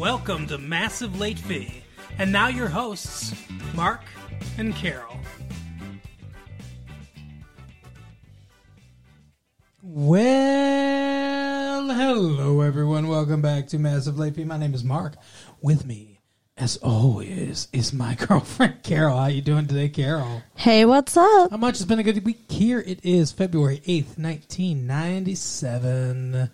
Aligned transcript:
Welcome 0.00 0.46
to 0.46 0.56
Massive 0.56 1.20
Late 1.20 1.38
Fee. 1.38 1.82
And 2.16 2.32
now 2.32 2.48
your 2.48 2.68
hosts, 2.68 3.34
Mark 3.74 4.00
and 4.56 4.74
Carol. 4.74 5.14
Well, 9.82 10.22
hello 11.90 12.62
everyone. 12.62 13.08
Welcome 13.08 13.42
back 13.42 13.66
to 13.68 13.78
Massive 13.78 14.18
Late 14.18 14.36
Fee. 14.36 14.44
My 14.44 14.56
name 14.56 14.72
is 14.72 14.82
Mark. 14.82 15.16
With 15.60 15.84
me, 15.84 16.20
as 16.56 16.78
always, 16.78 17.68
is 17.70 17.92
my 17.92 18.14
girlfriend 18.26 18.82
Carol. 18.82 19.18
How 19.18 19.26
you 19.26 19.42
doing 19.42 19.66
today, 19.66 19.90
Carol? 19.90 20.42
Hey, 20.54 20.86
what's 20.86 21.14
up? 21.14 21.50
How 21.50 21.58
much 21.58 21.76
has 21.76 21.84
been 21.84 21.98
a 21.98 22.02
good 22.02 22.24
week? 22.24 22.50
Here 22.50 22.80
it 22.80 23.04
is, 23.04 23.32
February 23.32 23.82
eighth, 23.86 24.16
nineteen 24.16 24.86
ninety-seven. 24.86 26.48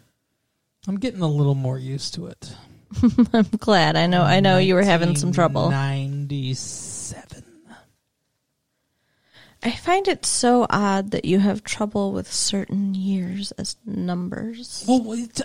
I'm 0.88 0.98
getting 0.98 1.20
a 1.20 1.28
little 1.28 1.54
more 1.54 1.78
used 1.78 2.12
to 2.14 2.26
it. 2.26 2.56
I'm 3.32 3.48
glad. 3.59 3.96
I 3.96 4.07
know. 4.07 4.23
I 4.23 4.41
know 4.41 4.59
you 4.59 4.74
were 4.74 4.83
having 4.83 5.16
some 5.16 5.33
trouble. 5.33 5.70
Ninety-seven. 5.70 7.45
I 9.62 9.70
find 9.73 10.06
it 10.06 10.24
so 10.24 10.66
odd 10.70 11.10
that 11.10 11.24
you 11.24 11.41
have 11.41 11.65
trouble 11.65 12.12
with 12.12 12.33
certain 12.33 12.95
years 12.95 13.52
as 13.52 13.77
numbers. 13.84 14.84
Well, 14.87 15.12
it, 15.12 15.41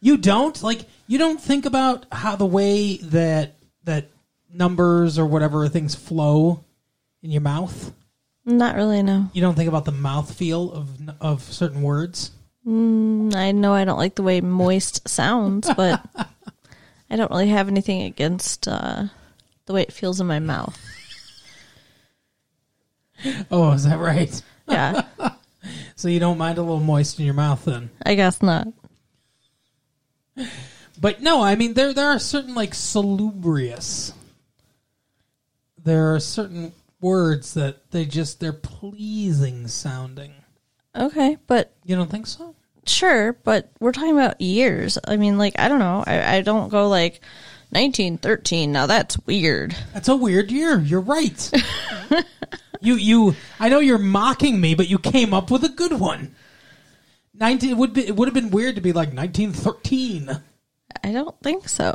you 0.00 0.16
don't 0.16 0.62
like 0.62 0.86
you 1.06 1.18
don't 1.18 1.40
think 1.40 1.66
about 1.66 2.06
how 2.10 2.36
the 2.36 2.46
way 2.46 2.96
that 2.96 3.54
that 3.84 4.08
numbers 4.52 5.18
or 5.18 5.26
whatever 5.26 5.68
things 5.68 5.94
flow 5.94 6.64
in 7.22 7.30
your 7.30 7.42
mouth. 7.42 7.92
Not 8.44 8.74
really. 8.74 9.02
No. 9.02 9.30
You 9.32 9.42
don't 9.42 9.54
think 9.54 9.68
about 9.68 9.84
the 9.84 9.92
mouth 9.92 10.32
feel 10.32 10.72
of 10.72 10.88
of 11.20 11.42
certain 11.42 11.82
words. 11.82 12.30
Mm, 12.66 13.34
I 13.34 13.52
know 13.52 13.74
I 13.74 13.84
don't 13.84 13.98
like 13.98 14.14
the 14.14 14.22
way 14.22 14.40
moist 14.40 15.08
sounds, 15.08 15.68
but 15.74 16.00
I 17.12 17.16
don't 17.16 17.30
really 17.30 17.48
have 17.50 17.68
anything 17.68 18.02
against 18.02 18.66
uh, 18.66 19.04
the 19.66 19.72
way 19.74 19.82
it 19.82 19.92
feels 19.92 20.18
in 20.20 20.26
my 20.26 20.38
mouth. 20.40 20.78
Oh, 23.52 23.70
is 23.70 23.84
that 23.84 24.00
right? 24.00 24.42
Yeah, 24.66 25.02
So 25.94 26.08
you 26.08 26.18
don't 26.18 26.38
mind 26.38 26.58
a 26.58 26.62
little 26.62 26.80
moist 26.80 27.20
in 27.20 27.24
your 27.24 27.34
mouth 27.34 27.64
then? 27.64 27.90
I 28.04 28.16
guess 28.16 28.42
not. 28.42 28.66
But 31.00 31.20
no, 31.22 31.40
I 31.40 31.54
mean 31.54 31.74
there 31.74 31.92
there 31.92 32.08
are 32.08 32.18
certain 32.18 32.56
like 32.56 32.74
salubrious. 32.74 34.12
There 35.84 36.14
are 36.14 36.18
certain 36.18 36.72
words 37.00 37.54
that 37.54 37.92
they 37.92 38.06
just 38.06 38.40
they're 38.40 38.52
pleasing 38.52 39.68
sounding. 39.68 40.34
Okay, 40.96 41.36
but 41.46 41.72
You 41.84 41.94
don't 41.94 42.10
think 42.10 42.26
so? 42.26 42.56
Sure. 42.86 43.32
But 43.44 43.70
we're 43.80 43.92
talking 43.92 44.12
about 44.12 44.40
years. 44.40 44.98
I 45.06 45.16
mean, 45.16 45.38
like 45.38 45.54
I 45.58 45.68
don't 45.68 45.78
know. 45.78 46.04
I, 46.06 46.36
I 46.36 46.40
don't 46.42 46.68
go 46.68 46.88
like 46.88 47.20
1913. 47.70 48.72
Now 48.72 48.86
that's 48.86 49.18
weird. 49.26 49.74
That's 49.94 50.08
a 50.08 50.16
weird 50.16 50.50
year. 50.50 50.78
You're 50.80 51.00
right. 51.00 51.50
you 52.80 52.94
you 52.94 53.34
I 53.60 53.68
know 53.68 53.78
you're 53.80 53.98
mocking 53.98 54.60
me, 54.60 54.74
but 54.74 54.88
you 54.88 54.98
came 54.98 55.32
up 55.34 55.50
with 55.50 55.64
a 55.64 55.68
good 55.68 55.92
one. 55.98 56.34
Nineteen 57.34 57.70
it 57.70 57.76
would 57.76 57.94
be 57.94 58.06
it 58.06 58.14
would 58.16 58.28
have 58.28 58.34
been 58.34 58.50
weird 58.50 58.74
to 58.76 58.80
be 58.82 58.92
like 58.92 59.12
1913, 59.14 60.38
I 61.02 61.12
don't 61.12 61.38
think 61.40 61.68
so. 61.68 61.94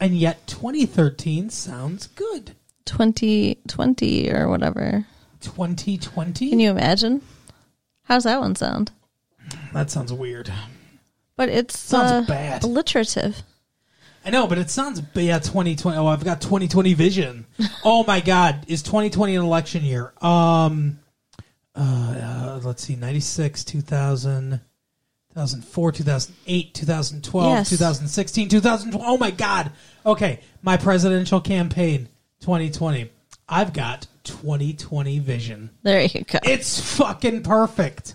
and 0.00 0.16
yet 0.16 0.46
2013 0.46 1.50
sounds 1.50 2.06
good. 2.06 2.54
2020 2.84 4.30
or 4.30 4.48
whatever. 4.48 5.04
2020 5.40 6.50
Can 6.50 6.60
you 6.60 6.70
imagine? 6.70 7.20
How's 8.04 8.24
that 8.24 8.40
one 8.40 8.54
sound? 8.54 8.90
That 9.72 9.90
sounds 9.90 10.12
weird. 10.12 10.52
But 11.36 11.48
it's 11.48 11.78
Sounds 11.78 12.10
uh, 12.10 12.22
bad. 12.22 12.64
alliterative. 12.64 13.42
I 14.24 14.30
know, 14.30 14.46
but 14.46 14.58
it 14.58 14.70
sounds 14.70 15.00
yeah 15.14 15.38
2020. 15.38 15.96
Oh, 15.96 16.06
I've 16.06 16.24
got 16.24 16.40
2020 16.40 16.94
vision. 16.94 17.46
oh 17.84 18.04
my 18.04 18.20
god, 18.20 18.64
is 18.68 18.82
2020 18.82 19.36
an 19.36 19.42
election 19.42 19.84
year? 19.84 20.12
Um, 20.20 20.98
uh, 21.74 21.80
uh 21.80 22.60
let's 22.64 22.82
see, 22.82 22.96
96, 22.96 23.64
2000, 23.64 24.60
2004, 25.30 25.92
2008, 25.92 26.74
2012, 26.74 27.50
Yes. 27.52 27.70
2016, 27.70 28.48
2012. 28.48 29.06
Oh 29.08 29.16
my 29.16 29.30
god. 29.30 29.70
Okay, 30.04 30.40
my 30.62 30.76
presidential 30.76 31.40
campaign 31.40 32.08
2020. 32.40 33.10
I've 33.48 33.72
got 33.72 34.08
2020 34.28 35.18
vision. 35.18 35.70
There 35.82 36.02
you 36.02 36.24
go. 36.24 36.38
It's 36.44 36.96
fucking 36.96 37.42
perfect. 37.42 38.14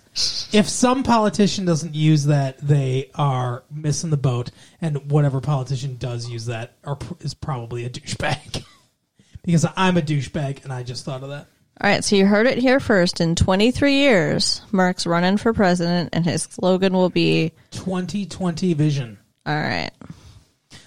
If 0.52 0.68
some 0.68 1.02
politician 1.02 1.64
doesn't 1.64 1.94
use 1.94 2.24
that, 2.26 2.58
they 2.58 3.10
are 3.14 3.64
missing 3.70 4.10
the 4.10 4.16
boat. 4.16 4.50
And 4.80 5.10
whatever 5.10 5.40
politician 5.40 5.96
does 5.96 6.28
use 6.28 6.46
that 6.46 6.76
are, 6.84 6.98
is 7.20 7.34
probably 7.34 7.84
a 7.84 7.90
douchebag. 7.90 8.64
because 9.42 9.66
I'm 9.76 9.96
a 9.96 10.02
douchebag, 10.02 10.64
and 10.64 10.72
I 10.72 10.82
just 10.82 11.04
thought 11.04 11.22
of 11.22 11.28
that. 11.30 11.46
All 11.80 11.90
right, 11.90 12.04
so 12.04 12.14
you 12.14 12.24
heard 12.26 12.46
it 12.46 12.58
here 12.58 12.78
first. 12.78 13.20
In 13.20 13.34
23 13.34 13.94
years, 13.94 14.62
Mark's 14.70 15.06
running 15.06 15.36
for 15.36 15.52
president, 15.52 16.10
and 16.12 16.24
his 16.24 16.44
slogan 16.44 16.92
will 16.92 17.10
be, 17.10 17.52
2020 17.72 18.74
vision. 18.74 19.18
all 19.44 19.54
right. 19.54 19.90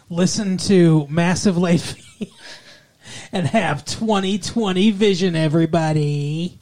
Listen 0.10 0.56
to 0.58 1.06
Massive 1.10 1.58
Late 1.58 1.82
Fee 1.82 2.32
and 3.32 3.48
have 3.48 3.86
2020 3.86 4.92
vision, 4.92 5.36
everybody. 5.36 6.60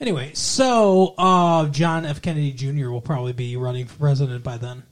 Anyway, 0.00 0.30
so 0.34 1.14
uh, 1.18 1.68
John 1.68 2.04
F. 2.06 2.22
Kennedy 2.22 2.52
Jr. 2.52 2.90
will 2.90 3.00
probably 3.00 3.32
be 3.32 3.56
running 3.56 3.86
for 3.86 3.98
president 3.98 4.44
by 4.44 4.56
then. 4.56 4.84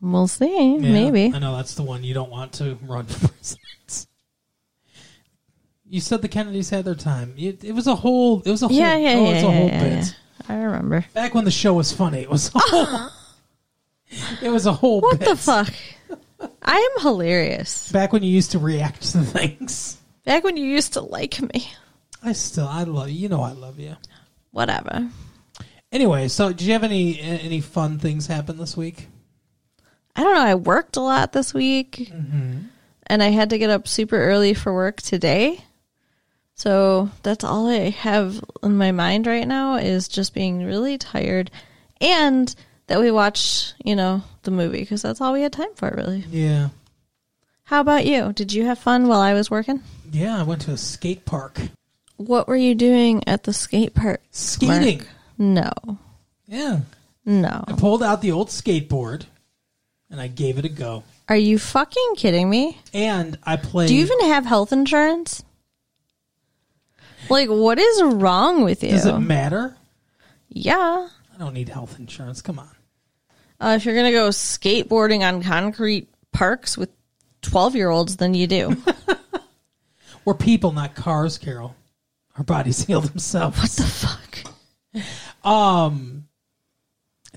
We'll 0.00 0.28
see. 0.28 0.76
Yeah, 0.76 0.92
Maybe. 0.92 1.32
I 1.34 1.38
know 1.40 1.56
that's 1.56 1.74
the 1.74 1.82
one 1.82 2.04
you 2.04 2.14
don't 2.14 2.30
want 2.30 2.52
to 2.54 2.78
run 2.82 3.06
for 3.06 3.28
president. 3.34 4.06
You 5.90 6.00
said 6.00 6.22
the 6.22 6.28
Kennedys 6.28 6.70
had 6.70 6.84
their 6.84 6.94
time. 6.94 7.34
It, 7.36 7.64
it 7.64 7.72
was 7.72 7.86
a 7.86 7.94
whole. 7.94 8.42
It 8.42 8.50
was 8.50 8.62
a 8.62 8.68
whole. 8.68 8.76
Yeah, 8.76 8.96
yeah, 8.96 9.14
oh, 9.14 9.24
yeah, 9.24 9.30
it's 9.30 9.42
a 9.42 9.50
whole 9.50 9.66
yeah, 9.68 9.82
bit. 9.82 10.14
yeah. 10.48 10.54
I 10.54 10.62
remember. 10.62 11.04
Back 11.14 11.34
when 11.34 11.44
the 11.44 11.50
show 11.50 11.74
was 11.74 11.92
funny, 11.92 12.20
it 12.20 12.30
was. 12.30 12.54
A 12.54 12.58
whole, 12.58 13.10
it 14.42 14.50
was 14.50 14.66
a 14.66 14.72
whole. 14.72 15.00
What 15.00 15.18
bit. 15.18 15.28
the 15.30 15.36
fuck? 15.36 15.72
I 16.68 16.76
am 16.96 17.02
hilarious. 17.02 17.90
Back 17.90 18.12
when 18.12 18.22
you 18.22 18.30
used 18.30 18.52
to 18.52 18.58
react 18.58 19.02
to 19.12 19.18
things. 19.22 19.96
Back 20.24 20.44
when 20.44 20.56
you 20.56 20.64
used 20.64 20.92
to 20.92 21.00
like 21.00 21.40
me. 21.40 21.70
I 22.22 22.32
still, 22.32 22.66
I 22.68 22.82
love 22.84 23.08
you. 23.08 23.14
You 23.18 23.28
know, 23.28 23.40
I 23.42 23.52
love 23.52 23.78
you. 23.78 23.96
Whatever. 24.50 25.08
Anyway, 25.90 26.28
so 26.28 26.48
did 26.52 26.62
you 26.62 26.72
have 26.74 26.84
any 26.84 27.18
any 27.20 27.60
fun 27.62 27.98
things 27.98 28.26
happen 28.26 28.58
this 28.58 28.76
week? 28.76 29.08
I 30.14 30.22
don't 30.22 30.34
know. 30.34 30.42
I 30.42 30.54
worked 30.56 30.96
a 30.96 31.00
lot 31.00 31.32
this 31.32 31.54
week, 31.54 32.10
Mm-hmm. 32.12 32.58
and 33.06 33.22
I 33.22 33.28
had 33.28 33.50
to 33.50 33.58
get 33.58 33.70
up 33.70 33.88
super 33.88 34.16
early 34.20 34.52
for 34.52 34.74
work 34.74 35.00
today. 35.00 35.64
So 36.54 37.08
that's 37.22 37.44
all 37.44 37.68
I 37.68 37.90
have 37.90 38.42
in 38.62 38.76
my 38.76 38.90
mind 38.92 39.26
right 39.26 39.46
now 39.48 39.76
is 39.76 40.08
just 40.08 40.34
being 40.34 40.64
really 40.66 40.98
tired, 40.98 41.50
and 42.00 42.54
that 42.88 43.00
we 43.00 43.10
watch, 43.10 43.72
you 43.84 43.94
know, 43.96 44.22
the 44.42 44.50
movie 44.50 44.80
because 44.80 45.02
that's 45.02 45.20
all 45.20 45.32
we 45.32 45.42
had 45.42 45.52
time 45.52 45.72
for, 45.76 45.92
really. 45.96 46.24
Yeah, 46.30 46.68
How 47.64 47.80
about 47.80 48.04
you? 48.06 48.32
Did 48.32 48.52
you 48.52 48.64
have 48.66 48.78
fun 48.78 49.08
while 49.08 49.20
I 49.20 49.32
was 49.34 49.50
working? 49.50 49.82
yeah. 50.10 50.38
I 50.38 50.42
went 50.42 50.62
to 50.62 50.72
a 50.72 50.76
skate 50.76 51.24
park. 51.24 51.60
What 52.16 52.48
were 52.48 52.56
you 52.56 52.74
doing 52.74 53.22
at 53.28 53.44
the 53.44 53.52
skate 53.52 53.94
park? 53.94 54.20
Skating. 54.32 54.98
Mark? 54.98 55.08
No, 55.38 55.98
Yeah, 56.48 56.80
no. 57.24 57.64
I 57.68 57.72
pulled 57.72 58.02
out 58.02 58.22
the 58.22 58.32
old 58.32 58.48
skateboard, 58.48 59.26
and 60.10 60.20
I 60.20 60.26
gave 60.26 60.58
it 60.58 60.64
a 60.64 60.68
go. 60.68 61.04
Are 61.28 61.36
you 61.36 61.58
fucking 61.58 62.14
kidding 62.16 62.48
me? 62.50 62.78
And 62.92 63.38
I 63.44 63.56
played. 63.56 63.88
Do 63.88 63.94
you 63.94 64.00
even 64.02 64.20
have 64.22 64.46
health 64.46 64.72
insurance? 64.72 65.44
Like, 67.30 67.48
what 67.50 67.78
is 67.78 68.02
wrong 68.02 68.64
with 68.64 68.82
you? 68.82 68.90
Does 68.90 69.06
it 69.06 69.18
matter? 69.18 69.76
yeah. 70.48 71.08
I 71.34 71.38
don't 71.38 71.54
need 71.54 71.68
health 71.68 72.00
insurance. 72.00 72.42
Come 72.42 72.58
on. 72.58 72.70
Uh, 73.60 73.74
if 73.76 73.84
you're 73.84 73.94
going 73.94 74.06
to 74.06 74.12
go 74.12 74.28
skateboarding 74.28 75.26
on 75.26 75.42
concrete 75.42 76.08
parks 76.32 76.78
with 76.78 76.90
12 77.42 77.74
year 77.76 77.90
olds, 77.90 78.16
then 78.16 78.34
you 78.34 78.46
do. 78.46 78.76
We're 80.24 80.34
people, 80.34 80.72
not 80.72 80.94
cars, 80.94 81.38
Carol. 81.38 81.74
Our 82.36 82.44
bodies 82.44 82.84
heal 82.86 83.00
themselves. 83.00 83.58
what 83.58 83.70
the 83.70 83.82
fuck? 83.84 85.46
Um, 85.46 86.28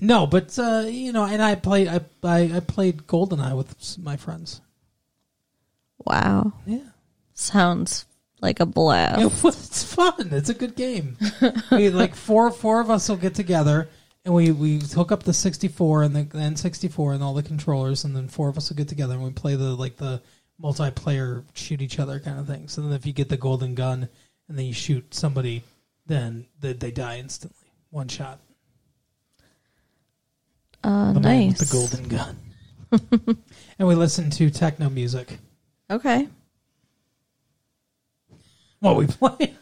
no, 0.00 0.26
but 0.26 0.58
uh, 0.58 0.84
you 0.86 1.12
know, 1.12 1.24
and 1.24 1.42
I 1.42 1.54
played. 1.54 1.88
I 1.88 2.00
I, 2.22 2.56
I 2.56 2.60
played 2.60 3.06
Goldeneye 3.06 3.56
with 3.56 3.98
my 3.98 4.16
friends. 4.16 4.60
Wow. 6.04 6.52
Yeah, 6.66 6.80
Sounds 7.34 8.04
like 8.40 8.60
a 8.60 8.66
blast. 8.66 9.20
it 9.38 9.44
was, 9.44 9.66
it's 9.66 9.84
fun. 9.84 10.28
It's 10.32 10.48
a 10.48 10.54
good 10.54 10.74
game. 10.74 11.16
we 11.70 11.88
like 11.90 12.14
four 12.14 12.50
four 12.50 12.80
of 12.80 12.90
us 12.90 13.08
will 13.08 13.16
get 13.16 13.34
together 13.34 13.88
and 14.24 14.34
we 14.34 14.50
we 14.52 14.78
hook 14.78 15.10
up 15.12 15.22
the 15.24 15.32
sixty 15.32 15.68
four 15.68 16.02
and 16.02 16.14
the 16.14 16.38
N 16.38 16.56
sixty 16.56 16.88
four 16.88 17.12
and 17.12 17.22
all 17.22 17.34
the 17.34 17.42
controllers, 17.42 18.04
and 18.04 18.14
then 18.14 18.28
four 18.28 18.48
of 18.48 18.56
us 18.56 18.68
will 18.68 18.76
get 18.76 18.88
together 18.88 19.14
and 19.14 19.24
we 19.24 19.30
play 19.30 19.54
the 19.56 19.74
like 19.74 19.96
the 19.96 20.22
multiplayer 20.62 21.44
shoot 21.54 21.82
each 21.82 21.98
other 21.98 22.20
kind 22.20 22.38
of 22.38 22.46
thing. 22.46 22.68
So 22.68 22.82
then 22.82 22.92
if 22.92 23.04
you 23.06 23.12
get 23.12 23.28
the 23.28 23.36
golden 23.36 23.74
gun 23.74 24.08
and 24.48 24.58
then 24.58 24.64
you 24.66 24.72
shoot 24.72 25.12
somebody, 25.14 25.62
then 26.06 26.46
they, 26.60 26.72
they 26.72 26.90
die 26.92 27.18
instantly, 27.18 27.68
one 27.90 28.08
shot. 28.08 28.38
Uh, 30.84 31.12
The 31.12 31.20
nice. 31.20 31.58
the 31.58 31.72
golden 31.72 32.08
gun. 32.08 32.36
and 33.78 33.88
we 33.88 33.94
listen 33.94 34.30
to 34.30 34.50
techno 34.50 34.88
music. 34.90 35.38
Okay. 35.90 36.28
What 38.80 38.96
we 38.96 39.06
play? 39.06 39.54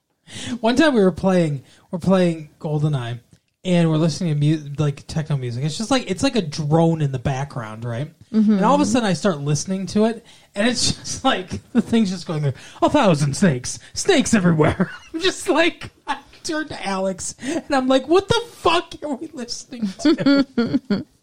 One 0.60 0.76
time 0.76 0.94
we 0.94 1.00
were 1.00 1.10
playing, 1.10 1.64
we're 1.90 1.98
playing 1.98 2.50
GoldenEye, 2.60 3.18
and 3.68 3.90
we're 3.90 3.98
listening 3.98 4.40
to 4.40 4.56
mu- 4.56 4.70
like 4.78 5.06
techno 5.06 5.36
music. 5.36 5.62
It's 5.62 5.76
just 5.76 5.90
like 5.90 6.10
it's 6.10 6.22
like 6.22 6.36
a 6.36 6.42
drone 6.42 7.02
in 7.02 7.12
the 7.12 7.18
background, 7.18 7.84
right? 7.84 8.10
And 8.30 8.64
all 8.64 8.74
of 8.74 8.80
a 8.80 8.86
sudden, 8.86 9.06
I 9.08 9.12
start 9.12 9.40
listening 9.40 9.86
to 9.88 10.06
it, 10.06 10.24
and 10.54 10.66
it's 10.66 10.92
just 10.98 11.24
like 11.24 11.50
the 11.72 11.82
thing's 11.82 12.10
just 12.10 12.26
going 12.26 12.42
there. 12.42 12.54
A 12.82 12.88
thousand 12.90 13.36
snakes, 13.36 13.78
snakes 13.92 14.32
everywhere. 14.34 14.90
I'm 15.14 15.20
just 15.20 15.48
like 15.48 15.90
I 16.06 16.18
turned 16.44 16.70
to 16.70 16.86
Alex, 16.86 17.34
and 17.40 17.64
I'm 17.70 17.88
like, 17.88 18.08
"What 18.08 18.28
the 18.28 18.40
fuck 18.48 18.94
are 19.02 19.14
we 19.14 19.28
listening 19.28 19.86
to?" 20.00 21.04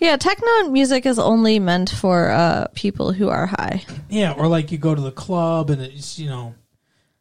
Yeah, 0.00 0.16
techno 0.16 0.70
music 0.70 1.06
is 1.06 1.20
only 1.20 1.60
meant 1.60 1.88
for 1.88 2.30
uh, 2.30 2.66
people 2.74 3.12
who 3.12 3.28
are 3.28 3.46
high. 3.46 3.84
yeah, 4.08 4.32
or 4.32 4.48
like 4.48 4.72
you 4.72 4.78
go 4.78 4.92
to 4.94 5.00
the 5.00 5.12
club, 5.12 5.70
and 5.70 5.80
it's 5.80 6.18
you 6.18 6.28
know, 6.28 6.54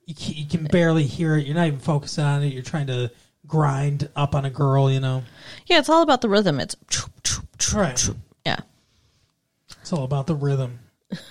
you 0.08 0.16
can, 0.16 0.34
you 0.34 0.46
can 0.48 0.64
barely 0.66 1.04
hear 1.04 1.38
it. 1.38 1.46
You're 1.46 1.56
not 1.56 1.68
even 1.68 1.80
focusing 1.80 2.24
on 2.24 2.42
it. 2.42 2.52
You're 2.52 2.64
trying 2.64 2.88
to 2.88 3.12
grind 3.52 4.10
up 4.16 4.34
on 4.34 4.46
a 4.46 4.50
girl, 4.50 4.90
you 4.90 5.02
know. 5.02 5.24
Yeah, 5.68 5.78
it's 5.80 5.90
all 5.90 6.02
about 6.02 6.22
the 6.22 6.30
rhythm. 6.30 6.60
It's 6.60 6.76
Right. 7.76 8.10
yeah. 8.46 8.60
It's 9.82 9.92
all 9.94 10.04
about 10.06 10.26
the 10.26 10.36
rhythm. 10.36 10.80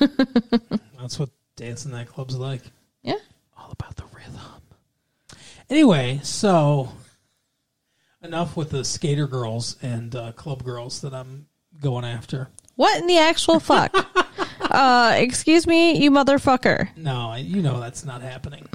That's 1.00 1.18
what 1.18 1.30
dancing 1.56 1.92
nightclubs 1.92 2.38
like. 2.38 2.60
Yeah. 3.02 3.16
All 3.58 3.72
about 3.72 3.96
the 3.96 4.04
rhythm. 4.14 4.40
Anyway, 5.70 6.20
so 6.22 6.92
enough 8.22 8.54
with 8.56 8.68
the 8.70 8.84
skater 8.84 9.26
girls 9.26 9.76
and 9.80 10.14
uh, 10.14 10.32
club 10.32 10.62
girls 10.62 11.00
that 11.00 11.14
I'm 11.14 11.46
going 11.80 12.04
after. 12.04 12.48
What 12.76 13.00
in 13.00 13.06
the 13.06 13.18
actual 13.18 13.60
fuck? 13.60 13.94
uh, 14.60 15.14
excuse 15.16 15.66
me, 15.66 15.96
you 15.96 16.10
motherfucker. 16.10 16.94
No, 16.96 17.34
you 17.34 17.62
know 17.62 17.80
that's 17.80 18.04
not 18.04 18.20
happening. 18.22 18.66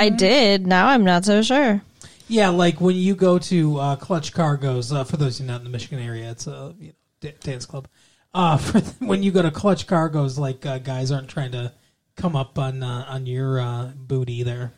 I 0.00 0.08
did. 0.08 0.66
Now 0.66 0.88
I'm 0.88 1.04
not 1.04 1.24
so 1.24 1.42
sure. 1.42 1.82
Yeah, 2.28 2.48
like 2.50 2.80
when 2.80 2.96
you 2.96 3.14
go 3.14 3.38
to 3.38 3.78
uh, 3.78 3.96
Clutch 3.96 4.32
Cargo's. 4.32 4.92
Uh, 4.92 5.04
for 5.04 5.16
those 5.16 5.40
of 5.40 5.44
you 5.46 5.50
not 5.52 5.58
in 5.60 5.64
the 5.64 5.70
Michigan 5.70 5.98
area, 5.98 6.30
it's 6.30 6.46
a 6.46 6.74
you 6.78 6.88
know, 6.88 6.92
da- 7.20 7.34
dance 7.40 7.66
club. 7.66 7.88
Uh, 8.32 8.56
for 8.58 8.80
when 9.04 9.22
you 9.22 9.30
go 9.32 9.42
to 9.42 9.50
Clutch 9.50 9.86
Cargo's, 9.86 10.38
like 10.38 10.64
uh, 10.64 10.78
guys 10.78 11.10
aren't 11.10 11.28
trying 11.28 11.52
to 11.52 11.72
come 12.16 12.36
up 12.36 12.58
on 12.58 12.82
uh, 12.82 13.04
on 13.08 13.26
your 13.26 13.60
uh, 13.60 13.90
booty 13.96 14.42
there. 14.42 14.72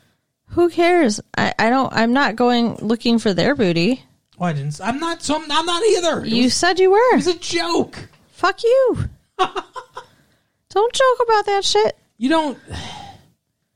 Who 0.48 0.68
cares? 0.70 1.20
I, 1.36 1.52
I 1.58 1.70
don't. 1.70 1.92
I'm 1.92 2.12
not 2.12 2.36
going 2.36 2.76
looking 2.76 3.18
for 3.18 3.32
their 3.34 3.54
booty. 3.54 4.02
Why 4.38 4.50
I 4.50 4.52
didn't? 4.54 4.80
I'm 4.82 4.98
not. 4.98 5.22
So 5.22 5.36
I'm, 5.36 5.50
I'm 5.50 5.66
not 5.66 5.82
either. 5.84 6.20
It 6.24 6.28
You 6.28 6.44
was, 6.44 6.54
said 6.54 6.78
you 6.80 6.90
were. 6.90 7.12
it 7.12 7.16
was 7.16 7.26
a 7.26 7.38
joke. 7.38 8.08
Fuck 8.32 8.62
you. 8.64 8.96
don't 9.38 10.92
joke 10.94 11.18
about 11.22 11.46
that 11.46 11.64
shit. 11.64 11.96
You 12.18 12.28
don't. 12.30 12.58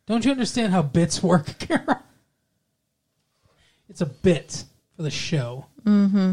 Don't 0.06 0.25
you 0.25 0.31
understand 0.31 0.73
how 0.73 0.82
bits 0.82 1.23
work, 1.23 1.55
Kara? 1.58 2.03
It's 3.88 4.00
a 4.00 4.06
bit 4.06 4.64
for 4.97 5.03
the 5.03 5.11
show. 5.11 5.67
Mm-hmm. 5.85 6.32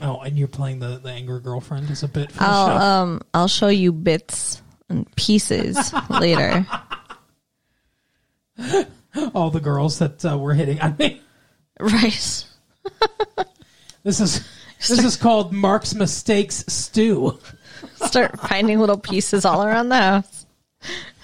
Oh, 0.00 0.20
and 0.20 0.38
you're 0.38 0.48
playing 0.48 0.78
the 0.80 0.98
the 0.98 1.10
angry 1.10 1.40
girlfriend 1.40 1.90
as 1.90 2.02
a 2.02 2.08
bit 2.08 2.32
for 2.32 2.38
the 2.38 2.44
I'll 2.44 2.66
show. 2.68 2.84
um 2.84 3.20
I'll 3.34 3.48
show 3.48 3.68
you 3.68 3.92
bits 3.92 4.62
and 4.88 5.14
pieces 5.16 5.92
later. 6.10 6.66
All 9.34 9.50
the 9.50 9.60
girls 9.60 9.98
that 9.98 10.24
uh, 10.24 10.38
were 10.38 10.54
hitting 10.54 10.80
on 10.80 10.96
me. 10.98 11.20
Right. 11.78 12.44
This 14.04 14.20
is 14.20 14.48
this 14.88 15.04
is 15.04 15.16
called 15.16 15.52
Mark's 15.52 15.94
mistakes 15.94 16.64
stew. 16.68 17.38
Start 17.96 18.40
finding 18.40 18.80
little 18.80 18.98
pieces 18.98 19.44
all 19.44 19.62
around 19.64 19.90
the 19.90 19.96
house. 19.96 20.46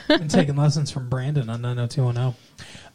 Been 0.08 0.28
taking 0.28 0.56
lessons 0.56 0.90
from 0.90 1.08
Brandon 1.08 1.48
on 1.50 1.60
90210. 1.62 2.34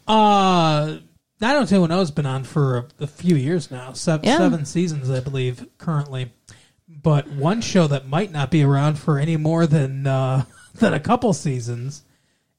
Uh 0.08 1.00
90210 1.40 1.98
has 1.98 2.12
been 2.12 2.26
on 2.26 2.44
for 2.44 2.78
a, 2.78 2.86
a 3.02 3.08
few 3.08 3.36
years 3.36 3.70
now. 3.72 3.94
Seven, 3.94 4.26
Yeah. 4.26 4.38
seven 4.38 4.66
seasons, 4.66 5.10
I 5.10 5.20
believe, 5.20 5.66
currently. 5.78 6.32
But 6.88 7.28
one 7.30 7.62
show 7.62 7.88
that 7.88 8.08
might 8.08 8.32
not 8.32 8.50
be 8.52 8.64
around 8.64 8.98
for 8.98 9.20
any 9.20 9.36
more 9.38 9.68
than 9.68 10.08
uh, 10.08 10.46
than 10.76 10.94
a 10.94 11.00
couple 11.00 11.34
seasons 11.34 12.04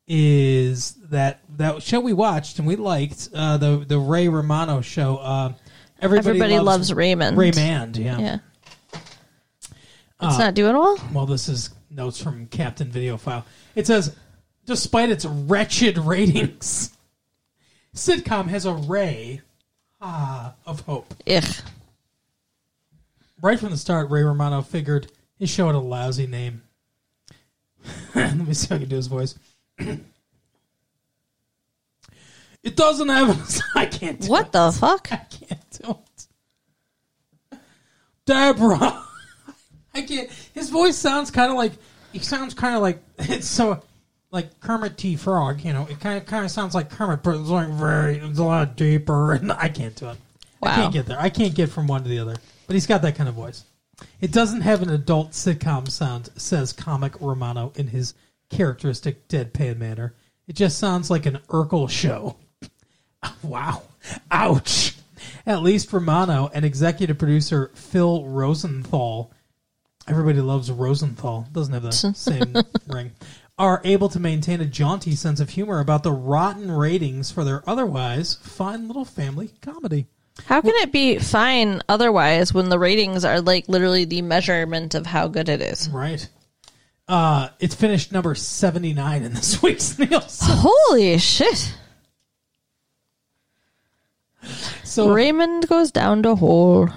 is 0.06 0.94
that 1.08 1.40
that 1.56 1.82
show 1.82 1.98
we 2.00 2.12
watched 2.12 2.58
and 2.58 2.68
we 2.68 2.76
liked 2.76 3.30
uh, 3.34 3.56
the 3.56 3.78
the 3.86 3.98
Ray 3.98 4.28
Romano 4.28 4.80
show. 4.82 5.16
Uh, 5.16 5.52
everybody, 6.00 6.28
Everybody 6.40 6.58
loves, 6.60 6.92
Raymond. 6.92 7.38
Raymond. 7.38 7.96
Yeah. 7.96 8.18
Yeah. 8.18 8.38
It's 10.22 10.38
not 10.38 10.54
doing 10.54 10.74
well. 10.74 10.98
Well, 11.12 11.26
this 11.26 11.48
is 11.48 11.70
notes 11.90 12.20
from 12.22 12.46
Captain 12.46 12.90
Video 12.90 13.16
File. 13.16 13.44
It 13.74 13.86
says, 13.86 14.14
despite 14.66 15.10
its 15.10 15.24
wretched 15.24 15.98
ratings, 15.98 16.96
sitcom 17.94 18.48
has 18.48 18.66
a 18.66 18.72
ray 18.74 19.40
ah, 20.00 20.54
of 20.66 20.80
hope. 20.80 21.14
Ugh. 21.28 21.44
Right 23.42 23.58
from 23.58 23.70
the 23.70 23.76
start, 23.76 24.10
Ray 24.10 24.22
Romano 24.22 24.62
figured 24.62 25.10
his 25.38 25.50
show 25.50 25.66
had 25.66 25.74
a 25.74 25.78
lousy 25.80 26.26
name. 26.26 26.62
Let 28.14 28.36
me 28.36 28.54
see 28.54 28.66
if 28.66 28.72
I 28.72 28.78
can 28.78 28.88
do 28.88 28.96
his 28.96 29.06
voice. 29.08 29.34
it 29.78 30.00
doesn't 32.76 33.08
have. 33.08 33.60
I 33.74 33.86
can't. 33.86 34.20
Do 34.20 34.28
What 34.28 34.46
it. 34.46 34.52
the 34.52 34.72
fuck? 34.72 35.08
I 35.12 35.16
can't 35.16 35.70
do 35.82 35.90
it. 37.52 37.58
Deborah. 38.24 39.02
I 39.94 40.02
can't. 40.02 40.30
His 40.54 40.70
voice 40.70 40.96
sounds 40.96 41.30
kind 41.30 41.50
of 41.50 41.56
like 41.58 41.72
he 42.12 42.20
sounds 42.20 42.54
kind 42.54 42.74
of 42.74 42.80
like 42.82 43.02
it's 43.18 43.46
so 43.46 43.82
like 44.34 44.60
Kermit 44.60 44.98
the 44.98 45.16
Frog. 45.16 45.64
You 45.64 45.72
know, 45.72 45.86
it 45.88 46.00
kind 46.00 46.18
of 46.18 46.26
kind 46.26 46.44
of 46.44 46.50
sounds 46.50 46.74
like 46.74 46.90
Kermit, 46.90 47.22
but 47.22 47.36
it's 47.36 47.48
like 47.48 47.68
very 47.68 48.18
it's 48.18 48.38
a 48.38 48.44
lot 48.44 48.76
deeper. 48.76 49.32
And 49.44 49.52
I 49.52 49.68
can't 49.68 49.94
do 49.94 50.10
it. 50.10 50.18
Wow. 50.60 50.70
I 50.70 50.74
can't 50.74 50.92
get 50.92 51.06
there. 51.06 51.20
I 51.20 51.30
can't 51.30 51.54
get 51.54 51.70
from 51.70 51.86
one 51.86 52.02
to 52.02 52.08
the 52.08 52.18
other. 52.18 52.36
But 52.66 52.74
he's 52.74 52.86
got 52.86 53.02
that 53.02 53.14
kind 53.14 53.28
of 53.28 53.34
voice. 53.34 53.64
It 54.20 54.32
doesn't 54.32 54.62
have 54.62 54.82
an 54.82 54.90
adult 54.90 55.30
sitcom 55.30 55.88
sound, 55.88 56.30
says 56.36 56.72
comic 56.72 57.20
Romano 57.20 57.72
in 57.76 57.88
his 57.88 58.14
characteristic 58.50 59.28
deadpan 59.28 59.78
manner. 59.78 60.14
It 60.48 60.56
just 60.56 60.78
sounds 60.78 61.10
like 61.10 61.26
an 61.26 61.38
Urkel 61.48 61.88
show. 61.88 62.36
Wow. 63.42 63.84
Ouch. 64.30 64.94
At 65.46 65.62
least 65.62 65.90
Romano 65.90 66.50
and 66.52 66.62
executive 66.62 67.16
producer 67.16 67.70
Phil 67.74 68.26
Rosenthal, 68.26 69.32
everybody 70.06 70.42
loves 70.42 70.70
Rosenthal, 70.70 71.46
doesn't 71.50 71.72
have 71.72 71.84
the 71.84 71.92
same 72.14 72.54
ring, 72.86 73.12
are 73.58 73.80
able 73.84 74.08
to 74.08 74.20
maintain 74.20 74.60
a 74.60 74.66
jaunty 74.66 75.14
sense 75.14 75.40
of 75.40 75.50
humor 75.50 75.80
about 75.80 76.02
the 76.02 76.12
rotten 76.12 76.70
ratings 76.70 77.30
for 77.30 77.44
their 77.44 77.62
otherwise 77.68 78.34
fine 78.42 78.88
little 78.88 79.04
family 79.04 79.50
comedy. 79.62 80.06
How 80.46 80.60
can 80.60 80.74
it 80.76 80.90
be 80.90 81.18
fine 81.18 81.80
otherwise 81.88 82.52
when 82.52 82.68
the 82.68 82.78
ratings 82.78 83.24
are 83.24 83.40
like 83.40 83.68
literally 83.68 84.04
the 84.04 84.22
measurement 84.22 84.94
of 84.94 85.06
how 85.06 85.28
good 85.28 85.48
it 85.48 85.60
is? 85.60 85.88
Right. 85.88 86.28
Uh, 87.06 87.50
it's 87.60 87.74
finished 87.74 88.10
number 88.10 88.34
79 88.34 89.22
in 89.22 89.34
this 89.34 89.62
week's 89.62 89.98
Nielsen. 89.98 90.56
Holy 90.58 91.18
shit. 91.18 91.74
So, 94.82 95.12
Raymond 95.12 95.68
goes 95.68 95.90
down 95.90 96.22
to 96.24 96.34
hole. 96.34 96.88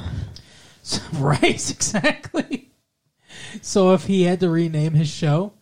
right, 1.13 1.43
exactly. 1.71 2.69
So 3.61 3.93
if 3.93 4.05
he 4.05 4.23
had 4.23 4.39
to 4.41 4.49
rename 4.49 4.93
his 4.93 5.09
show, 5.09 5.53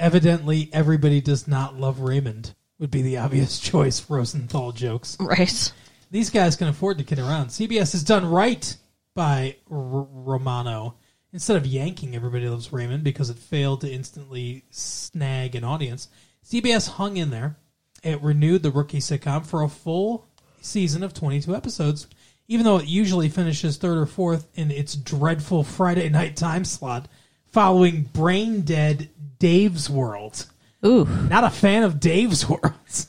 evidently 0.00 0.68
everybody 0.72 1.20
does 1.20 1.46
not 1.46 1.78
love 1.78 2.00
Raymond 2.00 2.54
would 2.78 2.90
be 2.90 3.02
the 3.02 3.18
obvious 3.18 3.58
choice. 3.60 4.08
Rosenthal 4.10 4.72
jokes. 4.72 5.16
Right. 5.20 5.72
These 6.10 6.30
guys 6.30 6.56
can 6.56 6.66
afford 6.68 6.98
to 6.98 7.04
kid 7.04 7.18
around. 7.20 7.48
CBS 7.48 7.92
has 7.92 8.02
done 8.02 8.28
right 8.28 8.76
by 9.14 9.56
R- 9.70 10.08
Romano. 10.10 10.96
Instead 11.32 11.56
of 11.56 11.64
yanking 11.66 12.16
Everybody 12.16 12.48
Loves 12.48 12.72
Raymond 12.72 13.04
because 13.04 13.30
it 13.30 13.36
failed 13.38 13.82
to 13.82 13.92
instantly 13.92 14.64
snag 14.70 15.54
an 15.54 15.62
audience, 15.62 16.08
CBS 16.44 16.88
hung 16.88 17.16
in 17.18 17.30
there. 17.30 17.56
It 18.02 18.20
renewed 18.20 18.64
the 18.64 18.72
rookie 18.72 18.98
sitcom 18.98 19.46
for 19.46 19.62
a 19.62 19.68
full 19.68 20.26
season 20.60 21.04
of 21.04 21.14
22 21.14 21.54
episodes, 21.54 22.08
even 22.48 22.64
though 22.64 22.78
it 22.78 22.86
usually 22.88 23.28
finishes 23.28 23.76
third 23.76 23.96
or 23.98 24.06
fourth 24.06 24.48
in 24.54 24.72
its 24.72 24.96
dreadful 24.96 25.62
Friday 25.62 26.08
night 26.08 26.36
time 26.36 26.64
slot, 26.64 27.06
following 27.50 28.02
Brain 28.12 28.62
Dead 28.62 29.08
Dave's 29.38 29.88
World. 29.90 30.46
Ooh. 30.84 31.04
Not 31.04 31.44
a 31.44 31.50
fan 31.50 31.82
of 31.82 32.00
Dave's 32.00 32.48
World. 32.48 33.06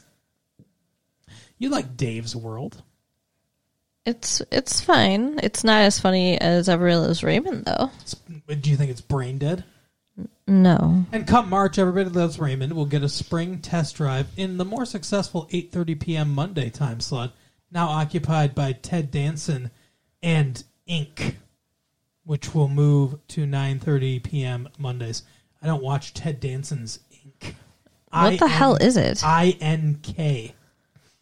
You 1.57 1.69
like 1.69 1.95
Dave's 1.95 2.35
World? 2.35 2.81
It's 4.05 4.41
it's 4.51 4.81
fine. 4.81 5.39
It's 5.43 5.63
not 5.63 5.81
as 5.83 5.99
funny 5.99 6.39
as 6.41 6.67
Everybody 6.67 6.95
Loves 7.07 7.23
Raymond 7.23 7.65
though. 7.65 7.91
It's- 8.01 8.15
Do 8.59 8.69
you 8.69 8.75
think 8.75 8.89
it's 8.91 9.01
brain 9.01 9.37
dead? 9.37 9.63
No. 10.47 11.05
And 11.11 11.25
come 11.27 11.49
March, 11.49 11.77
everybody 11.79 12.09
loves 12.09 12.37
Raymond 12.39 12.73
will 12.73 12.85
get 12.85 13.03
a 13.03 13.09
spring 13.09 13.59
test 13.59 13.95
drive 13.95 14.27
in 14.35 14.57
the 14.57 14.65
more 14.65 14.85
successful 14.85 15.47
8:30 15.51 15.99
p.m. 15.99 16.33
Monday 16.33 16.69
time 16.69 16.99
slot, 16.99 17.33
now 17.71 17.87
occupied 17.87 18.53
by 18.55 18.73
Ted 18.73 19.11
Danson 19.11 19.69
and 20.21 20.61
Ink 20.87 21.37
which 22.25 22.53
will 22.53 22.67
move 22.67 23.19
to 23.29 23.45
9:30 23.45 24.23
p.m. 24.23 24.69
Mondays. 24.77 25.23
I 25.61 25.67
don't 25.67 25.83
watch 25.83 26.13
Ted 26.13 26.39
Danson's 26.39 26.99
Ink. 27.11 27.55
What 28.11 28.39
the 28.39 28.47
hell 28.47 28.75
is 28.75 28.97
it? 28.97 29.23
I 29.23 29.57
N 29.61 29.99
K. 30.01 30.53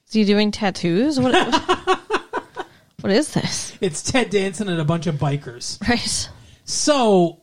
Is 0.08 0.14
he 0.14 0.26
doing 0.26 0.52
tattoos? 0.52 1.20
What? 1.20 1.34
what 3.02 3.12
is 3.12 3.34
this? 3.34 3.78
It's 3.80 4.02
Ted 4.02 4.30
Danson 4.30 4.68
and 4.68 4.82
a 4.82 4.86
bunch 4.86 5.06
of 5.08 5.16
bikers. 5.16 5.80
Right. 5.88 6.30
So 6.64 7.42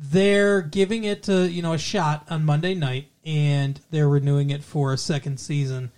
they're 0.00 0.62
giving 0.62 1.04
it 1.04 1.24
to 1.24 1.48
you 1.48 1.62
know 1.62 1.74
a 1.74 1.78
shot 1.78 2.26
on 2.30 2.44
Monday 2.44 2.74
night, 2.74 3.08
and 3.24 3.80
they're 3.90 4.08
renewing 4.08 4.50
it 4.50 4.64
for 4.64 4.92
a 4.92 4.98
second 4.98 5.38
season, 5.38 5.92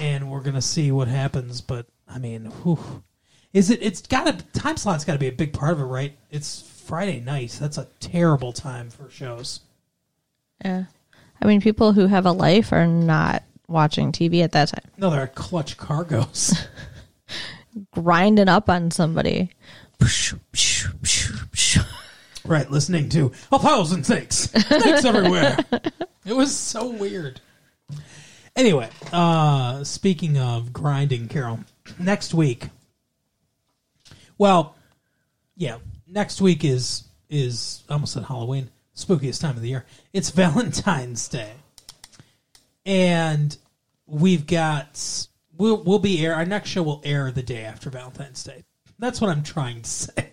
and 0.00 0.30
we're 0.30 0.40
gonna 0.40 0.62
see 0.62 0.90
what 0.90 1.08
happens. 1.08 1.60
But 1.60 1.86
I 2.08 2.18
mean, 2.18 2.46
whew. 2.46 3.02
Is 3.52 3.70
it? 3.70 3.82
It's 3.82 4.00
got 4.02 4.24
to 4.26 4.60
time 4.60 4.76
slot's 4.76 5.04
got 5.04 5.12
to 5.14 5.18
be 5.18 5.28
a 5.28 5.32
big 5.32 5.52
part 5.52 5.72
of 5.72 5.80
it, 5.80 5.84
right? 5.84 6.16
It's 6.30 6.62
Friday 6.86 7.20
night. 7.20 7.56
That's 7.60 7.78
a 7.78 7.86
terrible 8.00 8.52
time 8.52 8.90
for 8.90 9.10
shows. 9.10 9.60
Yeah. 10.64 10.84
I 11.40 11.46
mean, 11.46 11.60
people 11.60 11.92
who 11.92 12.06
have 12.06 12.24
a 12.24 12.32
life 12.32 12.72
are 12.72 12.86
not 12.86 13.42
watching 13.68 14.12
TV 14.12 14.42
at 14.42 14.52
that 14.52 14.68
time. 14.68 14.90
No, 14.96 15.10
they're 15.10 15.26
Clutch 15.26 15.76
Cargo's. 15.76 16.66
Grinding 17.92 18.48
up 18.48 18.68
on 18.68 18.90
somebody. 18.90 19.50
right, 22.44 22.70
listening 22.70 23.08
to 23.10 23.32
a 23.50 23.58
thousand 23.58 24.04
snakes, 24.04 24.50
snakes 24.50 25.04
everywhere. 25.04 25.58
It 26.24 26.34
was 26.34 26.56
so 26.56 26.88
weird. 26.88 27.40
Anyway, 28.54 28.88
uh, 29.12 29.82
speaking 29.82 30.38
of 30.38 30.72
grinding, 30.72 31.26
Carol, 31.26 31.58
next 31.98 32.32
week. 32.32 32.68
Well, 34.42 34.74
yeah, 35.56 35.78
next 36.08 36.40
week 36.40 36.64
is 36.64 37.04
is 37.30 37.84
almost 37.88 38.14
said 38.14 38.24
Halloween, 38.24 38.70
spookiest 38.96 39.40
time 39.40 39.54
of 39.54 39.62
the 39.62 39.68
year. 39.68 39.86
It's 40.12 40.30
Valentine's 40.42 41.28
Day, 41.28 41.52
and 42.84 43.56
we've 44.04 44.44
got 44.44 45.28
we'll 45.56 45.84
we'll 45.84 46.00
be 46.00 46.26
air. 46.26 46.34
Our 46.34 46.44
next 46.44 46.70
show 46.70 46.82
will 46.82 47.00
air 47.04 47.30
the 47.30 47.44
day 47.44 47.62
after 47.62 47.88
Valentine's 47.88 48.42
Day. 48.42 48.64
That's 48.98 49.20
what 49.20 49.30
I'm 49.30 49.44
trying 49.44 49.82
to 49.82 49.88
say. 49.88 50.30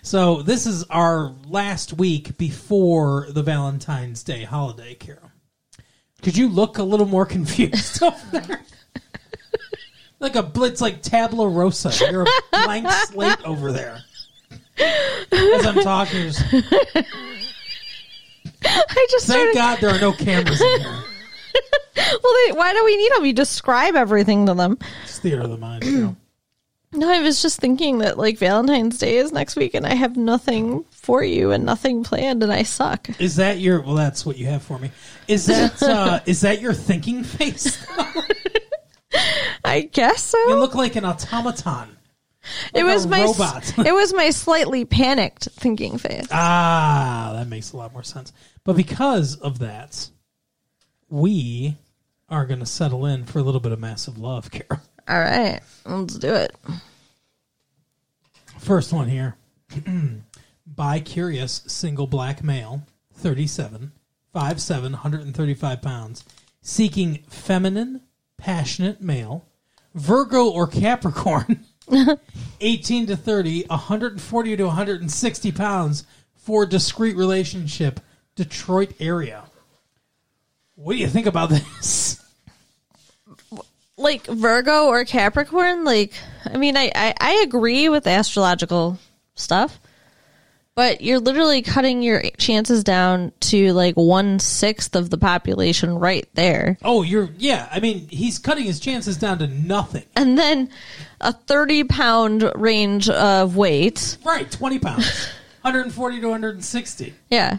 So 0.00 0.40
this 0.40 0.64
is 0.64 0.84
our 0.84 1.34
last 1.46 1.92
week 1.92 2.38
before 2.38 3.26
the 3.28 3.42
Valentine's 3.42 4.22
Day 4.22 4.44
holiday, 4.44 4.94
Carol. 4.94 5.30
Could 6.22 6.38
you 6.38 6.48
look 6.48 6.78
a 6.78 6.84
little 6.84 7.04
more 7.04 7.26
confused 7.36 8.02
over 8.02 8.16
there? 8.32 8.62
Like 10.20 10.36
a 10.36 10.42
blitz, 10.42 10.80
like 10.80 11.02
tabula 11.02 11.48
rasa. 11.48 12.10
You're 12.10 12.22
a 12.22 12.26
blank 12.50 12.90
slate 13.06 13.44
over 13.44 13.72
there. 13.72 14.02
As 14.80 15.66
I'm 15.66 15.82
talking, 15.82 16.30
just, 16.30 16.44
I 16.52 16.62
just 19.10 19.26
thank 19.26 19.26
started, 19.26 19.54
God 19.54 19.78
there 19.80 19.90
are 19.90 20.00
no 20.00 20.12
cameras 20.12 20.60
in 20.60 20.80
here. 20.80 20.90
well, 21.96 22.34
they, 22.46 22.52
why 22.52 22.72
do 22.72 22.84
we 22.84 22.96
need 22.96 23.12
them? 23.12 23.24
You 23.24 23.32
describe 23.32 23.96
everything 23.96 24.46
to 24.46 24.54
them. 24.54 24.78
It's 25.04 25.18
theater 25.18 25.42
of 25.42 25.50
the 25.50 25.56
mind. 25.56 25.82
Carol. 25.82 26.16
No, 26.90 27.10
I 27.10 27.20
was 27.20 27.42
just 27.42 27.60
thinking 27.60 27.98
that 27.98 28.16
like 28.16 28.38
Valentine's 28.38 28.96
Day 28.96 29.18
is 29.18 29.30
next 29.30 29.56
week, 29.56 29.74
and 29.74 29.86
I 29.86 29.94
have 29.94 30.16
nothing 30.16 30.86
for 30.90 31.22
you 31.22 31.50
and 31.50 31.66
nothing 31.66 32.02
planned, 32.02 32.42
and 32.42 32.50
I 32.50 32.62
suck. 32.62 33.10
Is 33.20 33.36
that 33.36 33.58
your? 33.58 33.82
Well, 33.82 33.94
that's 33.94 34.24
what 34.24 34.38
you 34.38 34.46
have 34.46 34.62
for 34.62 34.78
me. 34.78 34.90
Is 35.26 35.44
that 35.46 35.82
uh, 35.86 36.20
is 36.24 36.40
that 36.40 36.62
your 36.62 36.72
thinking 36.72 37.24
face? 37.24 37.86
I 39.64 39.82
guess 39.92 40.22
so. 40.22 40.38
You 40.48 40.56
look 40.56 40.74
like 40.74 40.96
an 40.96 41.04
automaton. 41.04 41.96
it 42.74 42.84
was 42.84 43.06
my 43.06 43.24
robot. 43.24 43.78
it 43.86 43.92
was 43.92 44.12
my 44.14 44.30
slightly 44.30 44.84
panicked 44.84 45.48
thinking 45.52 45.98
face. 45.98 46.26
Ah, 46.30 47.32
that 47.34 47.48
makes 47.48 47.72
a 47.72 47.76
lot 47.76 47.92
more 47.92 48.02
sense. 48.02 48.32
But 48.64 48.76
because 48.76 49.36
of 49.36 49.58
that, 49.60 50.10
we 51.08 51.76
are 52.28 52.46
going 52.46 52.60
to 52.60 52.66
settle 52.66 53.06
in 53.06 53.24
for 53.24 53.38
a 53.38 53.42
little 53.42 53.60
bit 53.60 53.72
of 53.72 53.80
massive 53.80 54.18
love, 54.18 54.50
Carol. 54.50 54.82
All 55.08 55.18
right, 55.18 55.60
let's 55.86 56.18
do 56.18 56.34
it. 56.34 56.54
First 58.58 58.92
one 58.92 59.08
here. 59.08 59.36
By 60.66 61.00
curious 61.00 61.62
single 61.66 62.06
black 62.06 62.44
male, 62.44 62.82
37, 63.14 63.92
5'7, 64.34 64.82
135 64.82 65.82
pounds, 65.82 66.24
seeking 66.60 67.24
feminine, 67.28 68.02
passionate 68.38 69.02
male, 69.02 69.44
Virgo 69.94 70.48
or 70.48 70.66
Capricorn, 70.66 71.64
18 72.60 73.06
to 73.08 73.16
30, 73.16 73.64
140 73.66 74.56
to 74.56 74.64
160 74.64 75.52
pounds 75.52 76.04
for 76.36 76.64
discreet 76.64 77.16
relationship, 77.16 78.00
Detroit 78.34 78.94
area. 79.00 79.44
What 80.76 80.94
do 80.94 80.98
you 80.98 81.08
think 81.08 81.26
about 81.26 81.50
this? 81.50 82.24
Like 84.00 84.28
Virgo 84.28 84.86
or 84.86 85.04
Capricorn, 85.04 85.82
like 85.82 86.12
I 86.44 86.56
mean, 86.56 86.76
I 86.76 86.92
I, 86.94 87.14
I 87.20 87.32
agree 87.42 87.88
with 87.88 88.06
astrological 88.06 88.96
stuff, 89.34 89.80
but 90.78 91.00
you're 91.00 91.18
literally 91.18 91.60
cutting 91.60 92.02
your 92.02 92.22
chances 92.38 92.84
down 92.84 93.32
to 93.40 93.72
like 93.72 93.96
one 93.96 94.38
sixth 94.38 94.94
of 94.94 95.10
the 95.10 95.18
population 95.18 95.98
right 95.98 96.28
there. 96.34 96.78
Oh, 96.84 97.02
you're 97.02 97.30
yeah. 97.36 97.68
I 97.72 97.80
mean, 97.80 98.06
he's 98.06 98.38
cutting 98.38 98.62
his 98.62 98.78
chances 98.78 99.16
down 99.16 99.40
to 99.40 99.48
nothing. 99.48 100.04
and 100.14 100.38
then 100.38 100.70
a 101.20 101.32
30 101.32 101.82
pound 101.82 102.52
range 102.54 103.08
of 103.08 103.56
weight. 103.56 104.18
Right, 104.24 104.48
20 104.48 104.78
pounds, 104.78 105.04
140 105.62 106.20
to 106.20 106.28
160. 106.28 107.12
Yeah. 107.28 107.58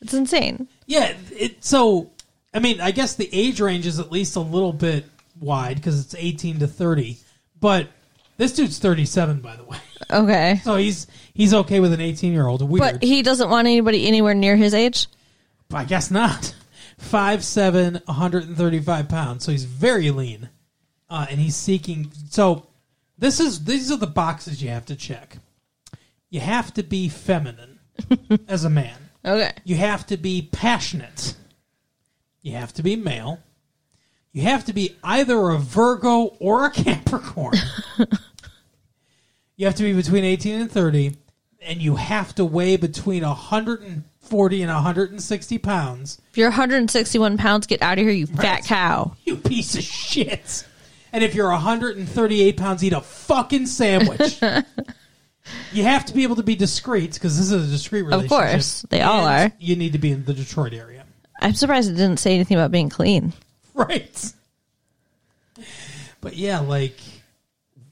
It's 0.00 0.14
insane. 0.14 0.66
Yeah, 0.86 1.14
it 1.32 1.62
so 1.62 2.10
I 2.54 2.60
mean, 2.60 2.80
I 2.80 2.90
guess 2.90 3.16
the 3.16 3.28
age 3.34 3.60
range 3.60 3.86
is 3.86 4.00
at 4.00 4.10
least 4.10 4.34
a 4.34 4.40
little 4.40 4.72
bit 4.72 5.04
wide 5.38 5.76
because 5.76 6.02
it's 6.02 6.14
18 6.14 6.60
to 6.60 6.66
30. 6.66 7.18
But 7.60 7.88
this 8.38 8.54
dude's 8.54 8.78
37 8.78 9.40
by 9.40 9.56
the 9.56 9.64
way. 9.64 9.76
Okay. 10.10 10.60
So 10.64 10.76
he's 10.76 11.06
he's 11.34 11.52
okay 11.52 11.80
with 11.80 11.92
an 11.92 12.00
18-year-old. 12.00 12.68
Weird. 12.68 12.80
But 12.80 13.02
he 13.02 13.22
doesn't 13.22 13.50
want 13.50 13.66
anybody 13.66 14.06
anywhere 14.06 14.34
near 14.34 14.56
his 14.56 14.74
age. 14.74 15.06
I 15.72 15.84
guess 15.84 16.10
not. 16.10 16.54
5'7", 17.02 18.06
135 18.06 19.08
pounds. 19.08 19.44
So 19.44 19.52
he's 19.52 19.64
very 19.64 20.10
lean. 20.10 20.48
Uh, 21.10 21.26
and 21.30 21.38
he's 21.38 21.54
seeking 21.54 22.10
so 22.30 22.66
this 23.18 23.38
is 23.38 23.64
these 23.64 23.90
are 23.90 23.96
the 23.96 24.06
boxes 24.06 24.62
you 24.62 24.70
have 24.70 24.86
to 24.86 24.96
check. 24.96 25.38
You 26.30 26.40
have 26.40 26.74
to 26.74 26.82
be 26.82 27.08
feminine 27.08 27.78
as 28.48 28.64
a 28.64 28.70
man. 28.70 28.96
Okay. 29.24 29.52
You 29.64 29.76
have 29.76 30.06
to 30.06 30.16
be 30.16 30.48
passionate. 30.52 31.34
You 32.42 32.52
have 32.52 32.72
to 32.74 32.82
be 32.82 32.96
male. 32.96 33.40
You 34.32 34.42
have 34.42 34.64
to 34.66 34.72
be 34.72 34.96
either 35.02 35.48
a 35.48 35.58
Virgo 35.58 36.36
or 36.38 36.66
a 36.66 36.70
Capricorn. 36.72 37.56
You 39.56 39.66
have 39.66 39.74
to 39.76 39.82
be 39.82 39.92
between 39.92 40.24
18 40.24 40.60
and 40.60 40.70
30. 40.70 41.16
And 41.62 41.82
you 41.82 41.96
have 41.96 42.34
to 42.36 42.44
weigh 42.44 42.76
between 42.76 43.24
140 43.24 44.62
and 44.62 44.72
160 44.72 45.58
pounds. 45.58 46.20
If 46.30 46.38
you're 46.38 46.50
161 46.50 47.38
pounds, 47.38 47.66
get 47.66 47.82
out 47.82 47.98
of 47.98 48.04
here, 48.04 48.12
you 48.12 48.26
fat 48.26 48.64
cow. 48.64 49.16
You 49.24 49.36
piece 49.36 49.74
of 49.74 49.82
shit. 49.82 50.66
And 51.12 51.24
if 51.24 51.34
you're 51.34 51.50
138 51.50 52.56
pounds, 52.56 52.84
eat 52.84 52.92
a 52.92 53.00
fucking 53.00 53.66
sandwich. 53.66 54.40
you 55.72 55.82
have 55.82 56.04
to 56.06 56.14
be 56.14 56.22
able 56.22 56.36
to 56.36 56.42
be 56.42 56.54
discreet 56.54 57.14
because 57.14 57.38
this 57.38 57.50
is 57.50 57.68
a 57.68 57.70
discreet 57.70 58.02
relationship. 58.02 58.24
Of 58.30 58.38
course, 58.38 58.82
they 58.90 59.00
all 59.00 59.26
And 59.26 59.52
are. 59.52 59.56
You 59.58 59.76
need 59.76 59.92
to 59.92 59.98
be 59.98 60.12
in 60.12 60.24
the 60.24 60.34
Detroit 60.34 60.74
area. 60.74 61.04
I'm 61.40 61.54
surprised 61.54 61.90
it 61.90 61.94
didn't 61.94 62.18
say 62.18 62.34
anything 62.34 62.56
about 62.56 62.70
being 62.70 62.90
clean. 62.90 63.32
Right. 63.74 64.32
But 66.22 66.34
yeah, 66.34 66.60
like 66.60 66.98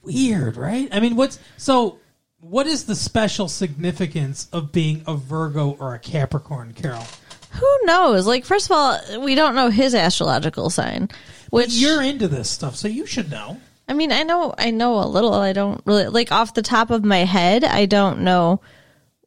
weird, 0.04 0.56
right? 0.56 0.88
I 0.92 1.00
mean, 1.00 1.16
what's 1.16 1.38
so 1.56 1.98
what 2.40 2.66
is 2.66 2.84
the 2.84 2.94
special 2.94 3.48
significance 3.48 4.48
of 4.52 4.70
being 4.70 5.02
a 5.06 5.14
Virgo 5.16 5.76
or 5.80 5.94
a 5.94 5.98
Capricorn, 5.98 6.74
Carol? 6.74 7.04
Who 7.52 7.78
knows? 7.84 8.26
Like, 8.26 8.44
first 8.44 8.66
of 8.66 8.72
all, 8.76 8.98
we 9.20 9.34
don't 9.34 9.54
know 9.54 9.70
his 9.70 9.94
astrological 9.94 10.70
sign, 10.70 11.08
which 11.50 11.72
You're 11.72 12.02
into 12.02 12.28
this 12.28 12.50
stuff, 12.50 12.76
so 12.76 12.88
you 12.88 13.06
should 13.06 13.30
know. 13.30 13.58
I 13.88 13.92
mean, 13.92 14.12
I 14.12 14.24
know, 14.24 14.54
I 14.58 14.70
know 14.70 14.98
a 14.98 15.06
little. 15.06 15.34
I 15.34 15.52
don't 15.52 15.80
really 15.84 16.06
like 16.06 16.32
off 16.32 16.54
the 16.54 16.62
top 16.62 16.90
of 16.90 17.04
my 17.04 17.18
head. 17.18 17.64
I 17.64 17.86
don't 17.86 18.20
know 18.20 18.60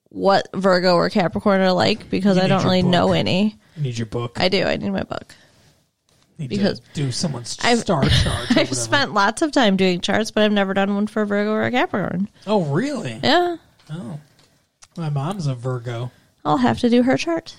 what 0.09 0.47
Virgo 0.53 0.95
or 0.95 1.09
Capricorn 1.09 1.61
are 1.61 1.73
like 1.73 2.09
because 2.09 2.37
I 2.37 2.47
don't 2.47 2.63
really 2.63 2.81
book. 2.81 2.91
know 2.91 3.13
any. 3.13 3.55
You 3.75 3.83
need 3.83 3.97
your 3.97 4.07
book. 4.07 4.39
I 4.39 4.49
do. 4.49 4.63
I 4.63 4.75
need 4.77 4.89
my 4.91 5.03
book. 5.03 5.35
Need 6.39 6.49
because 6.49 6.79
to 6.79 6.85
do 6.93 7.11
someone's 7.11 7.57
I've- 7.63 7.79
star 7.81 8.03
chart. 8.23 8.57
I've 8.57 8.75
spent 8.75 9.13
lots 9.13 9.41
of 9.41 9.51
time 9.51 9.77
doing 9.77 10.01
charts, 10.01 10.31
but 10.31 10.43
I've 10.43 10.51
never 10.51 10.73
done 10.73 10.93
one 10.93 11.07
for 11.07 11.21
a 11.23 11.25
Virgo 11.25 11.51
or 11.51 11.63
a 11.63 11.71
Capricorn. 11.71 12.29
Oh, 12.45 12.63
really? 12.65 13.19
Yeah, 13.23 13.57
Oh, 13.91 14.19
my 14.97 15.09
mom's 15.09 15.47
a 15.47 15.55
Virgo. 15.55 16.11
I'll 16.45 16.57
have 16.57 16.79
to 16.79 16.89
do 16.89 17.03
her 17.03 17.17
chart. 17.17 17.55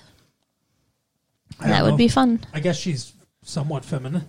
That 1.61 1.83
would 1.83 1.91
know. 1.91 1.97
be 1.97 2.07
fun. 2.07 2.39
I 2.53 2.59
guess 2.59 2.77
she's 2.77 3.13
somewhat 3.43 3.83
feminine. 3.83 4.25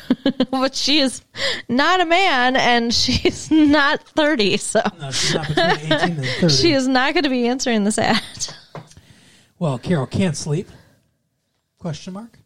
but 0.50 0.74
she 0.74 1.00
is 1.00 1.22
not 1.68 2.00
a 2.00 2.04
man 2.06 2.54
and 2.56 2.92
she's 2.94 3.50
not 3.50 4.02
30, 4.08 4.56
so 4.58 4.80
No, 5.00 5.10
she's 5.10 5.34
not 5.34 5.48
between 5.48 5.92
18 5.92 5.92
and 5.92 6.26
30. 6.26 6.48
she 6.54 6.72
is 6.72 6.86
not 6.88 7.12
going 7.14 7.24
to 7.24 7.30
be 7.30 7.46
answering 7.48 7.84
this 7.84 7.98
ad. 7.98 8.22
Well, 9.58 9.78
Carol 9.78 10.06
can't 10.06 10.36
sleep. 10.36 10.68
Question 11.78 12.12
mark. 12.14 12.38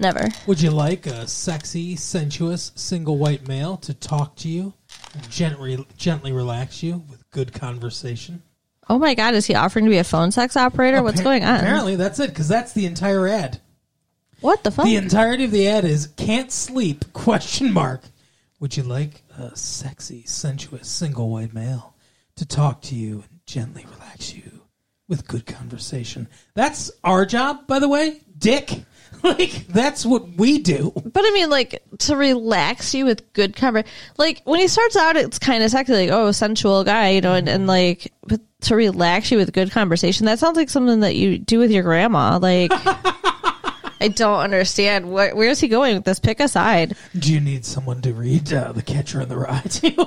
Never. 0.00 0.28
Would 0.46 0.62
you 0.62 0.70
like 0.70 1.06
a 1.06 1.26
sexy, 1.28 1.94
sensuous, 1.94 2.72
single 2.74 3.18
white 3.18 3.46
male 3.46 3.76
to 3.78 3.92
talk 3.92 4.34
to 4.36 4.48
you, 4.48 4.72
gently, 5.28 5.86
gently 5.98 6.32
relax 6.32 6.82
you 6.82 7.04
with 7.10 7.28
good 7.30 7.52
conversation? 7.52 8.42
Oh 8.88 8.98
my 8.98 9.14
god, 9.14 9.34
is 9.34 9.44
he 9.44 9.54
offering 9.54 9.84
to 9.84 9.90
be 9.90 9.98
a 9.98 10.04
phone 10.04 10.30
sex 10.30 10.56
operator? 10.56 11.02
What's 11.02 11.20
going 11.20 11.44
on? 11.44 11.60
Apparently, 11.60 11.96
that's 11.96 12.18
it 12.18 12.30
because 12.30 12.48
that's 12.48 12.72
the 12.72 12.86
entire 12.86 13.28
ad. 13.28 13.60
What 14.40 14.64
the 14.64 14.70
fuck? 14.70 14.86
The 14.86 14.96
entirety 14.96 15.44
of 15.44 15.50
the 15.50 15.68
ad 15.68 15.84
is 15.84 16.06
"can't 16.16 16.50
sleep?" 16.50 17.04
question 17.12 17.70
mark. 17.70 18.00
Would 18.58 18.78
you 18.78 18.82
like 18.82 19.22
a 19.38 19.54
sexy, 19.54 20.24
sensuous, 20.24 20.88
single 20.88 21.28
white 21.28 21.52
male 21.52 21.94
to 22.36 22.46
talk 22.46 22.80
to 22.82 22.94
you 22.94 23.24
and 23.30 23.40
gently 23.44 23.84
relax 23.92 24.34
you 24.34 24.62
with 25.08 25.28
good 25.28 25.44
conversation? 25.44 26.26
That's 26.54 26.90
our 27.04 27.26
job, 27.26 27.66
by 27.66 27.78
the 27.78 27.88
way, 27.88 28.22
Dick. 28.38 28.84
Like 29.24 29.66
that's 29.66 30.06
what 30.06 30.28
we 30.36 30.58
do. 30.58 30.92
But 30.94 31.24
I 31.26 31.30
mean, 31.32 31.50
like 31.50 31.82
to 31.98 32.16
relax 32.16 32.94
you 32.94 33.04
with 33.04 33.32
good 33.34 33.54
cover. 33.54 33.84
Like 34.16 34.40
when 34.44 34.60
he 34.60 34.66
starts 34.66 34.96
out, 34.96 35.16
it's 35.16 35.38
kind 35.38 35.62
of 35.62 35.70
sexy, 35.70 35.92
like 35.92 36.10
oh, 36.10 36.32
sensual 36.32 36.84
guy, 36.84 37.10
you 37.10 37.20
know, 37.20 37.34
and, 37.34 37.48
and 37.48 37.66
like 37.66 38.12
but 38.26 38.40
to 38.62 38.76
relax 38.76 39.30
you 39.30 39.36
with 39.36 39.52
good 39.52 39.70
conversation. 39.70 40.24
That 40.26 40.38
sounds 40.38 40.56
like 40.56 40.70
something 40.70 41.00
that 41.00 41.16
you 41.16 41.38
do 41.38 41.58
with 41.58 41.70
your 41.70 41.82
grandma. 41.82 42.38
Like 42.38 42.70
I 44.00 44.08
don't 44.08 44.40
understand. 44.40 45.12
Where, 45.12 45.36
where's 45.36 45.60
he 45.60 45.68
going 45.68 45.96
with 45.96 46.04
this? 46.04 46.18
Pick 46.18 46.40
a 46.40 46.48
side. 46.48 46.96
Do 47.18 47.32
you 47.32 47.40
need 47.40 47.66
someone 47.66 48.00
to 48.02 48.14
read 48.14 48.50
uh, 48.52 48.72
The 48.72 48.82
Catcher 48.82 49.20
in 49.20 49.28
the 49.28 49.36
Rye 49.36 49.60
to 49.60 49.90
you? 49.92 50.06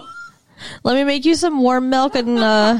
Let 0.84 0.96
me 0.96 1.03
make 1.03 1.25
you 1.25 1.36
some 1.36 1.62
warm 1.62 1.89
milk 1.89 2.15
and 2.15 2.39
uh 2.39 2.79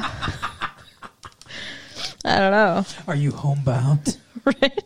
I 2.25 2.39
don't 2.39 2.51
know. 2.51 2.85
Are 3.07 3.15
you 3.15 3.31
homebound? 3.31 4.17
Right. 4.45 4.83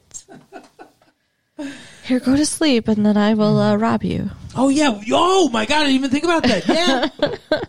Here, 2.07 2.19
go 2.21 2.35
to 2.37 2.45
sleep, 2.45 2.87
and 2.87 3.05
then 3.05 3.17
I 3.17 3.33
will 3.33 3.59
uh, 3.59 3.75
rob 3.75 4.03
you. 4.03 4.29
Oh 4.55 4.69
yeah. 4.69 4.99
Oh 5.11 5.49
my 5.49 5.65
god, 5.65 5.81
I 5.81 5.85
didn't 5.85 5.95
even 5.95 6.09
think 6.09 6.23
about 6.23 6.43
that. 6.43 6.67
Yeah. 6.67 7.59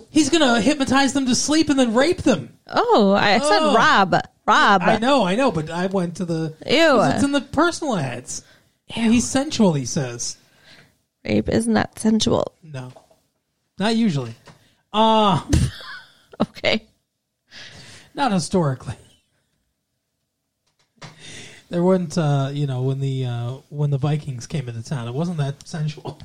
He's 0.10 0.30
gonna 0.30 0.60
hypnotize 0.62 1.12
them 1.12 1.26
to 1.26 1.34
sleep 1.34 1.68
and 1.68 1.78
then 1.78 1.94
rape 1.94 2.22
them. 2.22 2.56
Oh, 2.66 3.12
I 3.12 3.38
said 3.38 3.58
Oh. 3.60 3.74
rob, 3.74 4.14
rob. 4.46 4.82
I 4.82 4.96
know, 4.98 5.24
I 5.24 5.36
know, 5.36 5.52
but 5.52 5.68
I 5.70 5.86
went 5.86 6.16
to 6.16 6.24
the. 6.24 6.54
Ew. 6.66 7.02
It's 7.02 7.22
in 7.22 7.32
the 7.32 7.42
personal 7.42 7.96
ads. 7.96 8.42
He's 8.86 9.28
sensual. 9.28 9.74
He 9.74 9.84
says 9.84 10.36
Rape 11.24 11.48
is 11.48 11.68
not 11.68 11.98
sensual. 11.98 12.52
no, 12.62 12.92
not 13.78 13.94
usually. 13.94 14.34
Uh 14.92 15.42
Okay. 16.40 16.84
not 18.14 18.32
historically. 18.32 18.94
There 21.76 21.82
wasn't, 21.82 22.16
uh, 22.16 22.48
you 22.54 22.66
know, 22.66 22.80
when 22.80 23.00
the 23.00 23.26
uh, 23.26 23.50
when 23.68 23.90
the 23.90 23.98
Vikings 23.98 24.46
came 24.46 24.66
into 24.66 24.82
town, 24.82 25.08
it 25.08 25.12
wasn't 25.12 25.36
that 25.36 25.68
sensual. 25.68 26.18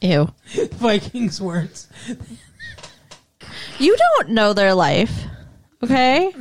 Ew. 0.00 0.28
Vikings 0.72 1.40
weren't. 1.40 1.86
You 3.78 3.96
don't 3.96 4.30
know 4.30 4.54
their 4.54 4.74
life. 4.74 5.22
Okay. 5.84 6.32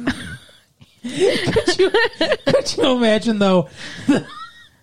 Could 1.03 1.77
you, 1.77 1.91
could 2.47 2.75
you 2.75 2.97
imagine 2.97 3.37
though? 3.37 3.69
The 4.07 4.25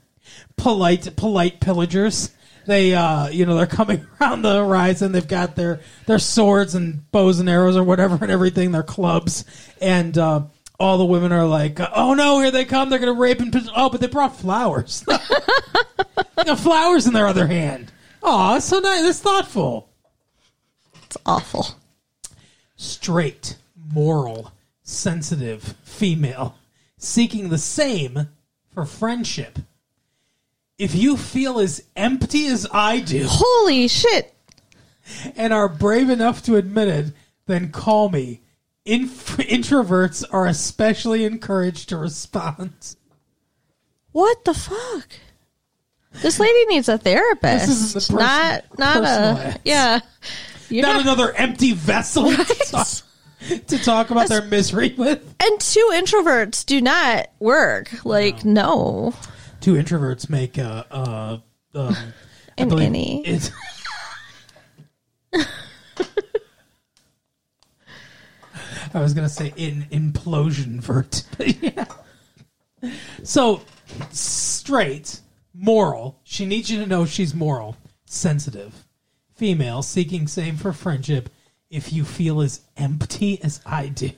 polite, 0.57 1.17
polite 1.17 1.59
pillagers. 1.59 2.31
They, 2.67 2.95
uh, 2.95 3.27
you 3.27 3.45
know, 3.45 3.57
they're 3.57 3.67
coming 3.67 4.07
around 4.21 4.43
the 4.43 4.55
horizon. 4.55 5.11
They've 5.11 5.27
got 5.27 5.57
their 5.57 5.81
their 6.07 6.21
swords 6.21 6.77
and 6.77 7.11
bows 7.11 7.41
and 7.41 7.49
arrows 7.49 7.77
or 7.77 7.83
whatever 7.83 8.19
and 8.23 8.31
everything. 8.31 8.71
Their 8.71 8.85
clubs 8.85 9.45
and 9.81 10.17
uh, 10.17 10.43
all 10.79 10.99
the 10.99 11.05
women 11.05 11.33
are 11.33 11.47
like, 11.47 11.79
"Oh 11.95 12.15
no, 12.15 12.41
here 12.41 12.51
they 12.51 12.65
come! 12.65 12.91
They're 12.91 12.99
gonna 12.99 13.13
rape 13.13 13.41
and 13.41 13.71
oh, 13.77 13.91
but 13.91 14.01
they 14.01 14.07
brought 14.07 14.37
flowers. 14.37 15.05
they 15.07 16.45
got 16.45 16.59
flowers 16.59 17.07
in 17.07 17.13
their 17.13 17.27
other 17.27 17.47
hand. 17.47 17.93
Oh, 18.23 18.59
so 18.59 18.79
nice. 18.79 19.03
That's 19.03 19.21
thoughtful. 19.21 19.89
It's 21.05 21.17
awful. 21.27 21.67
straight, 22.77 23.57
moral, 23.93 24.53
sensitive 24.83 25.75
female 25.85 26.57
seeking 27.03 27.49
the 27.49 27.59
same 27.59 28.29
for 28.73 28.85
friendship. 28.85 29.59
If 30.79 30.95
you 30.95 31.17
feel 31.17 31.59
as 31.59 31.85
empty 31.97 32.47
as 32.47 32.67
I 32.73 33.01
do 33.01 33.27
Holy 33.29 33.89
shit. 33.89 34.33
and 35.37 35.53
are 35.53 35.69
brave 35.69 36.09
enough 36.11 36.43
to 36.45 36.57
admit 36.57 36.89
it, 36.89 37.13
then 37.47 37.71
call 37.71 38.09
me. 38.09 38.41
Inf- 38.85 39.37
introverts 39.39 40.25
are 40.33 40.47
especially 40.47 41.25
encouraged 41.25 41.89
to 41.91 41.97
respond. 41.97 42.97
What 44.13 44.45
the 44.45 44.55
fuck? 44.55 45.09
This 46.21 46.39
lady 46.39 46.67
needs 46.67 46.89
a 46.89 46.99
therapist. 46.99 47.67
This 47.67 47.95
isn't 47.95 47.95
the 47.95 48.19
person- 48.19 48.27
not 48.79 48.79
not 48.79 49.05
a 49.05 49.09
ads. 49.47 49.59
yeah. 49.65 50.01
You're 50.69 50.83
Not 50.87 50.93
not, 50.95 51.03
another 51.03 51.33
empty 51.35 51.73
vessel 51.73 52.31
to, 52.31 52.45
talk, 52.71 52.89
to 53.67 53.79
talk 53.79 54.11
about 54.11 54.29
their 54.29 54.43
misery 54.43 54.95
with. 54.97 55.23
and 55.41 55.61
two 55.61 55.91
introverts 55.95 56.65
do 56.65 56.81
not 56.81 57.29
work. 57.41 58.05
Like 58.07 58.45
no. 58.45 59.13
Two 59.61 59.75
introverts 59.75 60.29
make 60.31 60.57
a. 60.59 60.87
Uh, 60.91 61.39
um, 61.75 61.97
An 62.59 62.71
innie. 62.71 63.51
I 68.95 69.01
was 69.01 69.15
gonna 69.15 69.29
say 69.29 69.53
in 69.57 69.87
implosion 69.91 70.81
vert, 70.81 71.25
yeah. 71.63 71.87
So 73.23 73.63
straight, 74.11 75.21
moral. 75.55 76.21
She 76.25 76.47
needs 76.47 76.71
you 76.71 76.81
to 76.81 76.87
know 76.87 77.05
she's 77.05 77.35
moral, 77.35 77.77
sensitive, 78.05 78.85
female, 79.35 79.83
seeking 79.83 80.27
same 80.27 80.57
for 80.57 80.73
friendship. 80.73 81.31
If 81.71 81.93
you 81.93 82.05
feel 82.05 82.43
as 82.43 82.61
empty 82.77 83.43
as 83.43 83.61
I 83.65 83.89
do, 83.89 84.11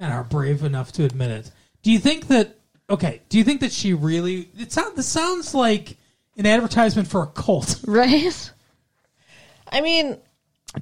and 0.00 0.12
are 0.12 0.24
brave 0.24 0.64
enough 0.64 0.90
to 0.92 1.04
admit 1.04 1.30
it, 1.30 1.50
do 1.82 1.92
you 1.92 1.98
think 1.98 2.26
that? 2.28 2.56
Okay, 2.88 3.22
do 3.28 3.38
you 3.38 3.44
think 3.44 3.60
that 3.60 3.72
she 3.72 3.94
really? 3.94 4.48
It 4.58 4.72
sounds. 4.72 4.96
This 4.96 5.06
sounds 5.06 5.54
like 5.54 5.96
an 6.36 6.46
advertisement 6.46 7.06
for 7.08 7.22
a 7.22 7.26
cult. 7.28 7.80
Right? 7.86 8.50
I 9.70 9.80
mean, 9.82 10.18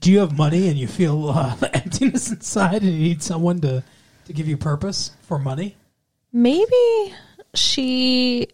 Do 0.01 0.13
you 0.13 0.19
have 0.21 0.37
money 0.37 0.69
and 0.69 0.77
you 0.79 0.87
feel 0.87 1.31
uh, 1.31 1.57
emptiness 1.73 2.31
inside, 2.31 2.83
and 2.83 2.93
you 2.93 2.99
need 2.99 3.23
someone 3.23 3.61
to 3.63 3.83
to 4.27 4.33
give 4.33 4.47
you 4.49 4.57
purpose 4.57 5.13
for 5.23 5.39
money? 5.39 5.77
maybe 6.31 7.15
she 7.55 8.47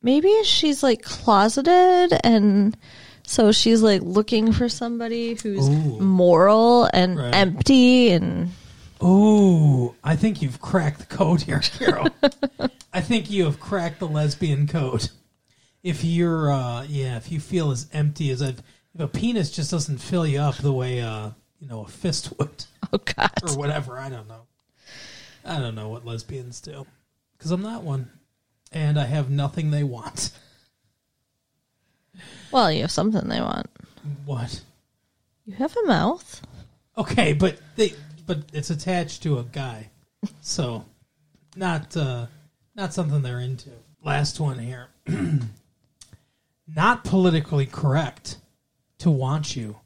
maybe 0.00 0.32
she's 0.44 0.82
like 0.82 1.02
closeted 1.02 2.12
and 2.24 2.76
so 3.24 3.50
she's 3.50 3.82
like 3.82 4.00
looking 4.02 4.52
for 4.52 4.68
somebody 4.68 5.34
who's 5.34 5.68
Ooh. 5.68 6.00
moral 6.00 6.88
and 6.92 7.18
Right. 7.18 7.34
empty 7.34 8.10
and 8.12 8.50
Ooh, 9.02 9.94
I 10.04 10.14
think 10.14 10.42
you've 10.42 10.60
cracked 10.60 11.00
the 11.00 11.06
code 11.16 11.42
here, 11.42 11.58
Carol. 11.58 12.06
I 12.92 13.00
think 13.00 13.28
you 13.32 13.46
have 13.46 13.58
cracked 13.58 13.98
the 13.98 14.06
lesbian 14.06 14.68
code. 14.68 15.08
If 15.82 16.04
you're, 16.04 16.52
uh, 16.52 16.84
yeah, 16.84 17.16
if 17.16 17.32
you 17.32 17.40
feel 17.40 17.72
as 17.72 17.88
empty 17.92 18.30
as 18.30 18.40
I've, 18.40 18.62
if 18.94 19.00
a 19.00 19.08
penis 19.08 19.50
just 19.50 19.70
doesn't 19.70 19.98
fill 19.98 20.26
you 20.26 20.40
up 20.40 20.56
the 20.56 20.72
way, 20.72 21.00
uh, 21.00 21.30
you 21.60 21.68
know, 21.68 21.84
a 21.84 21.88
fist 21.88 22.32
would, 22.38 22.64
oh 22.92 22.98
god 22.98 23.30
or 23.48 23.56
whatever, 23.56 23.98
I 23.98 24.08
don't 24.08 24.28
know. 24.28 24.42
I 25.44 25.58
don't 25.58 25.74
know 25.74 25.88
what 25.88 26.04
lesbians 26.06 26.60
do, 26.60 26.86
because 27.36 27.50
I'm 27.50 27.62
not 27.62 27.82
one, 27.82 28.10
and 28.70 28.98
I 28.98 29.04
have 29.06 29.30
nothing 29.30 29.70
they 29.70 29.82
want. 29.84 30.30
well 32.52 32.70
you 32.70 32.82
have 32.82 32.90
something 32.90 33.26
they 33.28 33.40
want 33.40 33.66
What? 34.26 34.60
you 35.46 35.54
have 35.54 35.74
a 35.76 35.86
mouth 35.86 36.42
Okay, 36.96 37.32
but 37.32 37.58
they 37.76 37.94
but 38.26 38.40
it's 38.52 38.68
attached 38.68 39.22
to 39.22 39.38
a 39.38 39.44
guy. 39.44 39.88
So 40.42 40.84
not 41.56 41.96
uh 41.96 42.26
not 42.74 42.92
something 42.92 43.22
they're 43.22 43.40
into. 43.40 43.70
Last 44.04 44.38
one 44.38 44.58
here. 44.58 44.88
not 46.68 47.04
politically 47.04 47.64
correct 47.66 48.36
to 49.02 49.10
want 49.10 49.56
you, 49.56 49.80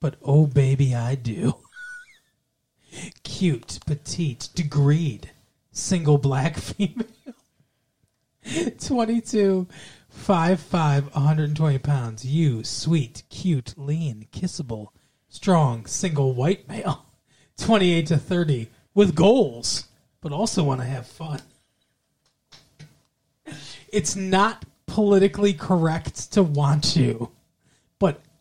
but 0.00 0.16
oh 0.22 0.46
baby 0.46 0.94
I 0.94 1.16
do. 1.16 1.54
Cute, 3.22 3.78
petite, 3.86 4.48
degreed, 4.54 5.24
single 5.70 6.16
black 6.16 6.56
female. 6.58 7.06
22 8.78 9.66
5 10.10 10.60
5 10.60 11.14
120 11.14 11.78
pounds 11.78 12.26
you 12.26 12.62
sweet 12.62 13.22
cute 13.30 13.72
lean 13.78 14.26
kissable 14.32 14.88
strong 15.30 15.86
single 15.86 16.34
white 16.34 16.68
male 16.68 17.06
28 17.56 18.06
to 18.06 18.18
30 18.18 18.68
with 18.92 19.14
goals 19.14 19.88
but 20.20 20.30
also 20.30 20.62
want 20.62 20.82
to 20.82 20.86
have 20.86 21.06
fun 21.06 21.40
it's 23.88 24.14
not 24.14 24.66
politically 24.86 25.54
correct 25.54 26.30
to 26.30 26.42
want 26.42 26.94
but 26.94 27.30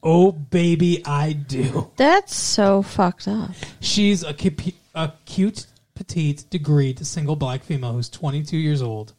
oh 0.04 0.32
baby, 0.32 1.02
I 1.06 1.34
do. 1.34 1.92
That's 1.96 2.36
so 2.36 2.82
fucked 2.82 3.28
up. 3.28 3.52
She's 3.80 4.24
a, 4.24 4.34
cu- 4.34 4.72
a 4.94 5.13
cute, 5.26 5.66
petite, 5.96 6.46
degreed 6.52 7.04
single 7.06 7.36
black 7.36 7.63
female 7.63 7.94
who's 7.94 8.10
22 8.10 8.58
years 8.58 8.82
old, 8.82 9.13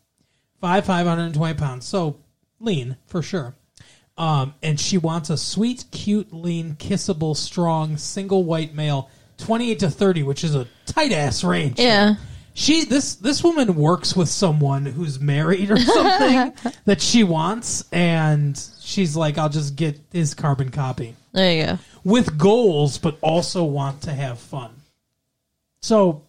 five 0.61 0.85
520 0.85 1.55
pounds, 1.55 1.87
so 1.87 2.21
lean 2.61 2.97
for 3.07 3.23
sure. 3.23 3.55
Um, 4.17 4.55
and 4.63 4.79
she 4.79 4.97
wants 4.97 5.31
a 5.31 5.37
sweet, 5.37 5.87
cute, 5.91 6.33
lean, 6.33 6.77
kissable, 6.77 7.37
strong, 7.37 7.97
single 7.97 8.45
white 8.45 8.73
male, 8.75 9.11
28 9.39 9.79
to 9.81 9.91
30, 9.91 10.23
which 10.23 10.45
is 10.45 10.55
a 10.55 10.69
tight 10.87 11.11
ass 11.11 11.43
range. 11.43 11.81
Yeah. 11.81 12.15
She 12.57 12.85
this 12.85 13.17
this 13.17 13.43
woman 13.43 13.75
works 13.75 14.15
with 14.15 14.29
someone 14.29 14.87
who's 14.87 15.19
married 15.21 15.71
or 15.73 15.77
something 15.77 16.73
that 16.85 17.01
she 17.01 17.25
wants, 17.25 17.85
and 17.93 18.57
she's 18.81 19.17
like, 19.17 19.39
"I'll 19.39 19.49
just 19.49 19.75
get 19.75 19.99
his 20.13 20.35
carbon 20.35 20.71
copy." 20.71 21.17
There 21.33 21.53
you 21.53 21.67
go. 21.67 21.79
with 22.05 22.39
goals, 22.39 22.97
but 22.99 23.19
also 23.21 23.65
want 23.65 24.03
to 24.03 24.13
have 24.13 24.39
fun. 24.39 24.71
So 25.83 26.23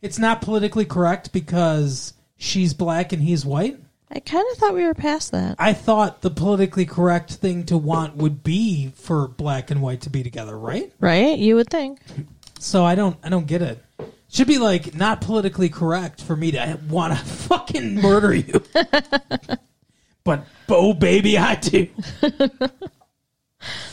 it's 0.00 0.20
not 0.20 0.40
politically 0.40 0.84
correct 0.84 1.32
because 1.32 2.14
she's 2.36 2.72
black 2.72 3.12
and 3.12 3.20
he's 3.20 3.44
white. 3.44 3.76
I 4.08 4.20
kind 4.20 4.46
of 4.52 4.58
thought 4.58 4.72
we 4.74 4.84
were 4.84 4.94
past 4.94 5.32
that. 5.32 5.56
I 5.58 5.72
thought 5.72 6.22
the 6.22 6.30
politically 6.30 6.86
correct 6.86 7.32
thing 7.32 7.64
to 7.64 7.76
want 7.76 8.14
would 8.16 8.44
be 8.44 8.92
for 8.94 9.26
black 9.26 9.72
and 9.72 9.82
white 9.82 10.02
to 10.02 10.10
be 10.10 10.22
together, 10.22 10.56
right? 10.56 10.92
Right? 11.00 11.36
You 11.36 11.56
would 11.56 11.68
think. 11.68 11.98
So 12.60 12.84
I 12.84 12.94
don't 12.94 13.16
I 13.24 13.30
don't 13.30 13.48
get 13.48 13.62
it. 13.62 13.82
Should 14.28 14.48
be 14.48 14.58
like 14.58 14.94
not 14.94 15.20
politically 15.20 15.68
correct 15.68 16.20
for 16.20 16.36
me 16.36 16.50
to 16.52 16.80
want 16.88 17.16
to 17.16 17.24
fucking 17.24 17.96
murder 17.96 18.34
you. 18.34 18.62
but 20.24 20.46
oh 20.68 20.94
baby, 20.94 21.38
I 21.38 21.54
do. 21.54 21.88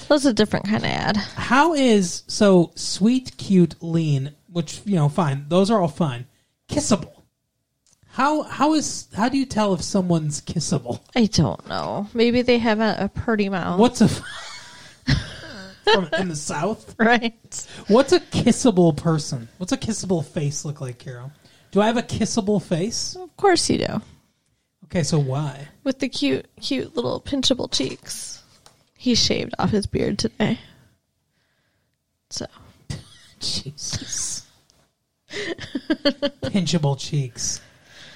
That's 0.07 0.25
a 0.25 0.33
different 0.33 0.65
kind 0.65 0.83
of 0.83 0.89
ad. 0.89 1.17
How 1.17 1.73
is 1.73 2.23
so 2.27 2.71
sweet, 2.75 3.37
cute, 3.37 3.75
lean, 3.81 4.35
which 4.51 4.81
you 4.85 4.95
know, 4.95 5.09
fine. 5.09 5.45
Those 5.47 5.71
are 5.71 5.81
all 5.81 5.87
fine. 5.87 6.27
Kissable. 6.69 7.23
How 8.09 8.43
how 8.43 8.73
is 8.73 9.07
how 9.15 9.29
do 9.29 9.37
you 9.37 9.45
tell 9.45 9.73
if 9.73 9.81
someone's 9.81 10.41
kissable? 10.41 10.99
I 11.15 11.25
don't 11.25 11.67
know. 11.67 12.07
Maybe 12.13 12.41
they 12.41 12.59
have 12.59 12.79
a, 12.79 12.95
a 12.99 13.09
pretty 13.09 13.49
mouth. 13.49 13.79
What's 13.79 14.01
a 14.01 14.09
from 15.83 16.09
in 16.17 16.29
the 16.29 16.35
south? 16.35 16.95
Right. 16.99 17.67
What's 17.87 18.13
a 18.13 18.19
kissable 18.19 18.95
person? 18.95 19.49
What's 19.57 19.71
a 19.71 19.77
kissable 19.77 20.25
face 20.25 20.63
look 20.63 20.79
like, 20.81 20.99
Carol? 20.99 21.31
Do 21.71 21.81
I 21.81 21.87
have 21.87 21.97
a 21.97 22.03
kissable 22.03 22.61
face? 22.61 23.15
Of 23.15 23.35
course 23.35 23.69
you 23.69 23.79
do. 23.79 24.01
Okay, 24.85 25.03
so 25.03 25.17
why? 25.19 25.67
With 25.83 25.99
the 25.99 26.07
cute, 26.07 26.45
cute 26.61 26.95
little 26.95 27.19
pinchable 27.19 27.71
cheeks. 27.71 28.43
He 28.97 29.15
shaved 29.15 29.53
off 29.59 29.71
his 29.71 29.87
beard 29.87 30.19
today. 30.19 30.59
So, 32.29 32.45
Jesus. 33.39 34.45
Pinchable 35.31 36.97
cheeks. 36.99 37.59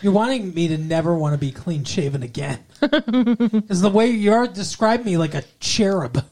You're 0.02 0.14
wanting 0.14 0.54
me 0.54 0.68
to 0.68 0.78
never 0.78 1.16
want 1.16 1.34
to 1.34 1.38
be 1.40 1.52
clean 1.52 1.84
shaven 1.84 2.24
again. 2.24 2.60
Because 2.80 3.82
the 3.82 3.90
way 3.90 4.08
you're 4.08 4.48
describing 4.48 5.06
me 5.08 5.18
like 5.18 5.34
a 5.34 5.44
cherub. 5.60 6.24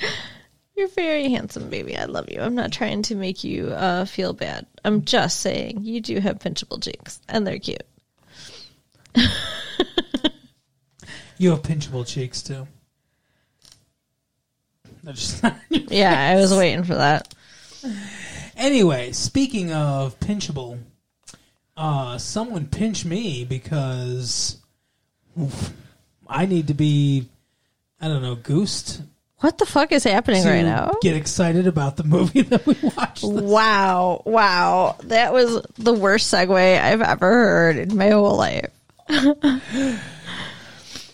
you're 0.76 0.88
very 0.88 1.30
handsome, 1.30 1.68
baby. 1.70 1.96
I 1.96 2.04
love 2.04 2.30
you. 2.30 2.40
I'm 2.40 2.54
not 2.54 2.72
trying 2.72 3.02
to 3.02 3.14
make 3.14 3.44
you 3.44 3.68
uh, 3.68 4.04
feel 4.04 4.32
bad. 4.32 4.66
I'm 4.84 5.04
just 5.04 5.40
saying 5.40 5.84
you 5.84 6.00
do 6.00 6.20
have 6.20 6.38
pinchable 6.38 6.82
cheeks, 6.82 7.20
and 7.28 7.46
they're 7.46 7.58
cute. 7.58 7.82
You 11.40 11.52
have 11.52 11.62
pinchable 11.62 12.06
cheeks 12.06 12.42
too. 12.42 12.66
Yeah, 15.88 16.14
I 16.14 16.36
was 16.36 16.54
waiting 16.54 16.84
for 16.84 16.96
that. 16.96 17.34
anyway, 18.56 19.12
speaking 19.12 19.72
of 19.72 20.20
pinchable, 20.20 20.78
uh, 21.78 22.18
someone 22.18 22.66
pinch 22.66 23.06
me 23.06 23.46
because 23.46 24.58
oof, 25.40 25.72
I 26.28 26.44
need 26.44 26.66
to 26.68 26.74
be, 26.74 27.26
I 28.02 28.08
don't 28.08 28.20
know, 28.20 28.34
goosed 28.34 29.00
What 29.40 29.56
the 29.56 29.66
fuck 29.66 29.90
is 29.92 30.04
happening 30.04 30.44
right 30.44 30.62
now? 30.62 30.92
get 31.00 31.16
excited 31.16 31.66
about 31.66 31.96
the 31.96 32.04
movie 32.04 32.42
that 32.50 32.66
we 32.66 32.76
watched. 32.82 33.24
Wow, 33.24 34.22
wow. 34.26 34.96
That 35.04 35.32
was 35.32 35.62
the 35.78 35.94
worst 35.94 36.32
segue 36.32 36.80
I've 36.80 37.00
ever 37.00 37.26
heard 37.26 37.76
in 37.76 37.96
my 37.96 38.10
whole 38.10 38.36
life. 38.36 38.70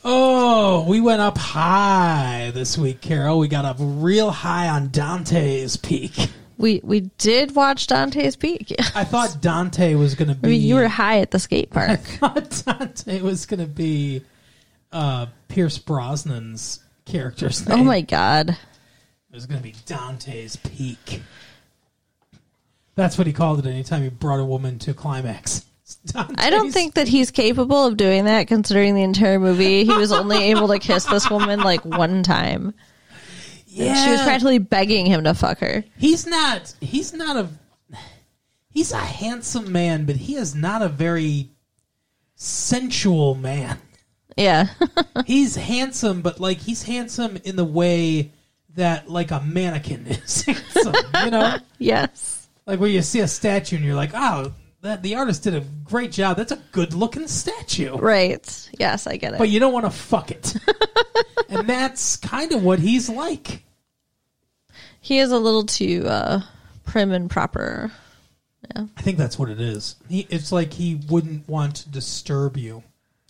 Oh, 0.09 0.85
we 0.87 1.01
went 1.01 1.21
up 1.21 1.37
high 1.37 2.53
this 2.55 2.79
week, 2.79 3.01
Carol. 3.01 3.41
We 3.41 3.49
got 3.49 3.65
up 3.65 3.77
real 3.81 4.31
high 4.31 4.69
on 4.69 4.91
Dante's 4.93 5.77
Peak. 5.77 6.31
We 6.59 6.81
we 6.85 7.11
did 7.19 7.57
watch 7.57 7.89
Dante's 7.89 8.37
Peak. 8.37 8.73
I 8.95 9.03
thought 9.03 9.39
Dante 9.41 9.95
was 9.97 10.15
going 10.15 10.29
to 10.29 10.37
be. 10.37 10.47
I 10.47 10.51
mean, 10.53 10.63
you 10.63 10.77
were 10.77 10.87
high 10.87 11.19
at 11.19 11.33
the 11.33 11.41
skate 11.41 11.71
park. 11.71 12.01
thought 12.01 12.63
Dante 12.65 13.21
was 13.21 13.47
going 13.47 13.59
to 13.59 13.67
be 13.67 14.23
uh, 14.93 15.27
Pierce 15.49 15.77
Brosnan's 15.77 16.85
character's 17.07 17.67
oh 17.69 17.75
name. 17.77 17.81
oh 17.81 17.85
my 17.85 18.01
god. 18.03 18.51
It 18.51 19.35
was 19.35 19.47
going 19.47 19.59
to 19.61 19.63
be 19.65 19.75
Dante's 19.87 20.57
Peak. 20.57 21.23
That's 22.95 23.19
what 23.19 23.27
he 23.27 23.33
called 23.33 23.59
it 23.59 23.69
anytime 23.69 24.03
he 24.03 24.09
brought 24.09 24.41
a 24.41 24.45
woman 24.45 24.79
to 24.81 24.95
climax. 24.95 25.65
I 26.39 26.51
don't 26.51 26.73
think 26.73 26.95
that 26.95 27.07
he's 27.07 27.31
capable 27.31 27.85
of 27.87 27.97
doing 27.97 28.25
that 28.25 28.49
considering 28.49 28.95
the 28.95 29.03
entire 29.03 29.39
movie 29.39 29.85
he 29.85 29.93
was 29.95 30.11
only 30.11 30.37
able 30.51 30.69
to 30.69 30.79
kiss 30.79 31.05
this 31.05 31.31
woman 31.31 31.61
like 31.61 31.85
one 31.85 32.23
time. 32.23 32.75
Yeah, 33.67 33.95
She 34.05 34.11
was 34.11 34.23
practically 34.23 34.59
begging 34.59 35.05
him 35.07 35.25
to 35.25 35.35
fuck 35.35 35.59
her. 35.59 35.85
he's 35.99 36.27
not. 36.27 36.75
He's 36.81 37.13
not 37.13 37.37
a. 37.37 37.49
He's 38.71 38.93
a 38.93 38.97
handsome 38.99 39.71
man, 39.73 40.07
but 40.07 40.17
he 40.17 40.35
is 40.37 40.55
not 40.55 40.83
a 40.83 40.89
very 40.89 41.51
sensual 42.35 43.35
man. 43.35 43.79
Yeah. 44.37 44.69
he's 45.27 45.57
handsome, 45.57 46.21
but 46.21 46.41
like 46.41 46.59
he's 46.59 46.83
handsome 46.83 47.39
in 47.45 47.57
the 47.57 47.65
way 47.65 48.33
that 48.75 49.09
like 49.09 49.31
a 49.31 49.41
mannequin 49.41 50.07
is 50.07 50.43
handsome. 50.43 50.95
You 51.25 51.31
know, 51.31 51.59
yes. 51.79 52.49
like 52.67 52.79
where 52.79 52.89
you 52.89 53.03
see 53.03 53.21
a 53.21 53.29
statue 53.29 53.77
and 53.77 53.85
you're 53.85 53.95
like, 53.95 54.11
oh, 54.15 54.53
that 54.83 55.03
the 55.03 55.17
artist 55.17 55.43
did 55.43 55.55
a 55.55 55.65
great 55.85 56.13
job. 56.13 56.37
That's 56.37 56.53
a 56.53 56.61
good 56.73 56.95
looking 56.95 57.27
statue. 57.27 57.97
Right. 57.97 58.71
Yes, 58.79 59.07
I 59.07 59.17
get 59.17 59.35
it. 59.35 59.39
But 59.39 59.49
you 59.49 59.59
don't 59.59 59.73
want 59.73 59.87
to 59.87 59.91
fuck 59.91 60.31
it. 60.31 60.55
and 61.49 61.69
that's 61.69 62.17
kind 62.17 62.53
of 62.53 62.63
what 62.63 62.79
he's 62.79 63.09
like. 63.09 63.65
he 65.01 65.19
is 65.19 65.33
a 65.33 65.39
little 65.39 65.65
too 65.65 66.05
uh, 66.07 66.43
prim 66.85 67.11
and 67.13 67.31
proper. 67.31 67.91
Yeah. 68.75 68.87
I 68.97 69.03
think 69.03 69.17
that's 69.17 69.39
what 69.39 69.49
it 69.49 69.61
is. 69.61 69.97
He, 70.09 70.27
it's 70.29 70.53
like 70.53 70.73
he 70.73 71.01
wouldn't 71.09 71.49
want 71.49 71.77
to 71.77 71.89
disturb 71.89 72.57
you 72.57 72.83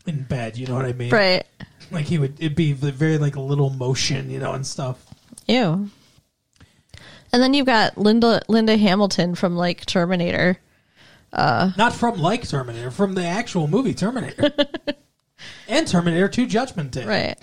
in 0.07 0.23
bed. 0.23 0.57
You 0.57 0.66
know 0.66 0.75
what 0.75 0.85
I 0.85 0.92
mean? 0.92 1.11
Right. 1.11 1.45
Like 1.90 2.07
he 2.07 2.19
would. 2.19 2.40
It'd 2.40 2.57
be 2.57 2.73
very 2.73 3.19
like 3.19 3.37
a 3.37 3.40
little 3.40 3.71
motion, 3.71 4.31
you 4.31 4.38
know, 4.38 4.53
and 4.53 4.66
stuff. 4.66 5.05
Ew. 5.47 5.88
And 7.33 7.42
then 7.42 7.55
you've 7.55 7.66
got 7.66 7.99
Linda 7.99 8.42
Linda 8.49 8.77
Hamilton 8.77 9.35
from 9.35 9.57
like 9.57 9.85
Terminator. 9.87 10.59
Uh, 11.33 11.73
Not 11.77 11.92
from 11.92 12.19
like 12.19 12.49
Terminator, 12.49 12.90
from 12.90 13.14
the 13.14 13.25
actual 13.25 13.69
movie 13.69 13.95
Terminator, 13.95 14.51
and 15.69 15.87
Terminator 15.87 16.29
Two: 16.29 16.47
Judgment 16.47 16.92
Day. 16.92 17.05
Right. 17.05 17.37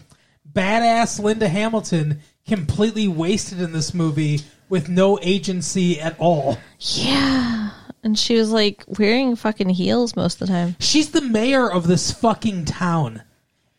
Badass 0.52 1.20
Linda 1.20 1.48
Hamilton 1.48 2.22
completely 2.48 3.08
wasted 3.08 3.62
in 3.62 3.72
this 3.72 3.94
movie 3.94 4.42
with 4.70 4.90
no 4.90 5.20
agency 5.22 6.00
at 6.00 6.16
all. 6.20 6.58
Yeah. 6.80 7.70
And 8.04 8.20
she 8.20 8.36
was 8.36 8.52
like 8.52 8.84
wearing 8.88 9.36
fucking 9.36 9.70
heels 9.70 10.16
most 10.16 10.42
of 10.42 10.48
the 10.48 10.54
time. 10.54 10.76
She's 10.80 11.12
the 11.12 11.22
mayor 11.22 11.72
of 11.72 11.88
this 11.88 12.12
fucking 12.12 12.66
town. 12.66 13.24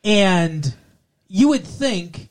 And 0.02 0.74
you 1.28 1.48
would 1.48 1.64
think 1.64 2.30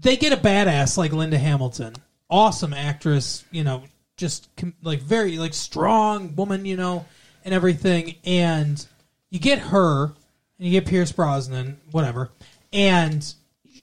they 0.00 0.16
get 0.16 0.32
a 0.32 0.36
badass 0.36 0.96
like 0.96 1.12
Linda 1.12 1.38
Hamilton. 1.38 1.94
Awesome 2.30 2.72
actress, 2.72 3.44
you 3.50 3.64
know, 3.64 3.84
just 4.16 4.48
com- 4.56 4.74
like 4.82 5.00
very 5.00 5.38
like 5.38 5.54
strong 5.54 6.34
woman, 6.36 6.64
you 6.64 6.76
know, 6.76 7.04
and 7.44 7.52
everything. 7.52 8.16
And 8.24 8.84
you 9.30 9.38
get 9.38 9.58
her 9.58 10.04
and 10.04 10.14
you 10.58 10.70
get 10.70 10.86
Pierce 10.86 11.12
Brosnan, 11.12 11.80
whatever. 11.90 12.30
And 12.72 13.34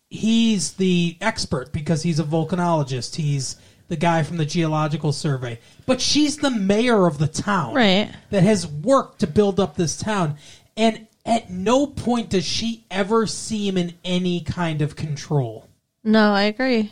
he's 0.10 0.74
the 0.74 1.18
expert 1.22 1.72
because 1.72 2.04
he's 2.04 2.20
a 2.20 2.24
volcanologist. 2.24 3.16
He's 3.16 3.58
the 3.90 3.98
guy 3.98 4.24
from 4.24 4.38
the 4.38 4.46
geological 4.46 5.12
survey. 5.12 5.60
But 5.86 6.00
she's 6.00 6.38
the 6.38 6.52
mayor 6.52 7.06
of 7.06 7.18
the 7.18 7.28
town 7.28 7.76
Right. 7.76 8.10
that 8.30 8.44
has 8.44 8.66
worked 8.66 9.20
to 9.20 9.28
build 9.28 9.60
up 9.60 9.76
this 9.76 9.98
town. 9.98 10.38
And 10.78 11.08
at 11.26 11.50
no 11.50 11.86
point 11.86 12.30
does 12.30 12.46
she 12.46 12.86
ever 12.90 13.28
seem 13.28 13.78
in 13.78 13.94
any 14.06 14.42
kind 14.42 14.82
of 14.82 14.96
control. 14.96 15.68
No, 16.04 16.32
I 16.32 16.44
agree. 16.44 16.92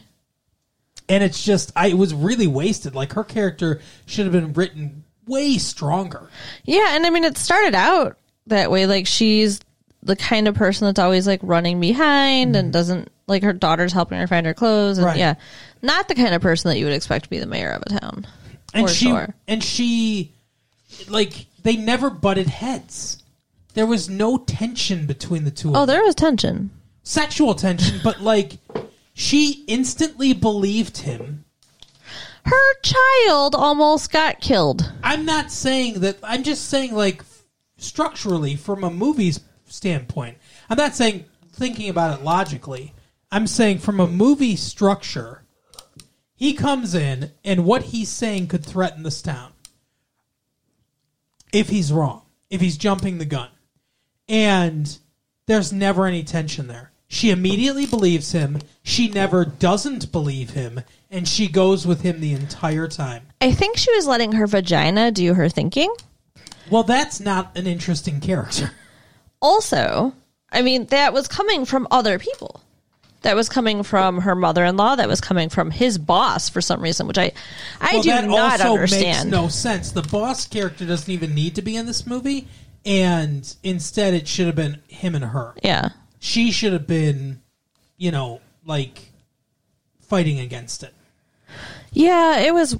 And 1.07 1.23
it's 1.23 1.43
just, 1.43 1.71
I 1.75 1.87
it 1.87 1.97
was 1.97 2.13
really 2.13 2.47
wasted. 2.47 2.93
Like 2.93 3.13
her 3.13 3.23
character 3.23 3.79
should 4.05 4.25
have 4.25 4.33
been 4.33 4.53
written 4.53 5.05
way 5.25 5.57
stronger. 5.57 6.29
Yeah, 6.65 6.95
and 6.95 7.05
I 7.05 7.09
mean 7.09 7.23
it 7.23 7.37
started 7.37 7.75
out 7.75 8.17
that 8.47 8.71
way. 8.71 8.87
Like 8.87 9.07
she's 9.07 9.59
the 10.03 10.15
kind 10.15 10.47
of 10.47 10.55
person 10.55 10.87
that's 10.87 10.99
always 10.99 11.27
like 11.27 11.39
running 11.43 11.79
behind 11.79 12.55
and 12.55 12.65
mm-hmm. 12.65 12.71
doesn't 12.71 13.11
like 13.27 13.43
her 13.43 13.53
daughter's 13.53 13.93
helping 13.93 14.17
her 14.19 14.27
find 14.27 14.45
her 14.45 14.53
clothes. 14.53 14.97
And. 14.97 15.05
Right. 15.05 15.17
yeah, 15.17 15.35
not 15.81 16.07
the 16.07 16.15
kind 16.15 16.33
of 16.33 16.41
person 16.41 16.69
that 16.69 16.77
you 16.77 16.85
would 16.85 16.93
expect 16.93 17.25
to 17.25 17.29
be 17.29 17.39
the 17.39 17.45
mayor 17.45 17.71
of 17.71 17.83
a 17.85 17.99
town. 17.99 18.27
and 18.73 18.87
for 18.87 18.93
she 18.93 19.05
sure. 19.05 19.35
and 19.47 19.63
she 19.63 20.31
like 21.09 21.47
they 21.63 21.75
never 21.75 22.09
butted 22.09 22.47
heads. 22.47 23.21
There 23.73 23.85
was 23.85 24.09
no 24.09 24.37
tension 24.37 25.05
between 25.05 25.43
the 25.43 25.51
two. 25.51 25.69
Oh, 25.69 25.85
them. 25.85 25.87
there 25.87 26.03
was 26.03 26.15
tension. 26.15 26.71
sexual 27.03 27.53
tension, 27.53 27.99
but 28.03 28.21
like 28.21 28.57
she 29.13 29.63
instantly 29.67 30.33
believed 30.33 30.97
him. 30.97 31.43
Her 32.45 32.73
child 32.81 33.55
almost 33.55 34.11
got 34.11 34.39
killed. 34.39 34.91
I'm 35.03 35.25
not 35.25 35.51
saying 35.51 35.99
that. 35.99 36.17
I'm 36.23 36.43
just 36.43 36.69
saying 36.69 36.95
like 36.95 37.23
structurally 37.77 38.55
from 38.55 38.83
a 38.83 38.89
movie's 38.89 39.41
standpoint. 39.65 40.37
I'm 40.69 40.77
not 40.77 40.95
saying 40.95 41.25
thinking 41.51 41.89
about 41.89 42.19
it 42.19 42.23
logically. 42.23 42.93
I'm 43.31 43.47
saying 43.47 43.79
from 43.79 43.99
a 43.99 44.07
movie 44.07 44.55
structure, 44.55 45.43
he 46.35 46.53
comes 46.53 46.95
in 46.95 47.31
and 47.43 47.65
what 47.65 47.83
he's 47.83 48.09
saying 48.09 48.47
could 48.47 48.65
threaten 48.65 49.03
this 49.03 49.21
town. 49.21 49.51
If 51.51 51.69
he's 51.69 51.91
wrong, 51.91 52.23
if 52.49 52.61
he's 52.61 52.77
jumping 52.77 53.17
the 53.17 53.25
gun. 53.25 53.49
And 54.29 54.97
there's 55.45 55.73
never 55.73 56.05
any 56.05 56.23
tension 56.23 56.67
there. 56.67 56.91
She 57.07 57.31
immediately 57.31 57.85
believes 57.85 58.33
him. 58.33 58.59
She 58.83 59.07
never 59.07 59.45
doesn't 59.45 60.11
believe 60.11 60.51
him. 60.51 60.81
And 61.09 61.27
she 61.27 61.47
goes 61.47 61.87
with 61.87 62.01
him 62.01 62.19
the 62.19 62.33
entire 62.33 62.87
time. 62.87 63.27
I 63.39 63.53
think 63.53 63.77
she 63.77 63.93
was 63.95 64.07
letting 64.07 64.33
her 64.33 64.45
vagina 64.45 65.11
do 65.11 65.33
her 65.33 65.47
thinking. 65.47 65.93
Well, 66.69 66.83
that's 66.83 67.21
not 67.21 67.57
an 67.57 67.65
interesting 67.65 68.19
character. 68.19 68.71
Also, 69.41 70.13
I 70.51 70.61
mean, 70.61 70.85
that 70.87 71.13
was 71.13 71.27
coming 71.27 71.63
from 71.63 71.87
other 71.91 72.19
people. 72.19 72.61
That 73.23 73.35
was 73.35 73.49
coming 73.49 73.83
from 73.83 74.21
her 74.21 74.35
mother-in-law. 74.35 74.95
That 74.97 75.07
was 75.07 75.19
coming 75.21 75.49
from 75.49 75.71
his 75.71 75.97
boss 75.97 76.49
for 76.49 76.61
some 76.61 76.81
reason, 76.81 77.07
which 77.07 77.17
I, 77.17 77.31
I 77.81 77.93
well, 77.93 78.03
do 78.03 78.09
that 78.11 78.25
not 78.25 78.61
also 78.61 78.73
understand. 78.75 79.31
makes 79.31 79.41
no 79.41 79.47
sense. 79.47 79.91
The 79.91 80.03
boss 80.03 80.47
character 80.47 80.85
doesn't 80.85 81.11
even 81.11 81.33
need 81.33 81.55
to 81.55 81.61
be 81.61 81.75
in 81.75 81.85
this 81.87 82.05
movie, 82.05 82.47
and 82.85 83.53
instead 83.63 84.13
it 84.13 84.27
should 84.27 84.45
have 84.45 84.55
been 84.55 84.81
him 84.87 85.15
and 85.15 85.25
her. 85.25 85.53
yeah, 85.63 85.89
She 86.19 86.51
should 86.51 86.73
have 86.73 86.87
been, 86.87 87.41
you 87.97 88.11
know, 88.11 88.39
like 88.65 89.11
fighting 90.01 90.39
against 90.39 90.83
it. 90.83 90.93
yeah, 91.91 92.39
it 92.39 92.53
was. 92.53 92.77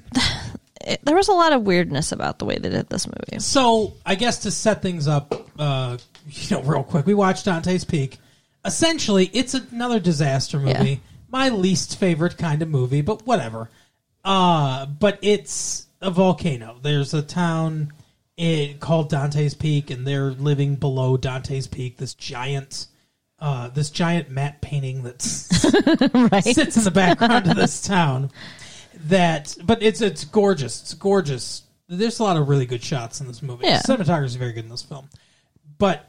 It, 0.86 1.00
there 1.04 1.16
was 1.16 1.28
a 1.28 1.32
lot 1.32 1.52
of 1.52 1.62
weirdness 1.62 2.12
about 2.12 2.38
the 2.38 2.44
way 2.44 2.56
they 2.58 2.70
did 2.70 2.88
this 2.88 3.06
movie. 3.06 3.40
So 3.40 3.94
I 4.06 4.14
guess 4.14 4.38
to 4.40 4.50
set 4.50 4.80
things 4.82 5.08
up, 5.08 5.34
uh, 5.58 5.98
you 6.30 6.56
know, 6.56 6.62
real 6.62 6.84
quick, 6.84 7.06
we 7.06 7.14
watched 7.14 7.44
Dante's 7.44 7.84
Peak. 7.84 8.18
Essentially, 8.68 9.30
it's 9.32 9.54
another 9.54 9.98
disaster 10.00 10.58
movie. 10.58 10.90
Yeah. 10.90 10.96
My 11.30 11.48
least 11.50 11.98
favorite 11.98 12.38
kind 12.38 12.62
of 12.62 12.68
movie, 12.68 13.02
but 13.02 13.26
whatever. 13.26 13.68
Uh, 14.24 14.86
but 14.86 15.18
it's 15.22 15.86
a 16.00 16.10
volcano. 16.10 16.78
There's 16.80 17.12
a 17.14 17.22
town 17.22 17.92
it, 18.36 18.80
called 18.80 19.10
Dante's 19.10 19.54
Peak, 19.54 19.90
and 19.90 20.06
they're 20.06 20.30
living 20.30 20.76
below 20.76 21.16
Dante's 21.16 21.66
Peak. 21.66 21.96
This 21.98 22.14
giant, 22.14 22.86
uh, 23.40 23.68
this 23.68 23.90
giant 23.90 24.30
matte 24.30 24.60
painting 24.60 25.02
that 25.02 25.20
Right? 26.32 26.44
sits 26.44 26.76
in 26.76 26.84
the 26.84 26.90
background 26.90 27.50
of 27.50 27.56
this 27.56 27.82
town. 27.82 28.30
That, 29.06 29.56
but 29.64 29.82
it's 29.82 30.00
it's 30.00 30.24
gorgeous. 30.24 30.80
It's 30.82 30.94
gorgeous. 30.94 31.62
There's 31.88 32.18
a 32.18 32.22
lot 32.22 32.36
of 32.36 32.48
really 32.48 32.66
good 32.66 32.82
shots 32.82 33.20
in 33.20 33.26
this 33.26 33.42
movie. 33.42 33.66
Yeah. 33.66 33.80
Cinematography 33.80 34.24
is 34.26 34.34
very 34.36 34.52
good 34.52 34.64
in 34.64 34.70
this 34.70 34.82
film. 34.82 35.08
But 35.78 36.07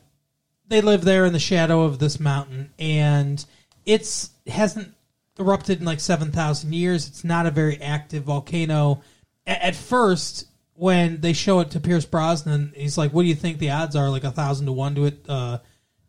they 0.70 0.82
live 0.82 1.04
there 1.04 1.26
in 1.26 1.34
the 1.34 1.40
shadow 1.40 1.84
of 1.84 2.00
this 2.00 2.20
mountain, 2.20 2.72
and 2.80 3.44
it's 3.86 4.30
hasn't 4.48 4.94
erupted 5.38 5.80
in 5.80 5.86
like 5.86 6.00
seven 6.00 6.32
thousand 6.32 6.74
years. 6.74 7.08
It's 7.08 7.24
not 7.24 7.46
a 7.46 7.52
very 7.52 7.82
active 7.82 8.24
volcano. 8.24 9.02
A- 9.48 9.66
at 9.66 9.76
first, 9.76 10.48
when 10.76 11.22
they 11.22 11.34
show 11.34 11.60
it 11.60 11.72
to 11.72 11.80
Pierce 11.80 12.06
Brosnan, 12.06 12.74
he's 12.76 12.98
like, 12.98 13.12
"What 13.12 13.24
do 13.24 13.28
you 13.28 13.36
think 13.36 13.58
the 13.58 13.72
odds 13.72 13.96
are? 13.96 14.10
Like 14.10 14.24
a 14.24 14.32
thousand 14.32 14.68
to 14.68 14.72
one 14.72 14.96
to 14.96 15.06
it." 15.06 15.26
Uh, 15.28 15.60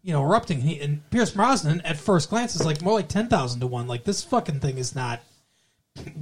you 0.02 0.12
know, 0.12 0.22
erupting. 0.22 0.60
He, 0.60 0.80
and 0.80 1.08
Pierce 1.10 1.30
Brosnan, 1.30 1.82
at 1.82 1.98
first 1.98 2.30
glance, 2.30 2.54
is 2.54 2.64
like 2.64 2.82
more 2.82 2.94
like 2.94 3.08
ten 3.08 3.28
thousand 3.28 3.60
to 3.60 3.66
one. 3.66 3.86
Like 3.86 4.04
this 4.04 4.22
fucking 4.24 4.60
thing 4.60 4.78
is 4.78 4.94
not 4.94 5.20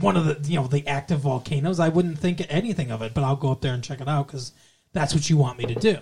one 0.00 0.16
of 0.16 0.24
the 0.24 0.48
you 0.50 0.58
know 0.58 0.66
the 0.66 0.86
active 0.86 1.20
volcanoes. 1.20 1.80
I 1.80 1.88
wouldn't 1.88 2.18
think 2.18 2.44
anything 2.48 2.90
of 2.90 3.02
it, 3.02 3.14
but 3.14 3.24
I'll 3.24 3.36
go 3.36 3.52
up 3.52 3.60
there 3.60 3.74
and 3.74 3.82
check 3.82 4.00
it 4.00 4.08
out 4.08 4.26
because 4.26 4.52
that's 4.92 5.14
what 5.14 5.28
you 5.28 5.36
want 5.36 5.58
me 5.58 5.66
to 5.66 5.74
do. 5.74 5.98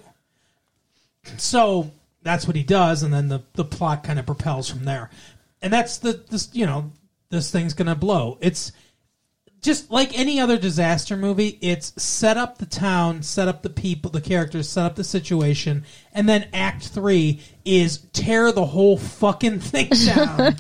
So 1.37 1.90
that's 2.26 2.46
what 2.46 2.56
he 2.56 2.62
does, 2.62 3.02
and 3.02 3.12
then 3.12 3.28
the 3.28 3.42
the 3.54 3.64
plot 3.64 4.04
kind 4.04 4.18
of 4.18 4.26
propels 4.26 4.68
from 4.68 4.84
there, 4.84 5.10
and 5.62 5.72
that's 5.72 5.98
the 5.98 6.24
this 6.28 6.50
you 6.52 6.66
know 6.66 6.90
this 7.30 7.50
thing's 7.50 7.74
gonna 7.74 7.94
blow. 7.94 8.38
It's 8.40 8.72
just 9.62 9.90
like 9.90 10.16
any 10.16 10.38
other 10.38 10.58
disaster 10.58 11.16
movie, 11.16 11.58
it's 11.60 12.00
set 12.00 12.36
up 12.36 12.58
the 12.58 12.66
town, 12.66 13.22
set 13.22 13.48
up 13.48 13.62
the 13.62 13.70
people, 13.70 14.10
the 14.10 14.20
characters, 14.20 14.68
set 14.68 14.84
up 14.86 14.94
the 14.94 15.04
situation, 15.04 15.84
and 16.12 16.28
then 16.28 16.48
act 16.52 16.88
three 16.88 17.40
is 17.64 17.98
tear 18.12 18.52
the 18.52 18.64
whole 18.64 18.96
fucking 18.96 19.60
thing 19.60 19.88
down. 20.06 20.56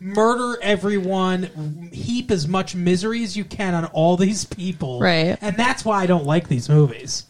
Murder 0.00 0.58
everyone, 0.62 1.90
heap 1.92 2.30
as 2.30 2.46
much 2.46 2.74
misery 2.74 3.22
as 3.24 3.36
you 3.36 3.44
can 3.44 3.74
on 3.74 3.84
all 3.86 4.16
these 4.16 4.44
people. 4.44 5.00
Right. 5.00 5.36
And 5.40 5.56
that's 5.56 5.84
why 5.84 6.02
I 6.02 6.06
don't 6.06 6.24
like 6.24 6.48
these 6.48 6.68
movies. 6.68 7.24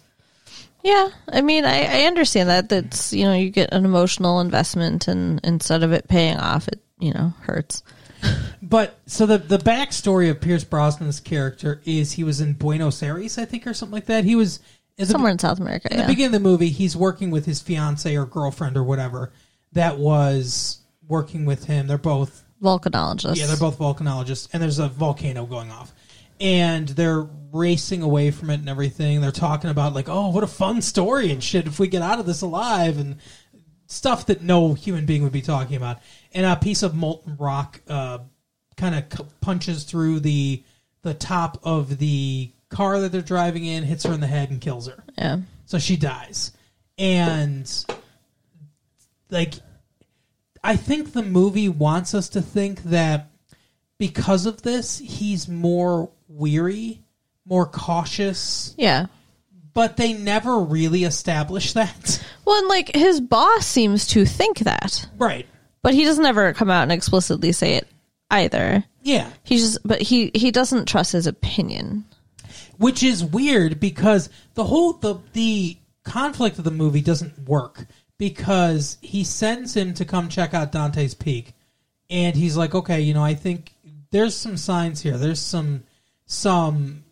Yeah, 0.85 1.09
I 1.29 1.41
mean, 1.41 1.65
I, 1.65 2.03
I 2.03 2.07
understand 2.07 2.49
that. 2.49 2.69
That's 2.69 3.13
you 3.13 3.25
know, 3.25 3.35
you 3.35 3.51
get 3.51 3.73
an 3.73 3.85
emotional 3.85 4.41
investment, 4.41 5.09
and 5.09 5.41
instead 5.43 5.83
of 5.83 5.93
it 5.93 6.09
paying 6.09 6.37
off, 6.37 6.69
it 6.69 6.81
you 6.99 7.13
know 7.13 7.33
hurts. 7.43 7.83
But 8.61 8.99
so 9.07 9.25
the 9.25 9.39
the 9.39 9.59
backstory 9.59 10.29
of 10.31 10.41
Pierce 10.41 10.65
Brosnan's 10.65 11.21
character 11.21 11.81
is 11.85 12.13
he 12.13 12.25
was 12.25 12.41
in 12.41 12.55
Buenos 12.55 13.01
Aires, 13.03 13.39
I 13.39 13.45
think, 13.45 13.67
or 13.67 13.73
something 13.73 13.95
like 13.95 14.07
that. 14.07 14.25
He 14.25 14.35
was 14.35 14.59
Somewhere 15.05 15.31
in 15.31 15.39
South 15.39 15.61
America. 15.61 15.89
in 15.93 15.99
Yeah. 16.01 16.07
the 16.07 16.13
beginning 16.13 16.35
of 16.35 16.43
the 16.43 16.49
movie, 16.49 16.69
he's 16.71 16.97
working 16.97 17.31
with 17.31 17.47
his 17.47 17.61
fiance 17.61 18.15
or 18.17 18.27
girlfriend 18.27 18.77
or 18.77 18.83
whatever 18.83 19.33
that 19.73 19.97
was 19.99 20.79
working 21.07 21.45
with 21.45 21.65
him. 21.67 21.87
They're 21.87 21.97
both 21.99 22.43
Volcanologist. 22.61 23.37
yeah, 23.37 23.47
they're 23.47 23.57
both 23.57 23.79
volcanologists, 23.79 24.49
and 24.53 24.61
there's 24.61 24.81
a 24.81 24.89
volcano 24.89 25.47
going 25.47 25.71
off, 25.71 25.93
and 26.41 26.89
they're 26.89 27.29
racing 27.53 28.03
away 28.03 28.31
from 28.31 28.51
it 28.51 28.61
and 28.61 28.69
everything. 28.69 29.21
They're 29.21 29.33
talking 29.33 29.71
about 29.71 29.95
like, 29.95 30.09
oh, 30.09 30.31
what 30.31 30.45
a 30.45 30.49
fun 30.49 30.83
story 30.83 31.33
and 31.33 31.43
shit 31.43 31.67
if 31.67 31.79
we 31.79 31.89
get 31.89 32.03
out 32.03 32.21
of 32.21 32.27
this 32.27 32.43
alive 32.43 32.99
and 32.99 33.17
stuff 33.87 34.27
that 34.27 34.43
no 34.43 34.75
human 34.75 35.07
being 35.07 35.23
would 35.23 35.33
be 35.33 35.43
talking 35.43 35.77
about. 35.77 35.99
And 36.33 36.47
a 36.47 36.57
piece 36.57 36.83
of 36.83 36.95
molten 36.95 37.37
rock 37.37 37.81
uh, 37.89 38.19
kind 38.77 38.95
of 38.95 39.05
c- 39.13 39.25
punches 39.41 39.85
through 39.85 40.21
the 40.21 40.63
the 41.03 41.15
top 41.15 41.59
of 41.63 41.99
the 41.99 42.51
car 42.69 43.01
that 43.01 43.13
they're 43.13 43.23
driving 43.23 43.65
in, 43.65 43.85
hits 43.85 44.05
her 44.05 44.13
in 44.13 44.21
the 44.21 44.27
head, 44.27 44.51
and 44.51 44.61
kills 44.61 44.89
her. 44.89 45.05
Yeah. 45.17 45.39
So 45.65 45.79
she 45.79 45.97
dies. 45.97 46.53
And 46.99 47.71
like 49.31 49.55
I 50.63 50.77
think 50.77 51.13
the 51.13 51.23
movie 51.23 51.69
wants 51.69 52.15
us 52.15 52.29
to 52.31 52.43
think 52.43 52.83
that 52.85 53.31
because 53.99 54.47
of 54.47 54.63
this, 54.63 54.99
he's 54.99 55.49
more 55.49 56.11
weary, 56.39 57.03
more 57.45 57.67
cautious, 57.67 58.75
Yeah. 58.79 59.07
but 59.75 59.97
they 59.97 60.13
never 60.13 60.59
really 60.61 61.05
establish 61.05 61.73
that. 61.75 62.23
Well, 62.45 62.59
and 62.59 62.69
like 62.69 62.95
his 62.95 63.21
boss 63.21 63.67
seems 63.67 64.07
to 64.09 64.25
think 64.25 64.61
that, 64.61 65.07
Right. 65.19 65.47
but 65.83 65.93
he 65.95 66.05
doesn't 66.05 66.25
ever 66.25 66.53
come 66.55 66.71
out 66.71 66.83
and 66.85 66.93
explicitly 66.93 67.53
say 67.53 67.75
it 67.75 67.87
either. 68.31 68.85
Yeah. 69.03 69.29
He's 69.43 69.63
just, 69.63 69.79
but 69.85 70.01
he 70.03 70.31
he 70.35 70.51
doesn't 70.51 70.87
trust 70.87 71.13
his 71.13 71.27
opinion. 71.27 72.05
Which 72.79 73.03
is 73.03 73.25
weird 73.25 73.81
because 73.81 74.29
the 74.55 74.65
whole 74.65 74.95
the 74.95 75.17
the 75.33 75.77
conflict 76.05 76.59
of 76.59 76.65
the 76.65 76.71
movie 76.71 77.01
doesn't 77.03 77.39
work 77.49 77.87
because 78.19 78.99
he 79.01 79.25
sends 79.25 79.75
him 79.77 79.95
to 79.95 80.05
come 80.05 80.29
check 80.29 80.55
out 80.55 80.73
Dante's 80.73 81.15
Peak 81.15 81.55
and 82.11 82.35
he's 82.37 82.57
like, 82.57 82.75
"Okay, 82.75 83.01
you 83.03 83.13
know, 83.15 83.23
I 83.25 83.35
think 83.35 83.73
there's 84.11 84.35
some 84.37 84.57
signs 84.57 85.03
here. 85.03 85.19
There's 85.19 85.41
some 85.41 85.83
some 86.29 87.03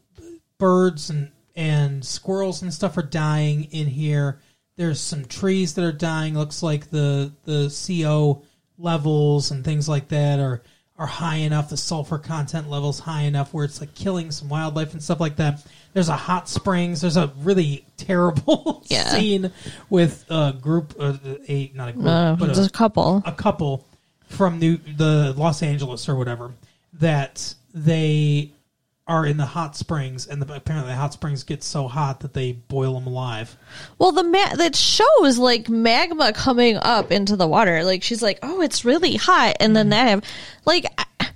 birds 0.58 1.10
and 1.10 1.30
and 1.56 2.04
squirrels 2.04 2.60
and 2.62 2.72
stuff 2.72 2.96
are 2.98 3.02
dying 3.02 3.64
in 3.72 3.86
here. 3.88 4.38
There's 4.76 5.00
some 5.00 5.24
trees 5.24 5.74
that 5.74 5.84
are 5.84 5.90
dying. 5.92 6.36
Looks 6.38 6.62
like 6.62 6.90
the 6.90 7.32
the 7.44 7.74
CO 7.86 8.42
levels 8.78 9.50
and 9.50 9.64
things 9.64 9.88
like 9.88 10.08
that 10.08 10.38
are 10.38 10.62
are 10.98 11.06
high 11.06 11.36
enough. 11.36 11.70
The 11.70 11.76
sulfur 11.78 12.18
content 12.18 12.68
levels 12.70 13.00
high 13.00 13.22
enough 13.22 13.52
where 13.54 13.64
it's 13.64 13.80
like 13.80 13.94
killing 13.94 14.30
some 14.30 14.48
wildlife 14.50 14.92
and 14.92 15.02
stuff 15.02 15.18
like 15.20 15.36
that. 15.36 15.66
There's 15.94 16.10
a 16.10 16.16
hot 16.16 16.46
springs. 16.46 17.00
There's 17.00 17.16
a 17.16 17.32
really 17.38 17.86
terrible 17.96 18.82
Yeah. 18.86 19.08
scene 19.08 19.50
with 19.88 20.26
a 20.28 20.54
group, 20.60 20.94
uh, 21.00 21.14
a 21.48 21.70
not 21.74 21.88
a 21.88 21.92
group, 21.92 22.04
No, 22.04 22.36
but 22.38 22.50
Uh, 22.50 22.54
just 22.54 22.60
a, 22.60 22.66
a 22.66 22.70
couple. 22.70 23.22
a 23.24 23.32
couple 23.32 23.86
from 24.28 24.58
New 24.58 24.76
the 24.76 25.32
Los 25.38 25.62
Angeles 25.62 26.06
or 26.06 26.16
whatever 26.16 26.52
that 26.94 27.54
they 27.72 28.50
are 29.08 29.24
in 29.24 29.36
the 29.36 29.46
hot 29.46 29.76
springs, 29.76 30.26
and 30.26 30.42
the, 30.42 30.54
apparently 30.54 30.92
the 30.92 30.96
hot 30.96 31.12
springs 31.12 31.44
get 31.44 31.62
so 31.62 31.86
hot 31.86 32.20
that 32.20 32.34
they 32.34 32.52
boil 32.52 32.94
them 32.94 33.06
alive. 33.06 33.56
Well, 33.98 34.12
the 34.12 34.24
ma- 34.24 34.56
that 34.56 34.74
shows 34.74 35.38
like 35.38 35.68
magma 35.68 36.32
coming 36.32 36.76
up 36.76 37.12
into 37.12 37.36
the 37.36 37.46
water. 37.46 37.84
Like 37.84 38.02
she's 38.02 38.22
like, 38.22 38.38
"Oh, 38.42 38.60
it's 38.60 38.84
really 38.84 39.16
hot," 39.16 39.56
and 39.60 39.76
then 39.76 39.86
mm-hmm. 39.86 39.90
that 39.90 40.08
have 40.08 40.24
like 40.64 40.86
I- 40.98 41.28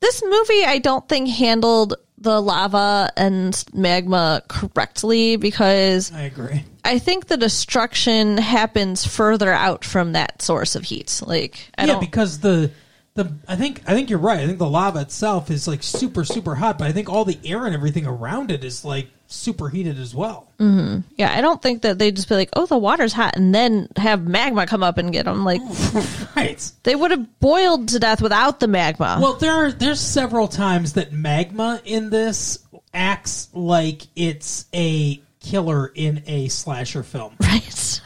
this 0.00 0.22
movie. 0.24 0.64
I 0.64 0.78
don't 0.78 1.08
think 1.08 1.28
handled 1.28 1.94
the 2.18 2.40
lava 2.40 3.10
and 3.16 3.64
magma 3.72 4.42
correctly 4.48 5.36
because 5.36 6.12
I 6.12 6.22
agree. 6.22 6.64
I 6.84 6.98
think 6.98 7.26
the 7.26 7.36
destruction 7.36 8.38
happens 8.38 9.06
further 9.06 9.52
out 9.52 9.84
from 9.84 10.12
that 10.12 10.40
source 10.40 10.76
of 10.76 10.84
heat. 10.84 11.20
Like, 11.24 11.70
I 11.76 11.86
yeah, 11.86 11.98
because 11.98 12.40
the 12.40 12.70
the 13.16 13.32
I 13.48 13.56
think 13.56 13.82
I 13.86 13.94
think 13.94 14.08
you're 14.10 14.18
right. 14.18 14.40
I 14.40 14.46
think 14.46 14.58
the 14.58 14.68
lava 14.70 15.00
itself 15.00 15.50
is 15.50 15.66
like 15.66 15.82
super 15.82 16.24
super 16.24 16.54
hot, 16.54 16.78
but 16.78 16.86
I 16.86 16.92
think 16.92 17.08
all 17.10 17.24
the 17.24 17.38
air 17.44 17.66
and 17.66 17.74
everything 17.74 18.06
around 18.06 18.50
it 18.50 18.62
is 18.64 18.84
like 18.84 19.08
super 19.26 19.68
heated 19.68 19.98
as 19.98 20.14
well. 20.14 20.46
Mm-hmm. 20.60 21.00
yeah, 21.16 21.32
I 21.36 21.40
don't 21.40 21.60
think 21.60 21.82
that 21.82 21.98
they'd 21.98 22.14
just 22.14 22.28
be 22.28 22.36
like, 22.36 22.50
"Oh, 22.54 22.66
the 22.66 22.78
water's 22.78 23.12
hot," 23.12 23.36
and 23.36 23.52
then 23.54 23.88
have 23.96 24.22
magma 24.26 24.66
come 24.66 24.82
up 24.84 24.98
and 24.98 25.12
get 25.12 25.24
them. 25.24 25.44
Like, 25.44 25.60
Right. 26.36 26.70
they 26.84 26.94
would 26.94 27.10
have 27.10 27.40
boiled 27.40 27.88
to 27.88 27.98
death 27.98 28.22
without 28.22 28.60
the 28.60 28.68
magma. 28.68 29.18
Well, 29.20 29.34
there 29.34 29.52
are 29.52 29.72
there's 29.72 30.00
several 30.00 30.46
times 30.48 30.92
that 30.92 31.12
magma 31.12 31.80
in 31.84 32.10
this 32.10 32.60
acts 32.94 33.48
like 33.52 34.02
it's 34.14 34.66
a 34.72 35.20
killer 35.40 35.90
in 35.94 36.22
a 36.26 36.48
slasher 36.48 37.02
film. 37.02 37.34
right? 37.40 38.00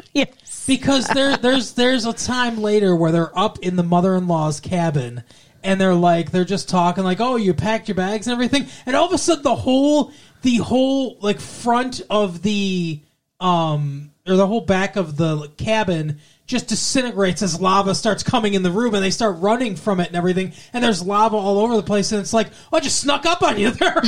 yes. 0.12 0.64
Because 0.66 1.06
there 1.08 1.36
there's 1.36 1.72
there's 1.72 2.06
a 2.06 2.12
time 2.12 2.58
later 2.58 2.94
where 2.94 3.12
they're 3.12 3.38
up 3.38 3.58
in 3.60 3.76
the 3.76 3.82
mother-in-law's 3.82 4.60
cabin 4.60 5.24
and 5.62 5.80
they're 5.80 5.94
like 5.94 6.30
they're 6.30 6.44
just 6.44 6.68
talking 6.68 7.04
like, 7.04 7.20
"Oh, 7.20 7.36
you 7.36 7.54
packed 7.54 7.88
your 7.88 7.94
bags 7.94 8.26
and 8.26 8.32
everything." 8.32 8.66
And 8.86 8.96
all 8.96 9.06
of 9.06 9.12
a 9.12 9.18
sudden 9.18 9.42
the 9.42 9.54
whole 9.54 10.12
the 10.42 10.56
whole 10.56 11.18
like 11.20 11.40
front 11.40 12.02
of 12.10 12.42
the 12.42 13.00
um 13.40 14.10
or 14.26 14.36
the 14.36 14.46
whole 14.46 14.60
back 14.60 14.96
of 14.96 15.16
the 15.16 15.48
cabin 15.56 16.18
just 16.46 16.68
disintegrates 16.68 17.42
as 17.42 17.60
lava 17.60 17.94
starts 17.94 18.22
coming 18.22 18.54
in 18.54 18.62
the 18.62 18.70
room 18.70 18.94
and 18.94 19.04
they 19.04 19.10
start 19.10 19.36
running 19.38 19.76
from 19.76 20.00
it 20.00 20.08
and 20.08 20.16
everything 20.16 20.52
and 20.72 20.82
there's 20.82 21.02
lava 21.02 21.36
all 21.36 21.58
over 21.58 21.76
the 21.76 21.82
place 21.82 22.12
and 22.12 22.20
it's 22.20 22.32
like 22.32 22.48
oh, 22.72 22.76
I 22.76 22.80
just 22.80 23.00
snuck 23.00 23.24
up 23.24 23.42
on 23.42 23.58
you 23.58 23.70
there 23.70 24.02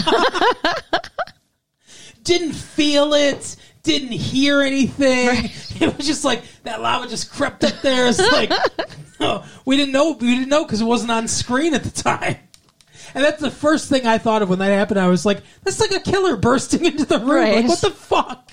didn't 2.25 2.53
feel 2.53 3.15
it 3.15 3.57
didn't 3.83 4.13
hear 4.13 4.63
anything 4.63 5.29
it 5.81 5.97
was 5.97 6.07
just 6.07 6.25
like 6.25 6.43
that 6.63 6.81
lava 6.81 7.09
just 7.09 7.33
crept 7.33 7.65
up 7.65 7.81
there 7.83 8.07
it's 8.07 8.19
like 8.33 8.51
oh, 9.21 9.45
we 9.65 9.77
didn't 9.77 9.93
know 9.93 10.13
we 10.13 10.35
didn't 10.35 10.49
know 10.49 10.65
because 10.65 10.81
it 10.81 10.85
wasn't 10.85 11.11
on 11.11 11.27
screen 11.27 11.75
at 11.75 11.83
the 11.83 11.91
time 11.91 12.37
and 13.15 13.25
that's 13.25 13.41
the 13.41 13.51
first 13.51 13.89
thing 13.89 14.07
I 14.07 14.19
thought 14.19 14.43
of 14.43 14.49
when 14.49 14.59
that 14.61 14.73
happened. 14.73 14.99
I 14.99 15.09
was 15.09 15.27
like, 15.27 15.43
"That's 15.65 15.81
like 15.81 15.93
a 15.93 16.01
killer 16.01 16.37
bursting 16.37 16.85
into 16.87 17.05
the 17.05 17.19
room. 17.19 17.55
Like, 17.55 17.69
what 17.69 17.81
the 17.81 17.91
fuck?" 17.91 18.53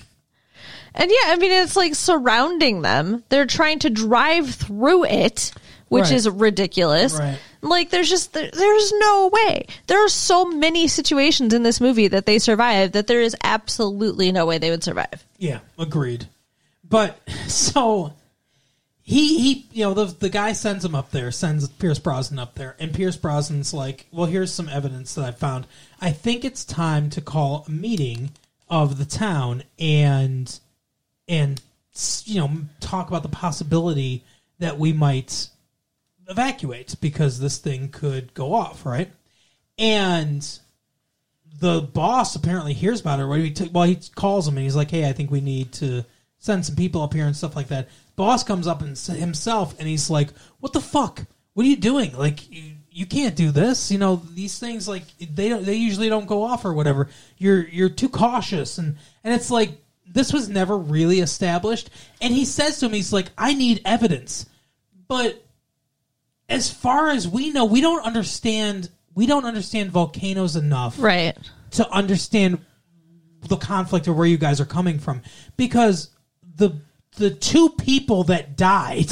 And 0.94 1.10
yeah, 1.10 1.32
I 1.32 1.36
mean, 1.38 1.52
it's 1.52 1.76
like 1.76 1.96
surrounding 1.96 2.82
them. 2.82 3.24
They're 3.30 3.46
trying 3.46 3.80
to 3.80 3.90
drive 3.90 4.50
through 4.50 5.06
it, 5.06 5.54
which 5.90 6.06
Right. 6.06 6.14
is 6.14 6.30
ridiculous. 6.30 7.14
Right. 7.18 7.38
Like, 7.62 7.90
there's 7.90 8.10
just, 8.10 8.34
there, 8.34 8.50
there's 8.52 8.94
no 8.94 9.30
way. 9.34 9.66
There 9.88 10.04
are 10.04 10.10
so 10.10 10.46
many 10.46 10.88
situations 10.88 11.54
in 11.54 11.64
this 11.64 11.82
movie 11.82 12.08
that 12.08 12.26
they 12.26 12.40
survive 12.40 12.94
that 12.94 13.08
there 13.08 13.22
is 13.22 13.36
absolutely 13.44 14.32
no 14.32 14.46
way 14.46 14.58
they 14.58 14.70
would 14.70 14.84
survive. 14.84 15.26
Yeah, 15.38 15.60
agreed. 15.78 16.28
But 16.88 17.20
so 17.48 18.14
he 19.04 19.40
he 19.40 19.66
you 19.72 19.84
know 19.84 19.94
the 19.96 20.06
the 20.06 20.30
guy 20.30 20.54
sends 20.54 20.86
him 20.86 20.94
up 20.96 21.12
there, 21.12 21.32
sends 21.32 21.68
Pierce 21.68 22.00
Brosnan 22.00 22.38
up 22.40 22.56
there, 22.56 22.76
and 22.80 22.94
Pierce 22.94 23.18
Brosnan's 23.18 23.74
like, 23.74 24.06
"Well, 24.12 24.28
here's 24.28 24.54
some 24.54 24.70
evidence 24.70 25.16
that 25.16 25.26
I 25.26 25.32
found. 25.32 25.66
I 26.00 26.12
think 26.12 26.46
it's 26.46 26.64
time 26.64 27.10
to 27.12 27.22
call 27.22 27.66
a 27.68 27.72
meeting 27.72 28.32
of 28.70 28.98
the 29.00 29.06
town 29.06 29.64
and 29.80 30.60
and 31.28 31.60
you 32.26 32.40
know 32.40 32.52
talk 32.80 33.08
about 33.08 33.24
the 33.24 33.30
possibility 33.30 34.24
that 34.60 34.78
we 34.78 34.94
might 34.94 35.48
evacuate 36.30 36.96
because 37.02 37.40
this 37.40 37.58
thing 37.58 37.90
could 37.90 38.34
go 38.34 38.54
off, 38.54 38.86
right?" 38.86 39.12
And 39.78 40.48
the 41.60 41.82
boss 41.82 42.36
apparently 42.36 42.74
hears 42.74 43.02
about 43.02 43.20
it. 43.20 43.26
Right? 43.26 43.44
He 43.44 43.52
t- 43.52 43.70
well, 43.72 43.86
he 43.86 44.00
calls 44.16 44.48
him 44.48 44.58
and 44.58 44.64
he's 44.64 44.76
like, 44.76 44.92
"Hey, 44.92 45.08
I 45.08 45.14
think 45.14 45.32
we 45.32 45.42
need 45.42 45.72
to 45.74 46.06
send 46.38 46.66
some 46.66 46.76
people 46.76 47.02
up 47.02 47.14
here 47.14 47.26
and 47.26 47.36
stuff 47.36 47.56
like 47.56 47.68
that." 47.70 47.90
Boss 48.16 48.44
comes 48.44 48.68
up 48.68 48.82
and 48.82 48.98
himself 48.98 49.78
and 49.80 49.88
he's 49.88 50.10
like, 50.10 50.30
"What 50.60 50.74
the 50.74 50.82
fuck? 50.82 51.26
What 51.54 51.66
are 51.66 51.70
you 51.70 51.78
doing? 51.78 52.16
Like, 52.16 52.50
you, 52.52 52.76
you 52.92 53.06
can't 53.06 53.36
do 53.36 53.52
this. 53.52 53.92
You 53.92 53.98
know, 53.98 54.22
these 54.34 54.60
things 54.60 54.88
like 54.88 55.04
they 55.20 55.50
don't, 55.50 55.66
they 55.66 55.76
usually 55.76 56.10
don't 56.10 56.28
go 56.28 56.44
off 56.44 56.66
or 56.66 56.74
whatever. 56.74 57.10
You're 57.38 57.68
you're 57.68 57.90
too 57.90 58.10
cautious." 58.10 58.78
And 58.78 58.98
and 59.24 59.34
it's 59.34 59.52
like 59.52 59.72
this 60.06 60.34
was 60.34 60.50
never 60.50 60.78
really 60.78 61.20
established. 61.20 61.90
And 62.22 62.34
he 62.34 62.46
says 62.46 62.80
to 62.80 62.88
him, 62.88 62.94
he's 62.94 63.14
like, 63.14 63.32
"I 63.38 63.54
need 63.54 63.82
evidence," 63.86 64.46
but 65.08 65.44
as 66.50 66.72
far 66.72 67.10
as 67.10 67.28
we 67.28 67.52
know, 67.52 67.66
we 67.66 67.82
don't 67.82 68.04
understand. 68.06 68.90
We 69.16 69.26
don't 69.26 69.46
understand 69.46 69.92
volcanoes 69.92 70.56
enough 70.56 70.96
Right. 70.98 71.36
to 71.72 71.90
understand 71.92 72.60
the 73.48 73.58
conflict 73.58 74.08
or 74.08 74.14
where 74.14 74.28
you 74.28 74.38
guys 74.38 74.60
are 74.62 74.66
coming 74.66 75.00
from 75.00 75.22
because 75.58 76.10
the 76.56 76.72
the 77.18 77.30
two 77.32 77.70
people 77.70 78.24
that 78.26 78.56
died 78.56 79.10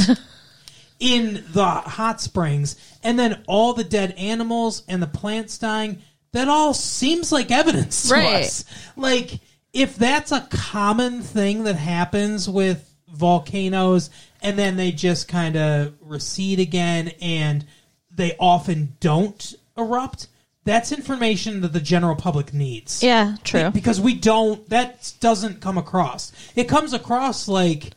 in 1.00 1.44
the 1.52 1.66
hot 1.66 2.20
springs 2.22 2.76
and 3.04 3.18
then 3.20 3.44
all 3.48 3.74
the 3.74 3.84
dead 3.84 4.12
animals 4.18 4.84
and 4.88 5.02
the 5.02 5.08
plants 5.08 5.58
dying 5.58 6.00
that 6.34 6.48
all 6.48 6.74
seems 6.74 7.32
like 7.32 7.52
evidence 7.52 8.08
to 8.10 8.14
Right. 8.16 8.46
us 8.46 8.66
like 8.96 9.40
if 9.74 9.96
that's 9.98 10.32
a 10.32 10.42
common 10.50 11.22
thing 11.22 11.64
that 11.66 11.76
happens 11.76 12.50
with 12.50 12.87
volcanoes 13.10 14.10
and 14.42 14.58
then 14.58 14.76
they 14.76 14.92
just 14.92 15.28
kind 15.28 15.56
of 15.56 15.94
recede 16.02 16.60
again 16.60 17.12
and 17.22 17.66
they 18.14 18.36
often 18.40 18.96
don't 19.00 19.56
erupt. 19.78 20.28
That's 20.64 20.92
information 20.92 21.62
that 21.62 21.72
the 21.72 21.80
general 21.80 22.16
public 22.16 22.54
needs. 22.54 23.02
Yeah, 23.02 23.38
true. 23.44 23.70
because 23.72 24.02
we 24.02 24.16
don't 24.16 24.68
that 24.70 25.14
doesn't 25.20 25.62
come 25.62 25.78
across. 25.78 26.32
It 26.56 26.68
comes 26.68 26.94
across 26.94 27.48
like 27.48 27.92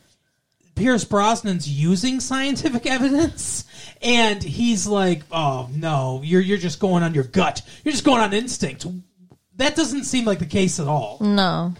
pierce 0.75 1.03
brosnan's 1.03 1.67
using 1.67 2.21
scientific 2.21 2.85
evidence 2.85 3.65
and 4.01 4.41
he's 4.41 4.87
like 4.87 5.21
oh 5.29 5.69
no 5.75 6.21
you're 6.23 6.41
you're 6.41 6.57
just 6.57 6.79
going 6.79 7.03
on 7.03 7.13
your 7.13 7.25
gut. 7.25 7.61
You're 7.83 7.91
just 7.91 8.05
going 8.05 8.21
on 8.21 8.33
instinct. 8.33 8.85
That 9.57 9.75
doesn't 9.75 10.05
seem 10.05 10.25
like 10.25 10.39
the 10.39 10.45
case 10.45 10.79
at 10.79 10.87
all. 10.87 11.17
No. 11.19 11.73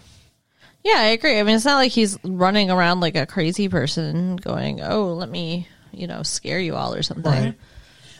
Yeah, 0.84 0.96
I 0.98 1.06
agree. 1.06 1.38
I 1.38 1.42
mean, 1.42 1.56
it's 1.56 1.64
not 1.64 1.76
like 1.76 1.92
he's 1.92 2.18
running 2.24 2.70
around 2.70 3.00
like 3.00 3.16
a 3.16 3.26
crazy 3.26 3.68
person 3.68 4.36
going, 4.36 4.80
oh, 4.82 5.14
let 5.14 5.28
me, 5.28 5.68
you 5.92 6.06
know, 6.06 6.22
scare 6.22 6.58
you 6.58 6.74
all 6.74 6.94
or 6.94 7.02
something. 7.02 7.30
Right. 7.30 7.54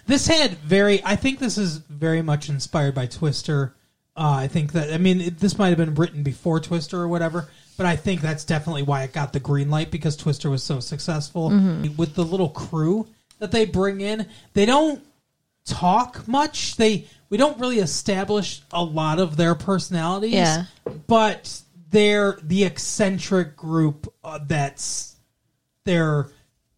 This 0.06 0.26
had 0.26 0.52
very. 0.58 1.02
I 1.04 1.16
think 1.16 1.38
this 1.38 1.58
is 1.58 1.78
very 1.78 2.22
much 2.22 2.48
inspired 2.48 2.94
by 2.94 3.06
Twister. 3.06 3.74
Uh, 4.16 4.36
I 4.40 4.48
think 4.48 4.72
that. 4.72 4.92
I 4.92 4.98
mean, 4.98 5.20
it, 5.20 5.38
this 5.38 5.58
might 5.58 5.68
have 5.68 5.78
been 5.78 5.94
written 5.94 6.22
before 6.22 6.60
Twister 6.60 7.00
or 7.00 7.08
whatever, 7.08 7.48
but 7.76 7.86
I 7.86 7.96
think 7.96 8.20
that's 8.20 8.44
definitely 8.44 8.82
why 8.82 9.02
it 9.04 9.12
got 9.12 9.32
the 9.32 9.40
green 9.40 9.70
light 9.70 9.90
because 9.90 10.16
Twister 10.16 10.50
was 10.50 10.62
so 10.62 10.80
successful 10.80 11.50
with 11.96 12.14
the 12.14 12.24
little 12.24 12.48
crew 12.48 13.08
that 13.38 13.50
they 13.52 13.64
bring 13.64 14.00
in. 14.00 14.26
They 14.54 14.66
don't 14.66 15.02
talk 15.64 16.26
much. 16.28 16.76
They 16.76 17.06
we 17.28 17.38
don't 17.38 17.58
really 17.58 17.78
establish 17.78 18.62
a 18.72 18.82
lot 18.82 19.18
of 19.18 19.36
their 19.36 19.54
personalities. 19.54 20.34
Yeah. 20.34 20.64
but 21.06 21.60
they're 21.92 22.38
the 22.42 22.64
eccentric 22.64 23.56
group 23.56 24.12
uh, 24.24 24.40
that's 24.44 25.16
they're 25.84 26.28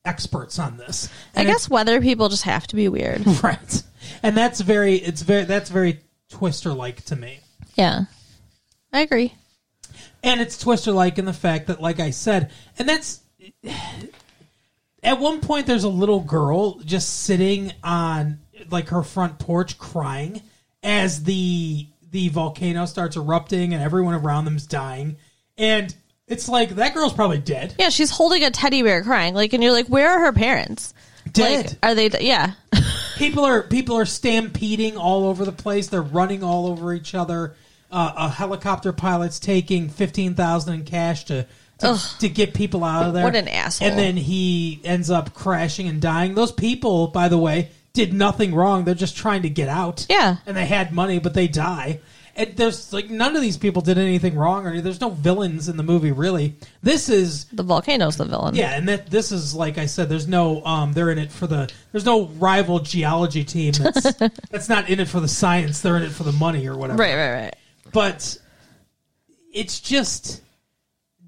experts 0.05 0.59
on 0.59 0.77
this. 0.77 1.09
I 1.35 1.45
guess 1.45 1.71
weather 1.71 2.01
people 2.03 2.29
just 2.29 2.43
have 2.43 2.67
to 2.69 2.77
be 2.77 2.89
weird. 2.89 3.27
right 3.43 3.83
and 4.23 4.37
that's 4.37 4.61
very 4.61 4.97
it's 4.97 5.23
very 5.23 5.45
that's 5.45 5.71
very 5.71 6.01
twister 6.29 6.73
like 6.73 7.03
to 7.05 7.17
me 7.17 7.41
yeah. 7.75 8.03
I 8.93 9.01
agree. 9.01 9.35
and 10.23 10.41
it's 10.41 10.59
twister 10.59 10.93
like 10.93 11.19
in 11.19 11.25
the 11.25 11.33
fact 11.33 11.67
that 11.67 11.81
like 11.81 12.01
i 12.01 12.11
said 12.11 12.51
and 12.79 12.89
that's 12.89 13.21
at 15.03 15.21
one 15.21 15.41
point 15.41 15.67
there's 15.67 15.85
a 15.85 15.89
little 15.89 16.21
girl 16.21 16.79
just 16.81 17.23
sitting 17.23 17.73
on 17.83 18.39
like 18.71 18.89
her 18.89 19.03
front 19.03 19.39
porch 19.39 19.79
crying 19.79 20.41
as 20.83 21.25
the 21.25 21.87
the 22.15 22.29
volcano 22.29 22.87
starts 22.87 23.17
erupting 23.17 23.75
and 23.75 23.83
everyone 23.83 24.15
around 24.15 24.45
them's 24.45 24.67
dying 24.67 25.17
and 25.59 25.95
it's 26.29 26.49
like 26.49 26.71
that 26.77 26.95
girl's 26.95 27.13
probably 27.13 27.39
dead 27.39 27.75
Yeah, 27.77 27.89
she's 27.89 28.11
holding 28.11 28.45
a 28.45 28.51
teddy 28.51 28.83
bear 28.83 29.03
crying. 29.03 29.35
Like, 29.35 29.53
and 29.53 29.63
you're 29.63 29.73
like, 29.73 29.89
where 29.89 30.11
are 30.11 30.21
her 30.21 30.33
parents? 30.33 30.95
dead 31.33 31.67
Like, 31.67 31.77
are 31.83 31.95
they? 31.95 32.09
Yeah. 32.21 32.53
people 33.17 33.45
are 33.45 33.63
people 33.63 33.97
are 33.97 34.07
stampeding 34.07 34.97
all 34.97 35.27
over 35.27 35.45
the 35.45 35.53
place. 35.53 35.89
They're 35.89 36.03
running 36.03 36.43
all 36.43 36.67
over 36.67 36.95
each 36.95 37.15
other. 37.15 37.57
Uh, 37.91 38.13
a 38.17 38.29
helicopter 38.29 38.93
pilot's 38.93 39.39
taking 39.39 39.89
fifteen 39.89 40.35
thousand 40.35 40.75
in 40.75 40.85
cash 40.85 41.25
to 41.25 41.47
to, 41.79 42.01
to 42.21 42.29
get 42.29 42.55
people 42.55 42.85
out 42.85 43.07
of 43.07 43.15
there. 43.15 43.25
What 43.25 43.37
an 43.37 43.49
asshole. 43.49 43.89
And 43.89 43.99
then 43.99 44.17
he 44.17 44.81
ends 44.85 45.11
up 45.11 45.35
crashing 45.35 45.89
and 45.89 46.01
dying. 46.01 46.35
Those 46.35 46.53
people, 46.53 47.09
by 47.09 47.29
the 47.29 47.39
way, 47.39 47.71
did 47.95 48.13
nothing 48.13 48.55
wrong. 48.55 48.85
They're 48.85 48.95
just 48.95 49.17
trying 49.17 49.43
to 49.43 49.49
get 49.49 49.69
out. 49.69 50.05
Yeah. 50.11 50.37
and 50.47 50.57
they 50.57 50.67
had 50.67 50.93
money, 50.93 51.19
but 51.21 51.33
they 51.33 51.49
die. 51.49 52.01
And 52.37 52.57
there's 52.57 52.93
like 52.93 53.09
none 53.11 53.37
of 53.37 53.43
these 53.43 53.57
people 53.57 53.81
did 53.81 53.97
anything 53.97 54.35
wrong, 54.35 54.67
or 54.67 54.81
there's 54.81 55.01
no 55.01 55.11
villains 55.11 55.69
in 55.69 55.77
the 55.77 55.85
movie 55.85 56.11
really. 56.11 56.57
This 56.83 57.09
is 57.09 57.45
The 57.53 57.63
volcano's 57.63 58.17
the 58.17 58.25
villain. 58.25 58.57
yeah, 58.57 58.75
and 58.77 58.89
that 58.89 59.09
this 59.09 59.31
is 59.31 59.55
like 59.55 59.79
I 59.79 59.87
said. 59.87 60.09
There's 60.09 60.27
no 60.27 60.65
um, 60.65 60.93
they're 60.95 61.11
in 61.11 61.19
it 61.19 61.31
for 61.31 61.47
the. 61.47 61.71
There's 61.93 62.05
no 62.05 62.27
rival 62.27 62.81
geology 62.81 63.45
team 63.45 63.71
that's 63.75 64.13
that's 64.51 64.69
not 64.69 64.91
in 64.91 64.99
it 64.99 65.07
for 65.07 65.21
the 65.21 65.29
science. 65.29 65.81
They're 65.81 65.97
in 65.97 66.03
it 66.03 66.11
for 66.11 66.25
the 66.25 66.33
money 66.33 66.67
or 66.67 66.77
whatever. 66.77 66.99
Right, 66.99 67.15
right, 67.15 67.33
right. 67.45 67.57
But 67.93 68.37
it's 69.53 69.79
just 69.79 70.43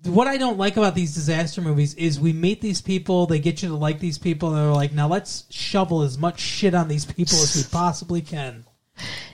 what 0.09 0.27
I 0.27 0.37
don't 0.37 0.59
like 0.59 0.77
about 0.77 0.95
these 0.95 1.15
disaster 1.15 1.61
movies 1.61 1.95
is 1.95 2.19
we 2.19 2.33
meet 2.33 2.61
these 2.61 2.81
people, 2.81 3.27
they 3.27 3.39
get 3.39 3.63
you 3.63 3.69
to 3.69 3.77
like 3.77 4.01
these 4.01 4.19
people, 4.19 4.49
and 4.51 4.59
they're 4.59 4.73
like, 4.73 4.93
now 4.93 5.09
let's 5.09 5.45
shovel 5.51 6.03
as 6.03 6.19
much 6.19 6.41
shit 6.41 6.75
on 6.75 6.89
these 6.89 7.05
people 7.05 7.35
as 7.35 7.57
we 7.57 7.63
possibly 7.71 8.21
can. 8.21 8.65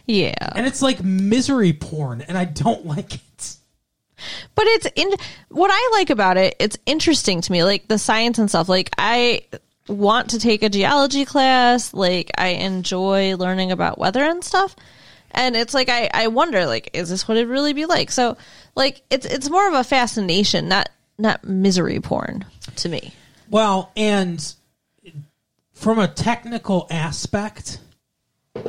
Yeah. 0.07 0.35
And 0.55 0.67
it's 0.67 0.83
like 0.83 1.03
misery 1.03 1.73
porn, 1.73 2.23
and 2.23 2.37
I 2.37 2.45
don't 2.45 2.87
like 2.95 3.15
it. 3.15 3.57
But 4.55 4.67
it's 4.67 4.87
in 4.95 5.11
what 5.49 5.71
I 5.73 5.91
like 5.99 6.11
about 6.11 6.37
it, 6.37 6.57
it's 6.61 6.79
interesting 6.87 7.41
to 7.41 7.53
me, 7.53 7.65
like 7.65 7.89
the 7.89 7.99
science 7.99 8.39
and 8.39 8.49
stuff. 8.49 8.69
Like 8.69 8.91
I 8.97 9.43
want 9.89 10.31
to 10.31 10.39
take 10.39 10.63
a 10.63 10.69
geology 10.69 11.25
class, 11.25 11.93
like 11.93 12.31
I 12.39 12.49
enjoy 12.49 13.37
learning 13.37 13.73
about 13.73 13.99
weather 13.99 14.23
and 14.23 14.45
stuff. 14.45 14.77
And 15.33 15.57
it's 15.57 15.75
like 15.75 15.89
I, 15.89 16.11
I 16.13 16.27
wonder, 16.29 16.67
like, 16.67 16.91
is 16.93 17.09
this 17.09 17.27
what 17.27 17.37
it'd 17.37 17.49
really 17.49 17.73
be 17.73 17.87
like? 17.87 18.11
So 18.11 18.37
like 18.75 19.03
it's 19.11 19.27
it's 19.27 19.51
more 19.51 19.67
of 19.69 19.75
a 19.75 19.85
fascination, 19.85 20.69
not 20.69 20.89
not 21.19 21.45
misery 21.45 22.01
porn 22.01 22.45
to 22.77 22.89
me. 22.89 23.13
Well, 23.51 23.91
and 23.97 24.55
from 25.75 25.99
a 25.99 26.09
technical 26.09 26.87
aspect, 26.91 27.79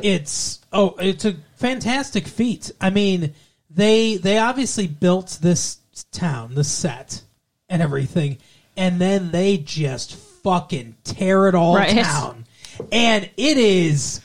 it's 0.02 0.60
oh, 0.72 0.96
it's 1.00 1.26
a 1.26 1.36
fantastic 1.58 2.28
feat. 2.28 2.72
I 2.82 2.90
mean, 2.90 3.34
they 3.70 4.18
they 4.18 4.38
obviously 4.38 4.88
built 4.88 5.40
this 5.42 5.78
town, 6.12 6.56
the 6.56 6.64
set, 6.64 7.22
and 7.70 7.82
everything, 7.82 8.38
and 8.76 9.00
then 9.00 9.32
they 9.32 9.58
just 9.58 10.16
fucking 10.16 10.96
tear 11.04 11.48
it 11.48 11.56
all 11.56 11.76
Right. 11.76 11.96
down, 11.96 12.46
and 12.92 13.30
it 13.38 13.58
is 13.58 14.22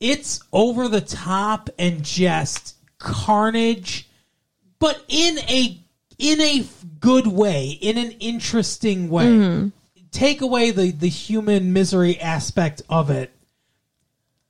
it's 0.00 0.40
over 0.52 0.88
the 0.88 1.00
top 1.00 1.70
and 1.78 2.04
just 2.04 2.76
carnage, 2.98 4.08
but 4.78 5.02
in 5.08 5.38
a 5.38 5.78
in 6.18 6.40
a 6.40 6.64
good 7.00 7.26
way, 7.26 7.70
in 7.80 7.96
an 7.96 8.12
interesting 8.12 9.08
way. 9.08 9.26
Mm-hmm. 9.26 9.68
Take 10.10 10.40
away 10.40 10.70
the 10.70 10.90
the 10.90 11.08
human 11.08 11.72
misery 11.72 12.18
aspect 12.20 12.82
of 12.88 13.10
it. 13.10 13.32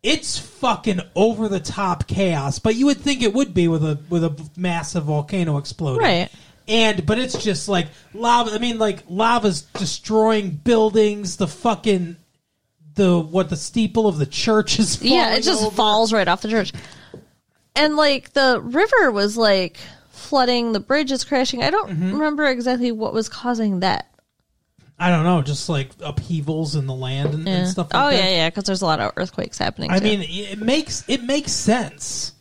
It's 0.03 0.39
fucking 0.39 1.01
over 1.15 1.49
the 1.49 1.61
top 1.61 2.07
chaos, 2.07 2.59
but 2.59 2.77
you 2.77 2.87
would 2.87 2.99
think 2.99 3.23
it 3.23 3.35
would 3.35 3.53
be 3.53 3.69
with 3.69 3.85
a 3.85 3.99
with 4.09 4.25
a 4.25 4.51
massive 4.57 5.05
volcano 5.05 5.59
exploding. 5.59 6.03
Right. 6.03 6.31
And 6.69 7.05
but 7.07 7.19
it's 7.19 7.43
just 7.43 7.69
like 7.69 7.89
lava. 8.15 8.53
I 8.53 8.59
mean, 8.59 8.79
like 8.79 9.03
lava's 9.09 9.63
destroying 9.63 10.51
buildings. 10.51 11.37
The 11.37 11.49
fucking 11.49 12.17
the 12.99 13.19
what 13.19 13.49
the 13.49 13.57
steeple 13.57 14.07
of 14.07 14.19
the 14.19 14.27
church 14.27 14.79
is. 14.79 15.03
yeah, 15.03 15.35
it 15.37 15.43
just 15.43 15.63
over. 15.65 15.75
falls 15.75 16.13
right 16.13 16.29
off 16.29 16.43
the 16.43 16.51
church. 16.51 16.73
And 17.75 17.97
like 17.97 18.35
the 18.35 18.61
river 18.63 19.11
was 19.11 19.37
like 19.39 19.79
flooding, 20.11 20.73
the 20.73 20.81
bridge 20.81 21.11
is 21.13 21.25
crashing. 21.25 21.63
I 21.63 21.71
don't 21.71 21.89
Mm-hmm. 21.91 22.13
remember 22.13 22.45
exactly 22.47 22.93
what 22.93 23.15
was 23.15 23.29
causing 23.31 23.81
that. 23.81 24.05
I 24.99 25.11
don't 25.11 25.23
know, 25.25 25.43
just 25.43 25.69
like 25.69 25.91
upheavals 26.01 26.75
in 26.75 26.87
the 26.87 26.95
land 26.95 27.33
and, 27.33 27.49
and 27.49 27.69
stuff. 27.69 27.93
like 27.95 28.03
oh 28.03 28.11
that. 28.11 28.17
yeah, 28.19 28.31
yeah, 28.31 28.51
because 28.51 28.65
there's 28.65 28.83
a 28.83 28.87
lot 28.87 28.99
of 29.01 29.13
earthquakes 29.17 29.57
happening. 29.57 29.91
I 29.93 29.99
too. 30.01 30.05
mean, 30.05 30.27
it 30.29 30.59
makes 30.59 31.05
it 31.09 31.23
makes 31.23 31.53
sense. 31.53 32.33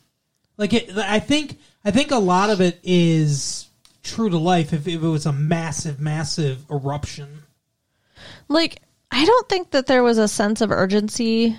Like 0.57 0.73
it, 0.73 0.97
I 0.97 1.19
think 1.19 1.59
I 1.85 1.91
think 1.91 2.09
a 2.11 2.17
lot 2.17 2.49
of 2.49 2.59
it 2.59 2.79
is 2.83 3.69
true 4.01 4.29
to 4.31 4.37
life. 4.39 4.73
If, 4.73 4.87
if 4.87 4.95
it 5.03 5.07
was 5.07 5.27
a 5.27 5.31
massive, 5.33 5.99
massive 5.99 6.65
eruption, 6.71 7.43
like 8.47 8.81
I 9.11 9.25
don't 9.25 9.49
think 9.49 9.71
that 9.71 9.87
there 9.87 10.03
was 10.03 10.17
a 10.17 10.27
sense 10.27 10.61
of 10.61 10.71
urgency 10.71 11.57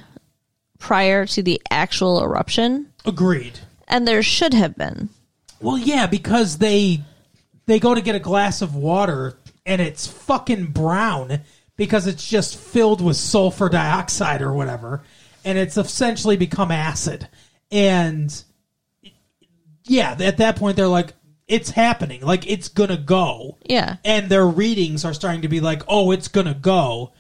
prior 0.78 1.26
to 1.26 1.42
the 1.42 1.60
actual 1.70 2.22
eruption, 2.22 2.92
agreed. 3.04 3.58
and 3.88 4.06
there 4.06 4.22
should 4.22 4.54
have 4.54 4.76
been. 4.76 5.08
Well, 5.60 5.78
yeah, 5.78 6.06
because 6.06 6.58
they 6.58 7.02
they 7.66 7.78
go 7.78 7.94
to 7.94 8.00
get 8.00 8.14
a 8.14 8.20
glass 8.20 8.62
of 8.62 8.74
water 8.74 9.36
and 9.66 9.80
it's 9.82 10.06
fucking 10.06 10.66
brown 10.66 11.40
because 11.76 12.06
it's 12.06 12.26
just 12.26 12.56
filled 12.56 13.00
with 13.00 13.16
sulfur 13.16 13.68
dioxide 13.68 14.42
or 14.42 14.52
whatever, 14.52 15.02
and 15.44 15.58
it's 15.58 15.76
essentially 15.76 16.36
become 16.36 16.70
acid. 16.70 17.28
And 17.70 18.32
yeah, 19.84 20.16
at 20.20 20.38
that 20.38 20.56
point 20.56 20.76
they're 20.76 20.86
like, 20.86 21.14
it's 21.46 21.70
happening, 21.70 22.20
like 22.22 22.48
it's 22.48 22.68
gonna 22.68 22.96
go. 22.96 23.58
Yeah, 23.68 23.96
and 24.04 24.28
their 24.28 24.46
readings 24.46 25.04
are 25.04 25.14
starting 25.14 25.42
to 25.42 25.48
be 25.48 25.60
like, 25.60 25.82
oh, 25.88 26.10
it's 26.10 26.28
gonna 26.28 26.54
go. 26.54 27.12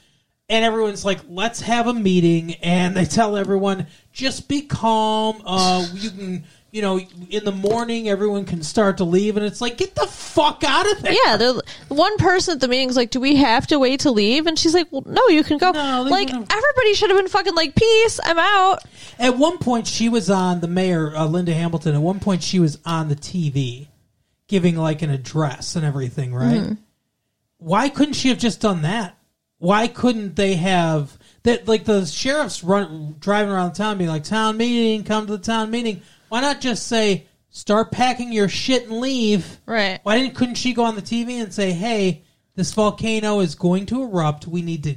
And 0.50 0.64
everyone's 0.64 1.04
like, 1.04 1.18
let's 1.28 1.60
have 1.60 1.88
a 1.88 1.92
meeting, 1.94 2.54
and 2.62 2.96
they 2.96 3.04
tell 3.04 3.36
everyone, 3.36 3.86
just 4.12 4.48
be 4.48 4.62
calm. 4.62 5.42
Uh, 5.44 5.86
you 5.92 6.10
can, 6.10 6.44
you 6.70 6.80
know, 6.80 6.98
in 7.28 7.44
the 7.44 7.52
morning, 7.52 8.08
everyone 8.08 8.46
can 8.46 8.62
start 8.62 8.96
to 8.96 9.04
leave, 9.04 9.36
and 9.36 9.44
it's 9.44 9.60
like, 9.60 9.76
get 9.76 9.94
the 9.94 10.06
fuck 10.06 10.64
out 10.64 10.90
of 10.90 11.02
there. 11.02 11.12
yeah. 11.12 11.36
The 11.36 11.62
one 11.88 12.16
person 12.16 12.54
at 12.54 12.60
the 12.60 12.68
meeting's 12.68 12.96
like, 12.96 13.10
"Do 13.10 13.20
we 13.20 13.36
have 13.36 13.66
to 13.66 13.78
wait 13.78 14.00
to 14.00 14.10
leave?" 14.10 14.46
And 14.46 14.58
she's 14.58 14.72
like, 14.72 14.86
"Well, 14.90 15.02
no, 15.04 15.20
you 15.28 15.44
can 15.44 15.58
go." 15.58 15.70
No, 15.72 16.02
like 16.08 16.30
everybody 16.30 16.94
should 16.94 17.10
have 17.10 17.18
been 17.18 17.28
fucking 17.28 17.54
like, 17.54 17.74
"Peace, 17.74 18.18
I'm 18.24 18.38
out." 18.38 18.84
At 19.18 19.36
one 19.36 19.58
point, 19.58 19.86
she 19.86 20.08
was 20.08 20.30
on 20.30 20.60
the 20.60 20.68
mayor, 20.68 21.14
uh, 21.14 21.26
Linda 21.26 21.52
Hamilton. 21.52 21.94
At 21.94 22.00
one 22.00 22.20
point, 22.20 22.42
she 22.42 22.58
was 22.58 22.78
on 22.86 23.08
the 23.10 23.16
TV, 23.16 23.88
giving 24.46 24.76
like 24.76 25.02
an 25.02 25.10
address 25.10 25.76
and 25.76 25.84
everything. 25.84 26.32
Right? 26.34 26.76
Why 27.58 27.90
couldn't 27.90 28.14
she 28.14 28.28
have 28.30 28.38
just 28.38 28.62
done 28.62 28.80
that? 28.82 29.17
Why 29.58 29.88
couldn't 29.88 30.36
they 30.36 30.54
have 30.54 31.18
that? 31.42 31.66
Like 31.66 31.84
the 31.84 32.06
sheriff's 32.06 32.62
run 32.62 33.16
driving 33.18 33.52
around 33.52 33.74
the 33.74 33.78
town, 33.78 33.98
being 33.98 34.10
like, 34.10 34.24
"Town 34.24 34.56
meeting, 34.56 35.04
come 35.04 35.26
to 35.26 35.36
the 35.36 35.42
town 35.42 35.70
meeting." 35.70 36.02
Why 36.28 36.40
not 36.40 36.60
just 36.60 36.86
say, 36.86 37.26
"Start 37.50 37.90
packing 37.90 38.32
your 38.32 38.48
shit 38.48 38.84
and 38.84 39.00
leave"? 39.00 39.58
Right. 39.66 39.98
Why 40.04 40.18
didn't 40.18 40.36
couldn't 40.36 40.56
she 40.56 40.74
go 40.74 40.84
on 40.84 40.94
the 40.94 41.02
TV 41.02 41.42
and 41.42 41.52
say, 41.52 41.72
"Hey, 41.72 42.22
this 42.54 42.72
volcano 42.72 43.40
is 43.40 43.56
going 43.56 43.86
to 43.86 44.02
erupt. 44.02 44.46
We 44.46 44.62
need 44.62 44.84
to 44.84 44.94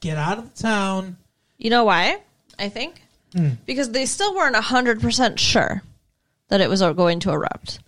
get 0.00 0.18
out 0.18 0.38
of 0.38 0.54
the 0.54 0.62
town." 0.62 1.16
You 1.56 1.70
know 1.70 1.84
why? 1.84 2.18
I 2.58 2.68
think 2.68 3.00
hmm. 3.34 3.50
because 3.64 3.90
they 3.90 4.04
still 4.04 4.34
weren't 4.34 4.56
hundred 4.56 5.00
percent 5.00 5.40
sure 5.40 5.82
that 6.48 6.60
it 6.60 6.68
was 6.68 6.82
uh, 6.82 6.92
going 6.92 7.20
to 7.20 7.30
erupt, 7.30 7.78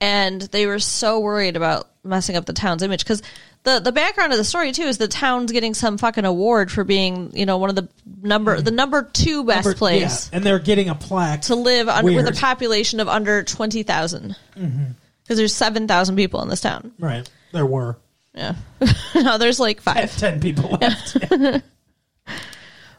and 0.00 0.40
they 0.42 0.66
were 0.66 0.78
so 0.78 1.20
worried 1.20 1.56
about 1.56 1.88
messing 2.04 2.36
up 2.36 2.46
the 2.46 2.52
town's 2.52 2.82
image. 2.82 3.04
Because 3.04 3.22
the 3.64 3.80
the 3.80 3.92
background 3.92 4.32
of 4.32 4.38
the 4.38 4.44
story 4.44 4.72
too 4.72 4.82
is 4.82 4.98
the 4.98 5.08
town's 5.08 5.52
getting 5.52 5.74
some 5.74 5.98
fucking 5.98 6.24
award 6.24 6.70
for 6.70 6.84
being 6.84 7.30
you 7.36 7.44
know 7.46 7.58
one 7.58 7.70
of 7.70 7.76
the 7.76 7.88
number 8.22 8.60
the 8.60 8.70
number 8.70 9.02
two 9.02 9.44
best 9.44 9.64
Number- 9.64 9.78
place 9.78 10.28
yeah, 10.30 10.36
and 10.36 10.44
they're 10.46 10.58
getting 10.58 10.88
a 10.88 10.94
plaque 10.94 11.42
to 11.42 11.54
live 11.54 11.88
under, 11.88 12.12
with 12.12 12.28
a 12.28 12.32
population 12.32 13.00
of 13.00 13.08
under 13.08 13.42
twenty 13.42 13.82
thousand. 13.82 14.36
Mm-hmm. 14.56 14.92
Because 15.22 15.36
there's 15.38 15.54
seven 15.54 15.86
thousand 15.88 16.16
people 16.16 16.40
in 16.42 16.48
this 16.48 16.60
town. 16.60 16.92
Right. 16.98 17.28
There 17.52 17.66
were 17.66 17.98
Yeah, 18.34 18.54
no, 19.14 19.38
there's 19.38 19.60
like 19.60 19.80
five. 19.80 20.16
10 20.16 20.40
people 20.40 20.78
left. 20.80 21.16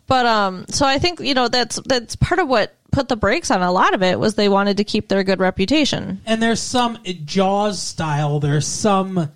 But 0.09 0.25
um, 0.25 0.65
so 0.69 0.85
I 0.85 0.97
think 0.97 1.19
you 1.21 1.35
know 1.35 1.47
that's 1.47 1.79
that's 1.85 2.15
part 2.15 2.39
of 2.39 2.49
what 2.49 2.75
put 2.91 3.07
the 3.07 3.15
brakes 3.15 3.51
on 3.51 3.61
a 3.61 3.71
lot 3.71 3.93
of 3.93 4.01
it 4.01 4.19
was 4.19 4.33
they 4.33 4.49
wanted 4.49 4.77
to 4.77 4.83
keep 4.83 5.07
their 5.07 5.23
good 5.23 5.39
reputation. 5.39 6.19
and 6.25 6.41
there's 6.41 6.59
some 6.59 6.97
Jaws 7.25 7.79
style. 7.79 8.39
There's 8.39 8.65
some 8.65 9.31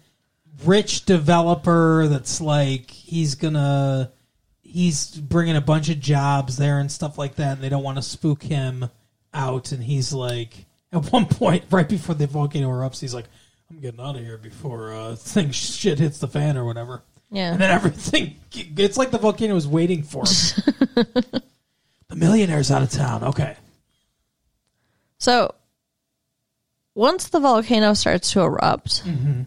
rich 0.66 1.06
developer 1.06 2.08
that's 2.08 2.42
like 2.42 2.90
he's 2.90 3.36
gonna 3.36 4.12
he's 4.62 5.12
bringing 5.12 5.56
a 5.56 5.62
bunch 5.62 5.90
of 5.90 6.00
jobs 6.00 6.58
there 6.58 6.80
and 6.80 6.92
stuff 6.92 7.20
like 7.20 7.36
that, 7.36 7.54
and 7.54 7.62
they 7.62 7.70
don't 7.70 7.84
want 7.84 7.98
to 7.98 8.02
spook 8.02 8.42
him 8.42 8.90
out. 9.32 9.72
And 9.72 9.84
he's 9.84 10.12
like, 10.12 10.66
at 10.92 11.12
one 11.12 11.28
point, 11.28 11.66
right 11.70 11.88
before 11.88 12.16
the 12.16 12.26
volcano 12.26 12.70
erupts, 12.70 13.00
he's 13.00 13.14
like, 13.14 13.26
"I'm 13.70 13.80
getting 13.80 14.00
out 14.00 14.16
of 14.16 14.24
here 14.24 14.40
before 14.40 14.92
uh, 14.92 15.16
thing 15.18 15.52
shit 15.52 16.00
hits 16.00 16.18
the 16.18 16.28
fan 16.28 16.58
or 16.58 16.66
whatever." 16.66 17.04
Yeah. 17.34 17.52
And 17.52 17.60
then 17.60 17.72
everything, 17.72 18.36
it's 18.54 18.96
like 18.96 19.10
the 19.10 19.18
volcano 19.18 19.56
was 19.56 19.68
waiting 19.68 20.04
for 20.04 20.20
him. 20.20 20.26
the 22.08 22.16
millionaire's 22.16 22.70
out 22.70 22.84
of 22.84 22.92
town. 22.92 23.24
Okay. 23.24 23.58
So 25.18 25.56
once 26.94 27.30
the 27.30 27.40
volcano 27.40 27.96
starts 27.96 28.32
to 28.34 28.42
erupt, 28.42 29.04
mm-hmm. 29.04 29.42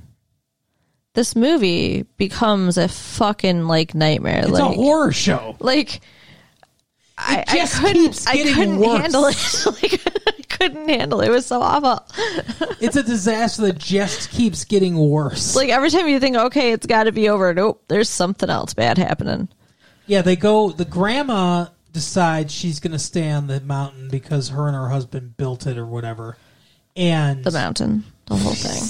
this 1.15 1.37
movie 1.37 2.03
becomes 2.17 2.77
a 2.77 2.89
fucking 2.89 3.69
like 3.69 3.95
nightmare. 3.95 4.41
It's 4.41 4.51
like 4.51 4.63
a 4.63 4.75
horror 4.75 5.13
show. 5.13 5.57
like 5.61 6.01
I, 7.19 7.45
I 7.49 7.57
just 7.57 7.81
couldn't 7.81 8.25
I 8.29 8.53
couldn't 8.53 8.79
worse. 8.79 9.01
handle 9.01 9.25
it. 9.27 9.67
like 9.83 10.03
I 10.29 10.43
couldn't 10.51 10.89
handle 10.89 11.21
it. 11.23 11.29
It 11.29 11.31
was 11.31 11.47
so 11.47 11.61
awful. 11.63 12.07
It's 12.79 12.95
a 12.97 13.03
disaster 13.03 13.63
that 13.63 13.79
just 13.79 14.31
keeps 14.31 14.65
getting 14.67 14.97
worse. 14.99 15.57
Like 15.57 15.71
every 15.71 15.89
time 15.91 16.07
you 16.09 16.21
think, 16.21 16.37
okay, 16.37 16.73
it's 16.73 16.85
got 16.87 17.05
to 17.05 17.13
be 17.13 17.31
over. 17.31 17.55
Nope, 17.55 17.83
there's 17.89 18.09
something 18.11 18.51
else 18.51 18.75
bad 18.75 18.99
happening. 18.99 19.49
yeah, 20.07 20.21
they 20.21 20.37
go. 20.37 20.71
The 20.71 20.85
grandma 20.85 21.69
decides 21.95 22.53
she's 22.53 22.79
going 22.81 22.93
to 22.93 22.99
stay 22.99 23.31
on 23.31 23.47
the 23.47 23.61
mountain 23.63 24.09
because 24.11 24.51
her 24.51 24.67
and 24.69 24.77
her 24.77 24.89
husband 24.91 25.39
built 25.39 25.67
it 25.67 25.79
or 25.79 25.87
whatever. 25.87 26.37
And 26.97 27.43
The 27.43 27.51
mountain, 27.51 28.05
the 28.27 28.37
whole 28.37 28.53
thing. 28.55 28.83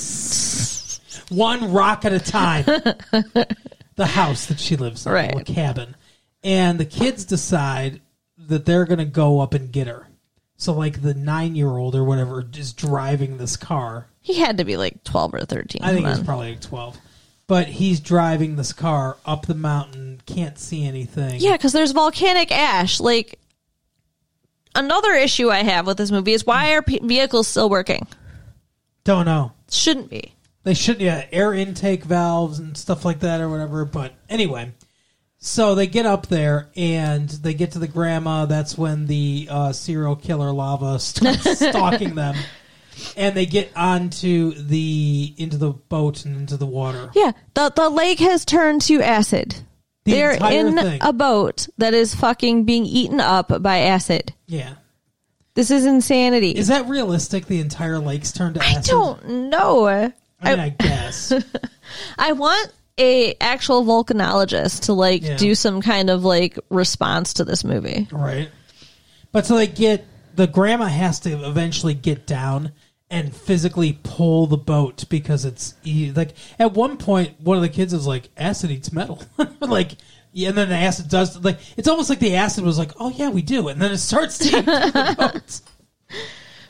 one 1.39 1.73
rock 1.73 2.05
at 2.05 2.13
a 2.13 2.19
time. 2.21 2.65
the 2.65 4.07
house 4.07 4.47
that 4.47 4.59
she 4.59 4.75
lives 4.77 5.07
in, 5.07 5.13
Right. 5.13 5.35
the 5.35 5.45
cabin. 5.45 5.95
And 6.43 6.79
the 6.81 6.85
kids 6.85 7.25
decide 7.25 8.01
that 8.39 8.67
they're 8.67 8.85
going 8.85 8.99
to 8.99 9.05
go 9.05 9.41
up 9.41 9.55
and 9.55 9.73
get 9.73 9.87
her. 9.87 10.09
So, 10.57 10.73
like, 10.73 11.03
the 11.03 11.15
nine 11.15 11.55
year 11.55 11.69
old 11.69 11.95
or 11.95 12.05
whatever 12.05 12.45
is 12.55 12.73
driving 12.73 13.37
this 13.37 13.57
car. 13.57 14.07
He 14.21 14.35
had 14.35 14.59
to 14.59 14.65
be 14.65 14.77
like 14.77 15.05
12 15.05 15.35
or 15.35 15.41
13. 15.45 15.83
I 15.83 15.93
think 15.93 16.07
he's 16.07 16.23
probably 16.23 16.51
like 16.51 16.61
12. 16.61 16.99
But 17.47 17.69
he's 17.69 18.01
driving 18.01 18.57
this 18.57 18.73
car 18.73 19.19
up 19.25 19.47
the 19.47 19.55
mountain, 19.55 20.21
can't 20.27 20.59
see 20.59 20.85
anything. 20.85 21.41
Yeah, 21.41 21.53
because 21.53 21.73
there's 21.73 21.93
volcanic 21.93 22.51
ash. 22.51 22.99
Like, 22.99 23.39
another 24.75 25.13
issue 25.13 25.51
I 25.51 25.63
have 25.63 25.87
with 25.87 25.99
this 25.99 26.11
movie 26.11 26.33
is 26.33 26.45
why 26.45 26.75
are 26.75 26.83
vehicles 26.83 27.47
still 27.47 27.71
working? 27.71 28.07
Don't 29.05 29.27
know. 29.27 29.53
Shouldn't 29.71 30.11
be. 30.11 30.35
They 30.65 30.75
shouldn't 30.75 31.03
yeah, 31.03 31.27
air 31.31 31.55
intake 31.55 32.03
valves 32.03 32.59
and 32.59 32.77
stuff 32.77 33.05
like 33.05 33.21
that 33.21 33.41
or 33.41 33.49
whatever. 33.49 33.85
But 33.85 34.15
anyway, 34.29 34.73
so 35.47 35.77
they 35.77 35.87
get 35.87 36.07
up 36.07 36.27
there 36.27 36.69
and 36.75 37.29
they 37.29 37.55
get 37.55 37.71
to 37.73 37.79
the 37.79 37.87
grandma. 37.87 38.47
That's 38.47 38.77
when 38.77 39.07
the 39.07 39.47
uh, 39.49 39.73
serial 39.73 40.17
killer 40.17 40.51
lava 40.51 40.99
starts 41.01 41.59
stalking 41.61 42.17
them, 42.17 42.35
and 43.17 43.37
they 43.37 43.47
get 43.47 43.71
onto 43.77 44.53
the 44.55 45.33
into 45.39 45.57
the 45.57 45.71
boat 45.71 46.25
and 46.25 46.37
into 46.37 46.57
the 46.57 46.67
water. 46.67 47.11
Yeah, 47.15 47.31
the 47.55 47.73
the 47.75 47.89
lake 47.89 48.19
has 48.19 48.45
turned 48.45 48.83
to 48.83 49.01
acid. 49.01 49.55
The 50.05 50.13
They're 50.13 50.53
in 50.53 50.77
thing. 50.77 50.99
a 51.01 51.13
boat 51.13 51.69
that 51.79 51.95
is 51.95 52.15
fucking 52.15 52.65
being 52.65 52.85
eaten 52.85 53.21
up 53.21 53.63
by 53.63 53.79
acid. 53.79 54.33
Yeah, 54.47 54.75
This 55.55 55.71
is 55.71 55.85
insanity. 55.85 56.53
is 56.53 56.69
that 56.69 56.87
realistic? 56.89 57.47
The 57.47 57.61
entire 57.61 57.99
lake's 57.99 58.31
turned 58.33 58.55
to 58.57 58.63
I 58.63 58.67
acid. 58.71 58.85
don't 58.91 59.29
know. 59.51 59.87
I 59.89 60.51
mean, 60.51 60.61
I 60.61 60.69
guess. 60.71 61.33
I 62.19 62.33
want 62.33 62.73
a 62.99 63.35
actual 63.41 63.85
volcanologist 63.85 64.85
to 64.85 64.93
like 64.93 65.23
Yeah. 65.23 65.37
do 65.37 65.55
some 65.55 65.81
kind 65.83 66.11
of 66.11 66.25
like 66.25 66.59
response 66.71 67.35
to 67.35 67.45
this 67.45 67.65
movie. 67.65 68.09
Right. 68.11 68.51
But 69.33 69.47
so 69.47 69.57
they 69.57 69.67
get 69.67 70.05
the 70.35 70.47
grandma 70.47 70.87
has 70.87 71.21
to 71.21 71.31
eventually 71.47 71.95
get 71.95 72.27
down 72.27 72.73
and 73.11 73.35
physically 73.35 73.99
pull 74.03 74.47
the 74.47 74.57
boat 74.57 75.05
because 75.09 75.45
it's 75.45 75.75
e- 75.85 76.13
like 76.15 76.35
at 76.59 76.73
one 76.73 76.97
point 76.97 77.41
one 77.41 77.57
of 77.57 77.63
the 77.63 77.69
kids 77.69 77.93
is 77.93 78.07
like 78.07 78.29
acid 78.37 78.71
eats 78.71 78.93
metal 78.93 79.23
like 79.61 79.93
yeah, 80.33 80.49
and 80.49 80.59
then 80.59 80.69
the 80.69 80.75
acid 80.75 81.09
does 81.09 81.43
like 81.45 81.59
it's 81.77 81.87
almost 81.89 82.11
like 82.11 82.19
the 82.19 82.35
acid 82.35 82.65
was 82.65 82.79
like 82.79 82.91
oh 82.99 83.11
yeah 83.11 83.29
we 83.31 83.43
do 83.43 83.69
and 83.69 83.81
then 83.81 83.93
it 83.93 83.99
starts 83.99 84.39
to 84.39 84.59
eat 84.59 84.65
the 84.67 85.15
boat. 85.19 85.61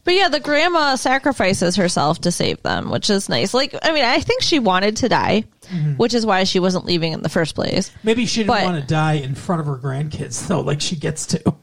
But 0.04 0.14
yeah, 0.14 0.28
the 0.28 0.38
grandma 0.38 0.94
sacrifices 0.94 1.74
herself 1.74 2.20
to 2.20 2.30
save 2.30 2.62
them, 2.62 2.90
which 2.90 3.10
is 3.10 3.28
nice. 3.28 3.52
Like, 3.52 3.74
I 3.82 3.92
mean, 3.92 4.04
I 4.04 4.20
think 4.20 4.40
she 4.40 4.60
wanted 4.60 4.98
to 4.98 5.08
die, 5.08 5.42
Mm-hmm. 5.66 5.92
which 5.94 6.14
is 6.14 6.24
why 6.24 6.44
she 6.44 6.60
wasn't 6.60 6.84
leaving 6.84 7.12
in 7.12 7.22
the 7.22 7.28
first 7.28 7.54
place. 7.54 7.90
maybe 8.02 8.26
she 8.26 8.40
didn't 8.40 8.48
But- 8.48 8.64
want 8.64 8.80
to 8.80 8.86
die 8.86 9.14
in 9.14 9.34
front 9.34 9.60
of 9.60 9.66
her 9.66 9.76
grandkids 9.78 10.46
though 10.46 10.60
like 10.60 10.80
she 10.80 10.96
gets 10.96 11.26
to 11.26 11.54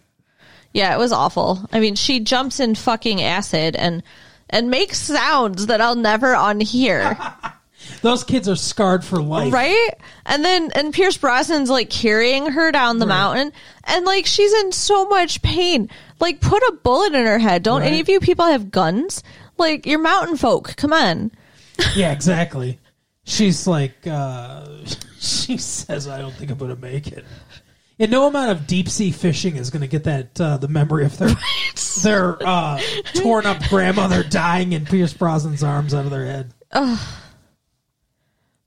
Yeah, 0.73 0.93
it 0.93 0.97
was 0.97 1.11
awful. 1.11 1.67
I 1.71 1.79
mean, 1.79 1.95
she 1.95 2.19
jumps 2.19 2.59
in 2.59 2.75
fucking 2.75 3.21
acid 3.21 3.75
and 3.75 4.01
and 4.49 4.69
makes 4.69 4.97
sounds 4.99 5.67
that 5.67 5.81
I'll 5.81 5.95
never 5.95 6.33
unhear. 6.33 7.15
those 8.01 8.23
kids 8.23 8.47
are 8.49 8.55
scarred 8.55 9.03
for 9.05 9.21
life 9.21 9.53
right? 9.53 9.89
And 10.25 10.43
then 10.43 10.71
and 10.75 10.93
Pierce 10.93 11.17
Brosnan's 11.17 11.69
like 11.69 11.89
carrying 11.89 12.47
her 12.47 12.71
down 12.71 12.99
the 12.99 13.05
Right. 13.07 13.15
mountain 13.15 13.53
and 13.85 14.05
like 14.05 14.25
she's 14.25 14.53
in 14.53 14.71
so 14.71 15.05
much 15.07 15.41
pain. 15.41 15.89
Like 16.19 16.41
put 16.41 16.61
a 16.63 16.77
bullet 16.83 17.13
in 17.13 17.25
her 17.25 17.39
head. 17.39 17.63
Don't 17.63 17.83
any 17.83 17.99
of 17.99 18.09
you 18.09 18.19
people 18.19 18.45
have 18.45 18.71
guns? 18.71 19.21
Like 19.57 19.85
you're 19.85 19.99
mountain 19.99 20.37
folk. 20.37 20.75
Come 20.75 20.91
on. 20.93 21.31
yeah 21.95 22.11
exactly 22.11 22.79
she's 23.23 23.65
like 23.67 23.95
uh 24.07 24.65
she 25.19 25.57
says 25.57 26.07
i 26.07 26.19
don't 26.19 26.33
think 26.35 26.51
i'm 26.51 26.57
gonna 26.57 26.75
make 26.75 27.07
it 27.07 27.23
and 27.99 28.11
no 28.11 28.27
amount 28.27 28.51
of 28.51 28.67
deep 28.67 28.89
sea 28.89 29.11
fishing 29.11 29.55
is 29.55 29.69
gonna 29.69 29.87
get 29.87 30.03
that 30.03 30.39
uh 30.41 30.57
the 30.57 30.67
memory 30.67 31.05
of 31.05 31.17
their 31.17 31.35
their 32.03 32.37
uh 32.45 32.79
torn 33.15 33.45
up 33.45 33.61
grandmother 33.69 34.23
dying 34.23 34.73
in 34.73 34.85
pierce 34.85 35.13
brosnan's 35.13 35.63
arms 35.63 35.93
out 35.93 36.05
of 36.05 36.11
their 36.11 36.25
head 36.25 36.53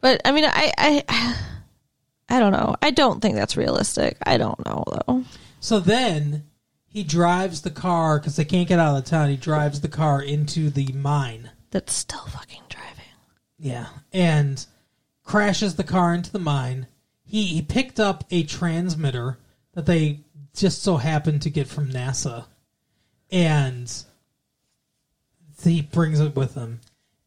But 0.00 0.20
I 0.24 0.32
mean, 0.32 0.44
I 0.44 0.72
I 0.78 1.36
I 2.28 2.38
don't 2.40 2.52
know. 2.52 2.76
I 2.82 2.90
don't 2.90 3.20
think 3.20 3.34
that's 3.34 3.56
realistic. 3.56 4.16
I 4.24 4.36
don't 4.36 4.64
know 4.64 4.84
though. 4.86 5.24
so 5.60 5.80
then 5.80 6.44
he 6.86 7.02
drives 7.02 7.62
the 7.62 7.70
car 7.70 8.18
because 8.18 8.36
they 8.36 8.44
can't 8.44 8.68
get 8.68 8.78
out 8.78 8.96
of 8.96 9.04
the 9.04 9.10
town 9.10 9.28
he 9.30 9.36
drives 9.36 9.80
the 9.80 9.88
car 9.88 10.22
into 10.22 10.70
the 10.70 10.86
mine 10.92 11.50
That's 11.70 11.92
still 11.92 12.24
fucking 12.26 12.62
driving. 12.68 12.85
Yeah, 13.58 13.86
and 14.12 14.64
crashes 15.24 15.74
the 15.76 15.84
car 15.84 16.12
into 16.14 16.30
the 16.32 16.38
mine. 16.38 16.86
He 17.24 17.44
he 17.46 17.62
picked 17.62 17.98
up 17.98 18.24
a 18.30 18.42
transmitter 18.44 19.38
that 19.74 19.86
they 19.86 20.20
just 20.54 20.82
so 20.82 20.96
happened 20.98 21.42
to 21.42 21.50
get 21.50 21.66
from 21.68 21.90
NASA, 21.90 22.46
and 23.30 23.92
he 25.62 25.82
brings 25.82 26.20
it 26.20 26.36
with 26.36 26.54
him. 26.54 26.80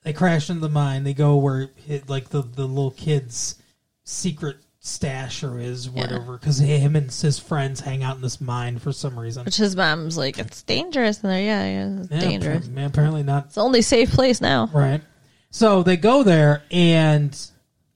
They 0.03 0.13
crash 0.13 0.49
into 0.49 0.61
the 0.61 0.69
mine. 0.69 1.03
They 1.03 1.13
go 1.13 1.35
where 1.37 1.69
it, 1.87 2.09
like 2.09 2.29
the 2.29 2.41
the 2.41 2.65
little 2.65 2.91
kid's 2.91 3.55
secret 4.03 4.57
stash 4.81 5.43
or 5.43 5.59
is 5.59 5.89
whatever 5.89 6.37
because 6.37 6.57
him 6.59 6.95
and 6.95 7.11
his 7.11 7.37
friends 7.37 7.81
hang 7.81 8.01
out 8.01 8.15
in 8.15 8.21
this 8.21 8.39
mine 8.39 8.79
for 8.79 8.91
some 8.93 9.19
reason. 9.19 9.43
Which 9.43 9.57
his 9.57 9.75
mom's 9.75 10.17
like, 10.17 10.39
it's 10.39 10.63
dangerous 10.63 11.21
in 11.21 11.29
there. 11.29 11.41
Yeah, 11.41 11.65
yeah, 11.65 12.01
it's 12.01 12.11
Yeah, 12.11 12.19
dangerous. 12.21 12.67
appa- 12.69 12.85
Apparently 12.85 13.23
not 13.23 13.47
It's 13.47 13.55
the 13.55 13.61
only 13.63 13.81
safe 13.81 14.11
place 14.11 14.39
now. 14.39 14.69
Right. 14.73 15.01
So 15.51 15.83
they 15.83 15.97
go 15.97 16.23
there, 16.23 16.63
and 16.71 17.35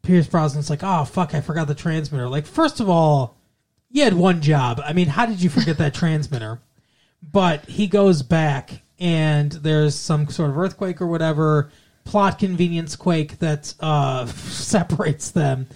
Pierce 0.01 0.27
Brosnan's 0.27 0.69
like, 0.69 0.83
"Oh 0.83 1.05
fuck, 1.05 1.33
I 1.33 1.41
forgot 1.41 1.67
the 1.67 1.75
transmitter." 1.75 2.27
Like, 2.27 2.45
first 2.45 2.79
of 2.79 2.89
all, 2.89 3.37
you 3.91 4.03
had 4.03 4.13
one 4.13 4.41
job. 4.41 4.81
I 4.83 4.93
mean, 4.93 5.07
how 5.07 5.25
did 5.25 5.41
you 5.41 5.49
forget 5.49 5.77
that 5.77 5.93
transmitter? 5.93 6.59
But 7.21 7.65
he 7.65 7.87
goes 7.87 8.21
back, 8.21 8.81
and 8.99 9.51
there's 9.51 9.95
some 9.95 10.27
sort 10.29 10.49
of 10.49 10.57
earthquake 10.57 11.01
or 11.01 11.07
whatever 11.07 11.71
plot 12.03 12.37
convenience 12.37 12.95
quake 12.95 13.39
that 13.39 13.73
uh, 13.79 14.25
separates 14.27 15.31
them. 15.31 15.67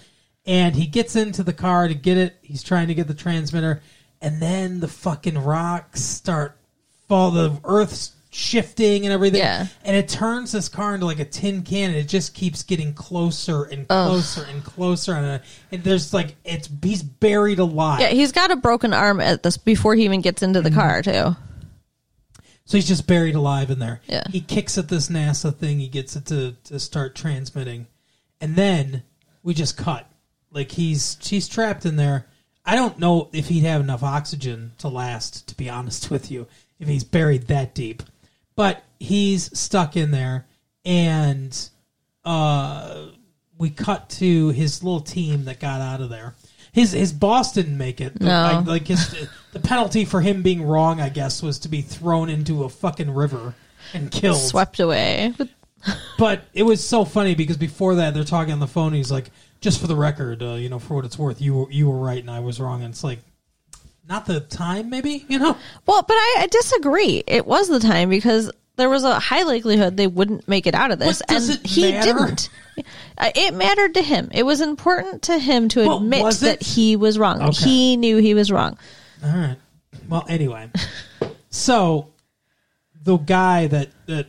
And 0.44 0.74
he 0.74 0.86
gets 0.86 1.14
into 1.14 1.42
the 1.42 1.52
car 1.52 1.88
to 1.88 1.94
get 1.94 2.16
it. 2.16 2.36
He's 2.42 2.62
trying 2.62 2.88
to 2.88 2.94
get 2.94 3.06
the 3.06 3.14
transmitter, 3.14 3.82
and 4.20 4.42
then 4.42 4.80
the 4.80 4.88
fucking 4.88 5.38
rocks 5.38 6.02
start 6.02 6.58
fall. 7.06 7.30
The 7.30 7.60
earth's 7.64 8.14
shifting 8.30 9.04
and 9.04 9.12
everything. 9.12 9.40
Yeah. 9.40 9.66
And 9.84 9.96
it 9.96 10.08
turns 10.08 10.52
this 10.52 10.68
car 10.68 10.94
into 10.94 11.06
like 11.06 11.18
a 11.18 11.24
tin 11.24 11.62
can, 11.62 11.90
and 11.90 11.98
it 11.98 12.08
just 12.08 12.34
keeps 12.34 12.62
getting 12.62 12.92
closer 12.94 13.64
and 13.64 13.86
closer 13.88 14.44
and 14.50 14.62
closer. 14.64 15.14
And, 15.14 15.26
uh, 15.26 15.38
and 15.72 15.82
there's 15.84 16.12
like 16.12 16.36
it's 16.44 16.68
he's 16.82 17.02
buried 17.02 17.58
alive. 17.58 18.00
Yeah, 18.00 18.08
he's 18.08 18.32
got 18.32 18.50
a 18.50 18.56
broken 18.56 18.92
arm 18.92 19.20
at 19.20 19.42
this 19.42 19.56
before 19.56 19.94
he 19.94 20.04
even 20.04 20.20
gets 20.20 20.42
into 20.42 20.60
the 20.60 20.70
Mm-hmm. 20.70 20.78
car 20.78 21.02
too. 21.02 21.36
So 22.64 22.76
he's 22.76 22.86
just 22.88 23.06
buried 23.06 23.34
alive 23.34 23.70
in 23.70 23.78
there. 23.78 24.02
Yeah. 24.06 24.24
He 24.30 24.42
kicks 24.42 24.76
at 24.76 24.88
this 24.88 25.08
NASA 25.08 25.54
thing. 25.54 25.78
He 25.78 25.88
gets 25.88 26.16
it 26.16 26.26
to, 26.26 26.52
to 26.64 26.78
start 26.78 27.14
transmitting, 27.14 27.86
and 28.42 28.56
then 28.56 29.02
we 29.42 29.54
just 29.54 29.78
cut. 29.78 30.06
Like 30.50 30.72
he's 30.72 31.16
he's 31.26 31.48
trapped 31.48 31.86
in 31.86 31.96
there. 31.96 32.26
I 32.66 32.76
don't 32.76 32.98
know 32.98 33.30
if 33.32 33.48
he'd 33.48 33.60
have 33.64 33.80
enough 33.80 34.02
oxygen 34.02 34.72
to 34.78 34.88
last. 34.88 35.48
To 35.48 35.54
be 35.56 35.70
honest 35.70 36.10
with 36.10 36.30
you, 36.30 36.46
if 36.78 36.88
he's 36.88 37.04
buried 37.04 37.46
that 37.46 37.74
deep, 37.74 38.02
but 38.58 38.82
he's 38.98 39.56
stuck 39.56 39.96
in 39.96 40.10
there, 40.10 40.44
and 40.84 41.56
uh, 42.24 43.06
we 43.56 43.70
cut 43.70 44.10
to 44.10 44.48
his 44.48 44.82
little 44.82 45.00
team 45.00 45.44
that 45.44 45.60
got 45.60 45.80
out 45.80 46.00
of 46.00 46.10
there. 46.10 46.34
His 46.72 46.90
his 46.90 47.12
boss 47.12 47.52
didn't 47.52 47.78
make 47.78 48.00
it. 48.00 48.20
No. 48.20 48.32
I- 48.32 48.58
like 48.58 48.88
his 48.88 49.28
the 49.52 49.60
penalty 49.60 50.04
for 50.04 50.20
him 50.20 50.42
being 50.42 50.64
wrong, 50.64 51.00
I 51.00 51.08
guess, 51.08 51.40
was 51.40 51.60
to 51.60 51.68
be 51.68 51.82
thrown 51.82 52.28
into 52.28 52.64
a 52.64 52.68
fucking 52.68 53.12
river 53.14 53.54
and 53.94 54.10
killed. 54.10 54.40
Swept 54.40 54.80
away. 54.80 55.32
But 55.38 55.48
But 56.18 56.42
it 56.52 56.64
was 56.64 56.84
so 56.84 57.04
funny 57.04 57.36
because 57.36 57.56
before 57.58 57.94
that, 57.94 58.12
they're 58.12 58.24
talking 58.24 58.52
on 58.52 58.58
the 58.58 58.66
phone. 58.66 58.92
He's 58.92 59.12
like, 59.12 59.30
"Just 59.60 59.80
for 59.80 59.86
the 59.86 59.94
record, 59.94 60.42
uh, 60.42 60.54
you 60.54 60.68
know, 60.68 60.80
for 60.80 60.94
what 60.96 61.04
it's 61.04 61.16
worth, 61.16 61.40
you 61.40 61.54
were, 61.54 61.70
you 61.70 61.88
were 61.88 61.96
right 61.98 62.18
and 62.18 62.28
I 62.28 62.40
was 62.40 62.58
wrong." 62.58 62.82
And 62.82 62.92
it's 62.92 63.04
like, 63.04 63.20
not 64.08 64.26
the 64.26 64.40
time, 64.40 64.88
maybe, 64.90 65.24
you 65.28 65.38
know. 65.38 65.56
well, 65.86 66.02
but 66.02 66.14
I, 66.14 66.36
I 66.40 66.46
disagree. 66.50 67.22
It 67.26 67.46
was 67.46 67.68
the 67.68 67.78
time 67.80 68.08
because 68.08 68.50
there 68.76 68.88
was 68.88 69.04
a 69.04 69.18
high 69.18 69.42
likelihood 69.42 69.96
they 69.96 70.06
wouldn't 70.06 70.46
make 70.48 70.66
it 70.66 70.74
out 70.74 70.90
of 70.90 70.98
this, 70.98 71.20
and 71.28 71.42
it 71.50 71.66
he 71.66 71.90
matter? 71.92 72.14
didn't. 72.14 72.50
Uh, 73.18 73.30
It 73.34 73.54
mattered 73.54 73.94
to 73.94 74.02
him. 74.02 74.28
It 74.32 74.44
was 74.44 74.60
important 74.60 75.22
to 75.24 75.36
him 75.38 75.68
to 75.70 75.84
But 75.84 75.96
admit 75.96 76.34
that 76.36 76.62
he 76.62 76.94
was 76.94 77.18
wrong. 77.18 77.42
Okay. 77.42 77.64
He 77.64 77.96
knew 77.96 78.18
he 78.18 78.34
was 78.34 78.52
wrong. 78.52 78.78
All 79.24 79.30
right. 79.30 79.56
Well, 80.08 80.24
anyway, 80.28 80.70
so 81.50 82.10
the 83.02 83.16
guy 83.16 83.66
that 83.66 83.88
that 84.06 84.26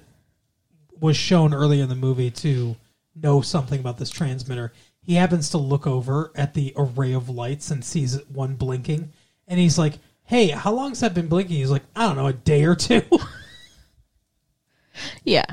was 1.00 1.16
shown 1.16 1.54
earlier 1.54 1.84
in 1.84 1.90
the 1.90 1.96
movie 1.96 2.32
to 2.32 2.76
know 3.16 3.42
something 3.42 3.80
about 3.80 3.98
this 3.98 4.10
transmitter, 4.10 4.74
he 5.06 5.14
happens 5.16 5.50
to 5.52 5.58
look 5.58 5.86
over 5.88 6.32
at 6.36 6.54
the 6.54 6.74
array 6.76 7.14
of 7.14 7.30
lights 7.30 7.72
and 7.72 7.86
sees 7.86 8.20
one 8.28 8.56
blinking, 8.56 9.12
and 9.50 9.60
he's 9.60 9.78
like, 9.78 9.96
"Hey, 10.24 10.48
how 10.48 10.72
long's 10.72 11.02
that 11.02 11.14
been 11.14 11.28
blinking?" 11.28 11.58
He's 11.58 11.72
like, 11.72 11.84
"I 11.96 12.08
don't 12.08 12.16
know, 12.16 12.28
a 12.28 12.34
day 12.34 12.64
or 12.64 12.76
two. 12.76 13.02
Yeah. 15.24 15.46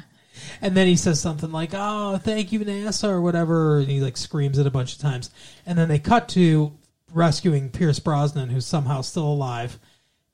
And 0.61 0.77
then 0.77 0.87
he 0.87 0.97
says 0.97 1.21
something 1.21 1.53
like, 1.53 1.71
"Oh, 1.73 2.17
thank 2.19 2.51
you, 2.53 2.61
NASA," 2.61 3.09
or 3.09 3.21
whatever, 3.21 3.79
and 3.79 3.89
he 3.89 4.01
like 4.01 4.17
screams 4.17 4.59
it 4.59 4.67
a 4.67 4.71
bunch 4.71 4.95
of 4.95 4.99
times. 5.01 5.31
And 5.67 5.79
then 5.79 5.89
they 5.89 5.99
cut 5.99 6.29
to 6.31 6.73
rescuing 7.13 7.69
Pierce 7.71 7.99
Brosnan, 7.99 8.49
who's 8.49 8.67
somehow 8.67 9.03
still 9.03 9.27
alive. 9.27 9.79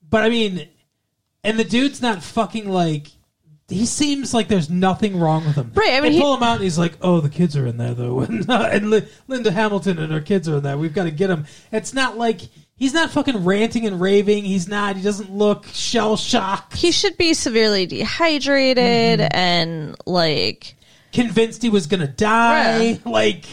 But 0.08 0.22
I 0.22 0.28
mean, 0.28 0.68
and 1.42 1.58
the 1.58 1.64
dude's 1.64 2.00
not 2.00 2.22
fucking 2.22 2.68
like. 2.68 3.08
He 3.68 3.86
seems 3.86 4.34
like 4.34 4.48
there's 4.48 4.68
nothing 4.68 5.18
wrong 5.18 5.46
with 5.46 5.56
him. 5.56 5.72
Right, 5.74 5.92
I 5.94 6.00
mean, 6.00 6.12
they 6.12 6.16
he- 6.16 6.20
pull 6.20 6.36
him 6.36 6.42
out, 6.42 6.54
and 6.56 6.62
he's 6.64 6.78
like, 6.78 6.94
"Oh, 7.00 7.20
the 7.20 7.30
kids 7.30 7.56
are 7.56 7.66
in 7.66 7.76
there 7.78 7.94
though, 7.94 8.20
and, 8.22 8.48
uh, 8.48 8.68
and 8.70 8.90
Li- 8.90 9.08
Linda 9.28 9.50
Hamilton 9.50 9.98
and 9.98 10.12
her 10.12 10.20
kids 10.20 10.48
are 10.48 10.58
in 10.58 10.62
there. 10.62 10.78
We've 10.78 10.94
got 10.94 11.04
to 11.04 11.10
get 11.10 11.28
them. 11.28 11.46
It's 11.72 11.92
not 11.92 12.16
like 12.16 12.42
he's 12.82 12.92
not 12.92 13.10
fucking 13.12 13.44
ranting 13.44 13.86
and 13.86 14.00
raving. 14.00 14.42
He's 14.44 14.66
not. 14.66 14.96
He 14.96 15.02
doesn't 15.02 15.30
look 15.30 15.66
shell 15.66 16.16
shocked. 16.16 16.74
He 16.76 16.90
should 16.90 17.16
be 17.16 17.32
severely 17.32 17.86
dehydrated 17.86 19.20
Mm-hmm. 19.20 19.36
and 19.36 19.96
like 20.04 20.74
Convinced 21.12 21.62
he 21.62 21.68
was 21.68 21.86
gonna 21.86 22.08
die. 22.08 22.98
Like, 23.04 23.44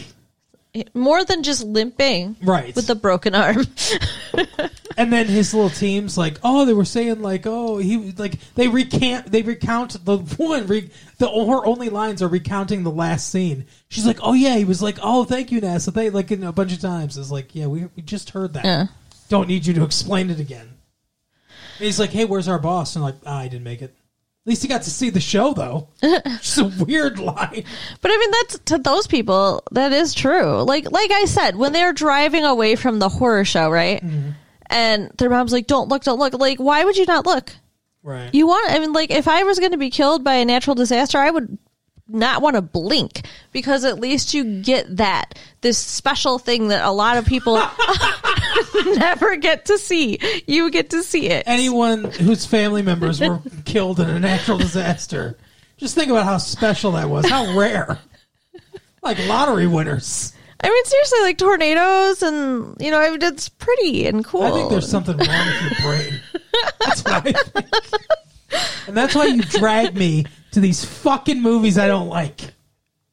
more 0.94 1.24
than 1.24 1.42
just 1.44 1.62
limping 1.62 2.36
right 2.42 2.74
with 2.74 2.90
a 2.90 2.94
broken 2.96 3.34
arm. 3.34 3.66
And 4.96 5.10
then 5.10 5.28
his 5.28 5.54
little 5.54 5.70
team's 5.70 6.18
like, 6.18 6.38
oh, 6.44 6.66
they 6.66 6.74
were 6.74 6.84
saying 6.84 7.22
like, 7.22 7.46
oh, 7.46 7.78
he 7.78 8.12
like 8.18 8.34
they 8.54 8.68
recant, 8.68 9.32
they 9.32 9.40
recount 9.40 10.04
the 10.04 10.18
one, 10.18 10.66
re, 10.66 10.90
the 11.16 11.26
her 11.26 11.64
only 11.64 11.88
lines 11.88 12.20
are 12.20 12.28
recounting 12.28 12.82
the 12.82 12.90
last 12.90 13.30
scene. 13.30 13.64
She's 13.88 14.04
like, 14.04 14.18
oh 14.20 14.34
yeah, 14.34 14.56
he 14.56 14.64
was 14.66 14.82
like, 14.82 14.98
oh, 15.00 15.24
thank 15.24 15.52
you, 15.52 15.60
NASA, 15.62 15.94
they 15.94 16.10
like 16.10 16.30
in 16.30 16.44
a 16.44 16.52
bunch 16.52 16.74
of 16.74 16.80
times. 16.80 17.16
It's 17.16 17.30
like, 17.30 17.54
yeah, 17.54 17.66
we 17.66 17.86
we 17.96 18.02
just 18.02 18.30
heard 18.30 18.52
that. 18.54 18.64
Yeah. 18.66 18.86
Don't 19.30 19.48
need 19.48 19.64
you 19.64 19.72
to 19.74 19.84
explain 19.84 20.28
it 20.28 20.40
again. 20.40 20.68
And 21.78 21.86
he's 21.86 22.00
like, 22.00 22.10
hey, 22.10 22.24
where's 22.24 22.48
our 22.48 22.58
boss? 22.58 22.96
And 22.96 23.04
I'm 23.04 23.12
like, 23.12 23.20
ah, 23.24 23.38
I 23.38 23.48
didn't 23.48 23.64
make 23.64 23.80
it. 23.80 23.94
At 24.44 24.50
least 24.50 24.62
he 24.62 24.68
got 24.68 24.82
to 24.82 24.90
see 24.90 25.08
the 25.08 25.20
show 25.20 25.54
though. 25.54 25.88
Just 26.02 26.58
a 26.58 26.64
weird 26.64 27.18
line. 27.18 27.64
But 28.00 28.10
I 28.10 28.18
mean, 28.18 28.30
that's 28.32 28.58
to 28.66 28.78
those 28.78 29.06
people. 29.06 29.62
That 29.70 29.92
is 29.92 30.14
true. 30.14 30.62
Like, 30.62 30.90
like 30.90 31.12
I 31.12 31.26
said, 31.26 31.56
when 31.56 31.72
they're 31.72 31.92
driving 31.92 32.44
away 32.44 32.74
from 32.74 32.98
the 32.98 33.08
horror 33.08 33.44
show, 33.44 33.70
right? 33.70 34.02
Mm-hmm. 34.02 34.30
And 34.66 35.12
their 35.18 35.30
mom's 35.30 35.52
like, 35.52 35.66
"Don't 35.66 35.88
look, 35.88 36.04
don't 36.04 36.18
look." 36.18 36.32
Like, 36.32 36.58
why 36.58 36.84
would 36.84 36.96
you 36.96 37.04
not 37.04 37.26
look? 37.26 37.52
Right. 38.02 38.32
You 38.32 38.46
want? 38.46 38.72
I 38.72 38.78
mean, 38.78 38.92
like, 38.92 39.10
if 39.10 39.28
I 39.28 39.42
was 39.42 39.58
going 39.58 39.72
to 39.72 39.78
be 39.78 39.90
killed 39.90 40.24
by 40.24 40.34
a 40.34 40.44
natural 40.44 40.74
disaster, 40.74 41.18
I 41.18 41.30
would 41.30 41.58
not 42.08 42.42
want 42.42 42.56
to 42.56 42.62
blink 42.62 43.22
because 43.52 43.84
at 43.84 44.00
least 44.00 44.34
you 44.34 44.62
get 44.62 44.96
that 44.96 45.38
this 45.60 45.78
special 45.78 46.38
thing 46.38 46.68
that 46.68 46.84
a 46.84 46.90
lot 46.90 47.16
of 47.16 47.26
people 47.26 47.56
never 48.96 49.36
get 49.36 49.66
to 49.66 49.78
see. 49.78 50.18
You 50.46 50.70
get 50.70 50.90
to 50.90 51.02
see 51.02 51.28
it. 51.28 51.44
anyone 51.46 52.04
whose 52.04 52.46
family 52.46 52.82
members 52.82 53.20
were 53.20 53.40
killed 53.64 54.00
in 54.00 54.08
a 54.08 54.18
natural 54.18 54.58
disaster. 54.58 55.38
Just 55.76 55.94
think 55.94 56.10
about 56.10 56.24
how 56.24 56.38
special 56.38 56.92
that 56.92 57.08
was, 57.08 57.28
how 57.28 57.56
rare. 57.56 57.98
Like 59.02 59.18
lottery 59.26 59.66
winners. 59.66 60.34
I 60.62 60.68
mean, 60.68 60.84
seriously, 60.84 61.20
like 61.20 61.38
tornadoes, 61.38 62.22
and 62.22 62.76
you 62.78 62.90
know, 62.90 63.00
it's 63.02 63.48
pretty 63.48 64.06
and 64.06 64.22
cool. 64.22 64.42
I 64.42 64.50
think 64.50 64.68
there's 64.68 64.88
something 64.88 65.16
wrong 65.16 65.46
with 65.46 65.70
your 65.70 65.90
brain. 65.90 66.20
That's 66.80 67.02
what 67.02 67.26
I 67.26 67.32
think. 67.32 67.66
And 68.86 68.96
that's 68.96 69.14
why 69.14 69.26
you 69.26 69.42
drag 69.42 69.94
me 69.96 70.26
to 70.52 70.60
these 70.60 70.84
fucking 70.84 71.40
movies 71.40 71.78
I 71.78 71.86
don't 71.86 72.08
like. 72.08 72.40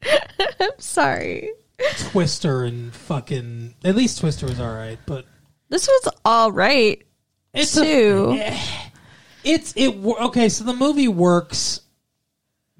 I'm 0.59 0.71
sorry. 0.77 1.51
Twister 1.97 2.63
and 2.63 2.93
fucking. 2.93 3.75
At 3.83 3.95
least 3.95 4.19
Twister 4.19 4.45
was 4.47 4.59
alright, 4.59 4.99
but. 5.05 5.25
This 5.69 5.87
was 5.87 6.13
all 6.23 6.51
right. 6.51 7.03
It's 7.53 7.75
Too. 7.75 8.37
A, 8.39 8.59
it's 9.43 9.73
it. 9.75 9.95
Okay, 9.95 10.49
so 10.49 10.63
the 10.63 10.73
movie 10.73 11.07
works. 11.07 11.81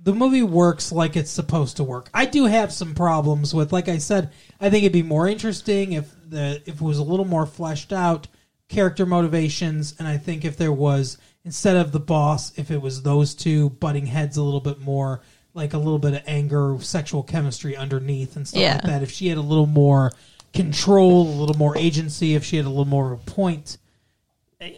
The 0.01 0.13
movie 0.13 0.43
works 0.43 0.91
like 0.91 1.17
it's 1.17 1.31
supposed 1.31 1.77
to 1.77 1.83
work. 1.83 2.09
I 2.13 2.25
do 2.25 2.45
have 2.45 2.71
some 2.71 2.95
problems 2.95 3.53
with, 3.53 3.73
like 3.73 3.89
I 3.89 3.97
said, 3.97 4.31
I 4.61 4.69
think 4.69 4.83
it'd 4.83 4.93
be 4.93 5.03
more 5.03 5.27
interesting 5.27 5.93
if 5.93 6.13
the 6.29 6.61
if 6.65 6.75
it 6.75 6.81
was 6.81 6.99
a 6.99 7.03
little 7.03 7.25
more 7.25 7.45
fleshed 7.45 7.91
out 7.91 8.27
character 8.69 9.05
motivations, 9.05 9.95
and 9.97 10.07
I 10.07 10.17
think 10.17 10.45
if 10.45 10.57
there 10.57 10.71
was 10.73 11.17
instead 11.43 11.77
of 11.77 11.91
the 11.91 11.99
boss, 11.99 12.57
if 12.57 12.71
it 12.71 12.81
was 12.81 13.01
those 13.01 13.33
two 13.33 13.69
butting 13.69 14.05
heads 14.05 14.37
a 14.37 14.43
little 14.43 14.59
bit 14.59 14.79
more, 14.79 15.21
like 15.57 15.73
a 15.73 15.77
little 15.77 15.99
bit 15.99 16.13
of 16.13 16.21
anger, 16.27 16.77
sexual 16.79 17.23
chemistry 17.23 17.75
underneath, 17.75 18.35
and 18.37 18.47
stuff 18.47 18.61
Yeah. 18.61 18.73
like 18.75 18.83
that. 18.83 19.03
If 19.03 19.11
she 19.11 19.27
had 19.27 19.37
a 19.37 19.41
little 19.41 19.65
more 19.65 20.13
control, 20.53 21.27
a 21.27 21.35
little 21.39 21.57
more 21.57 21.75
agency, 21.77 22.35
if 22.35 22.45
she 22.45 22.57
had 22.57 22.65
a 22.65 22.69
little 22.69 22.85
more 22.85 23.11
of 23.11 23.19
a 23.19 23.31
point, 23.31 23.77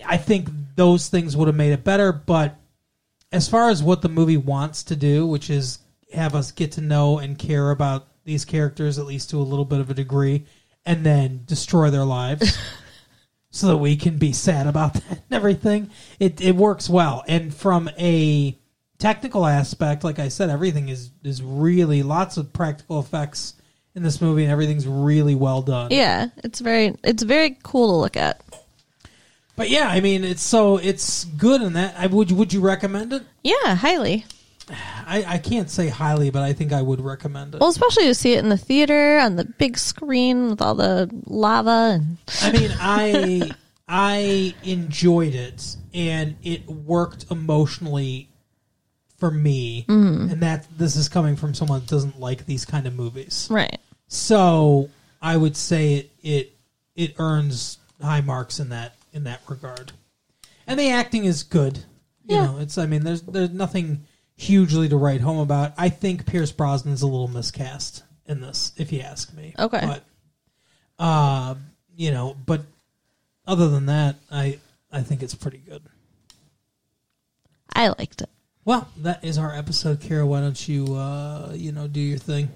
I 0.05 0.17
think 0.17 0.49
those 0.75 1.07
things 1.09 1.38
would 1.38 1.47
have 1.47 1.55
made 1.55 1.73
it 1.73 1.84
better. 1.84 2.11
But 2.11 2.55
as 3.32 3.47
far 3.47 3.69
as 3.69 3.84
what 3.84 4.01
the 4.01 4.09
movie 4.09 4.38
wants 4.38 4.82
to 4.84 4.95
do, 4.95 5.27
which 5.27 5.49
is 5.49 5.80
have 6.13 6.34
us 6.34 6.51
get 6.51 6.71
to 6.73 6.82
know 6.82 7.19
and 7.19 7.38
care 7.38 7.69
about 7.71 8.07
these 8.25 8.45
characters 8.45 8.97
at 8.97 9.05
least 9.05 9.30
to 9.30 9.38
a 9.38 9.43
little 9.43 9.65
bit 9.65 9.80
of 9.80 9.89
a 9.89 9.93
degree, 9.93 10.45
and 10.86 11.05
then 11.05 11.41
destroy 11.45 11.89
their 11.91 12.05
lives. 12.05 12.57
So 13.51 13.65
that 13.65 13.77
we 13.77 13.95
can 13.95 14.19
be 14.19 14.32
sad 14.32 14.67
about 14.67 14.93
that 14.93 15.09
and 15.09 15.32
everything. 15.32 15.89
It 16.19 16.39
it 16.39 16.55
works 16.55 16.88
well, 16.88 17.23
and 17.27 17.51
from 17.51 17.89
a 17.97 18.55
technical 19.00 19.45
aspect, 19.45 20.04
like 20.04 20.20
I 20.20 20.28
said, 20.28 20.50
everything 20.50 20.89
is 20.89 21.10
is 21.24 21.41
really 21.41 22.04
lots 22.04 22.38
of 22.38 22.54
practical 22.54 23.00
effects 23.00 23.56
in 23.95 24.04
this 24.04 24.22
movie, 24.22 24.43
and 24.43 24.52
everything's 24.52 24.88
really 24.88 25.36
well 25.36 25.62
done. 25.62 25.89
Yeah, 25.91 26.28
it's 26.43 26.60
very 26.60 26.95
it's 27.04 27.24
very 27.24 27.58
cool 27.64 27.88
to 27.88 27.95
look 27.95 28.18
at. 28.18 28.41
But 29.56 29.70
yeah, 29.70 29.89
I 29.89 30.00
mean, 30.00 30.24
it's 30.24 30.43
so 30.43 30.78
it's 30.78 31.26
good 31.26 31.62
in 31.62 31.74
that. 31.74 31.95
I 31.97 32.08
would 32.08 32.32
would 32.32 32.54
you 32.54 32.62
recommend 32.62 33.12
it? 33.14 33.24
Yeah, 33.43 33.76
highly. 33.76 34.26
I, 35.08 35.26
I 35.28 35.38
can't 35.39 35.68
say 35.68 35.88
highly, 35.88 36.30
but 36.30 36.43
I 36.43 36.54
think 36.54 36.72
I 36.72 36.84
would 36.84 37.02
recommend 37.02 37.56
it. 37.56 37.62
Well, 37.62 37.72
especially 37.72 38.04
to 38.04 38.14
see 38.14 38.34
it 38.34 38.39
in 38.39 38.50
the 38.50 38.58
theater 38.58 39.18
on 39.18 39.36
the 39.36 39.45
big 39.45 39.80
screen 39.80 40.52
with 40.52 40.62
all 40.62 40.76
the 40.76 41.10
lava 41.26 42.00
and 42.00 42.18
I 42.43 42.52
mean, 42.52 42.72
I 42.80 43.52
I 43.88 44.54
enjoyed 44.64 45.34
it, 45.34 45.76
and 45.93 46.36
it 46.43 46.68
worked 46.68 47.26
emotionally 47.32 48.30
for 49.20 49.30
me, 49.32 49.86
and 49.88 50.41
that 50.41 50.65
this 50.78 50.95
is 50.95 51.09
coming 51.09 51.36
from 51.36 51.53
someone 51.53 51.80
that 51.82 51.89
doesn't 51.89 52.20
like 52.20 52.45
these 52.45 52.65
kind 52.65 52.88
of 52.88 52.95
movies. 52.95 53.47
right. 53.51 53.78
So 54.07 54.89
I 55.22 55.38
would 55.38 55.55
say 55.57 55.95
it 55.95 56.11
it 56.24 56.53
it 56.95 57.15
earns 57.20 57.78
high 58.01 58.22
marks 58.22 58.59
in 58.59 58.70
that 58.70 58.95
in 59.13 59.24
that 59.26 59.41
regard, 59.47 59.91
and 60.65 60.80
the 60.80 60.89
acting 60.89 61.26
is 61.26 61.43
good. 61.43 61.78
You 62.26 62.36
Yeah. 62.36 62.45
know, 62.45 62.57
it's 62.59 62.78
I 62.78 62.86
mean, 62.86 63.03
there's 63.03 63.22
there's 63.24 63.49
nothing 63.51 64.05
hugely 64.36 64.88
to 64.89 64.95
write 64.97 65.22
home 65.22 65.39
about. 65.39 65.74
I 65.78 65.89
think 65.89 66.26
Pierce 66.26 66.51
Brosnan's 66.51 67.01
a 67.01 67.07
little 67.07 67.28
miscast 67.28 68.03
in 68.26 68.39
this, 68.41 68.72
if 68.78 68.91
you 68.91 69.01
ask 69.01 69.34
me. 69.34 69.53
Okay. 69.59 69.82
but 69.86 70.03
uh, 70.97 71.55
you 71.95 72.11
know, 72.11 72.36
but 72.45 72.61
other 73.45 73.70
than 73.70 73.88
that, 73.88 74.15
I 74.32 74.59
I 74.91 75.01
think 75.01 75.22
it's 75.24 75.36
pretty 75.36 75.57
good. 75.59 75.82
I 77.74 77.89
liked 77.89 78.22
it. 78.22 78.30
Well, 78.70 78.88
that 78.97 79.24
is 79.26 79.39
our 79.39 79.51
episode, 79.55 79.99
Kara. 79.99 80.28
Why 80.28 80.41
don't 80.41 80.67
you 80.70 80.93
uh, 80.95 81.53
you 81.55 81.72
know 81.72 81.88
do 81.88 81.99
your 81.99 82.20
thing? 82.20 82.49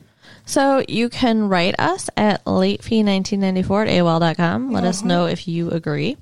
So 0.45 0.83
you 0.87 1.09
can 1.09 1.49
write 1.49 1.73
us 1.79 2.07
at 2.15 2.45
latefee1994 2.45 3.87
at 3.87 3.89
AOL.com. 3.89 4.71
Let 4.71 4.81
Uh-huh. 4.83 4.89
us 4.89 5.03
know 5.03 5.25
if 5.25 5.47
you 5.47 5.71
agree. 5.71 6.17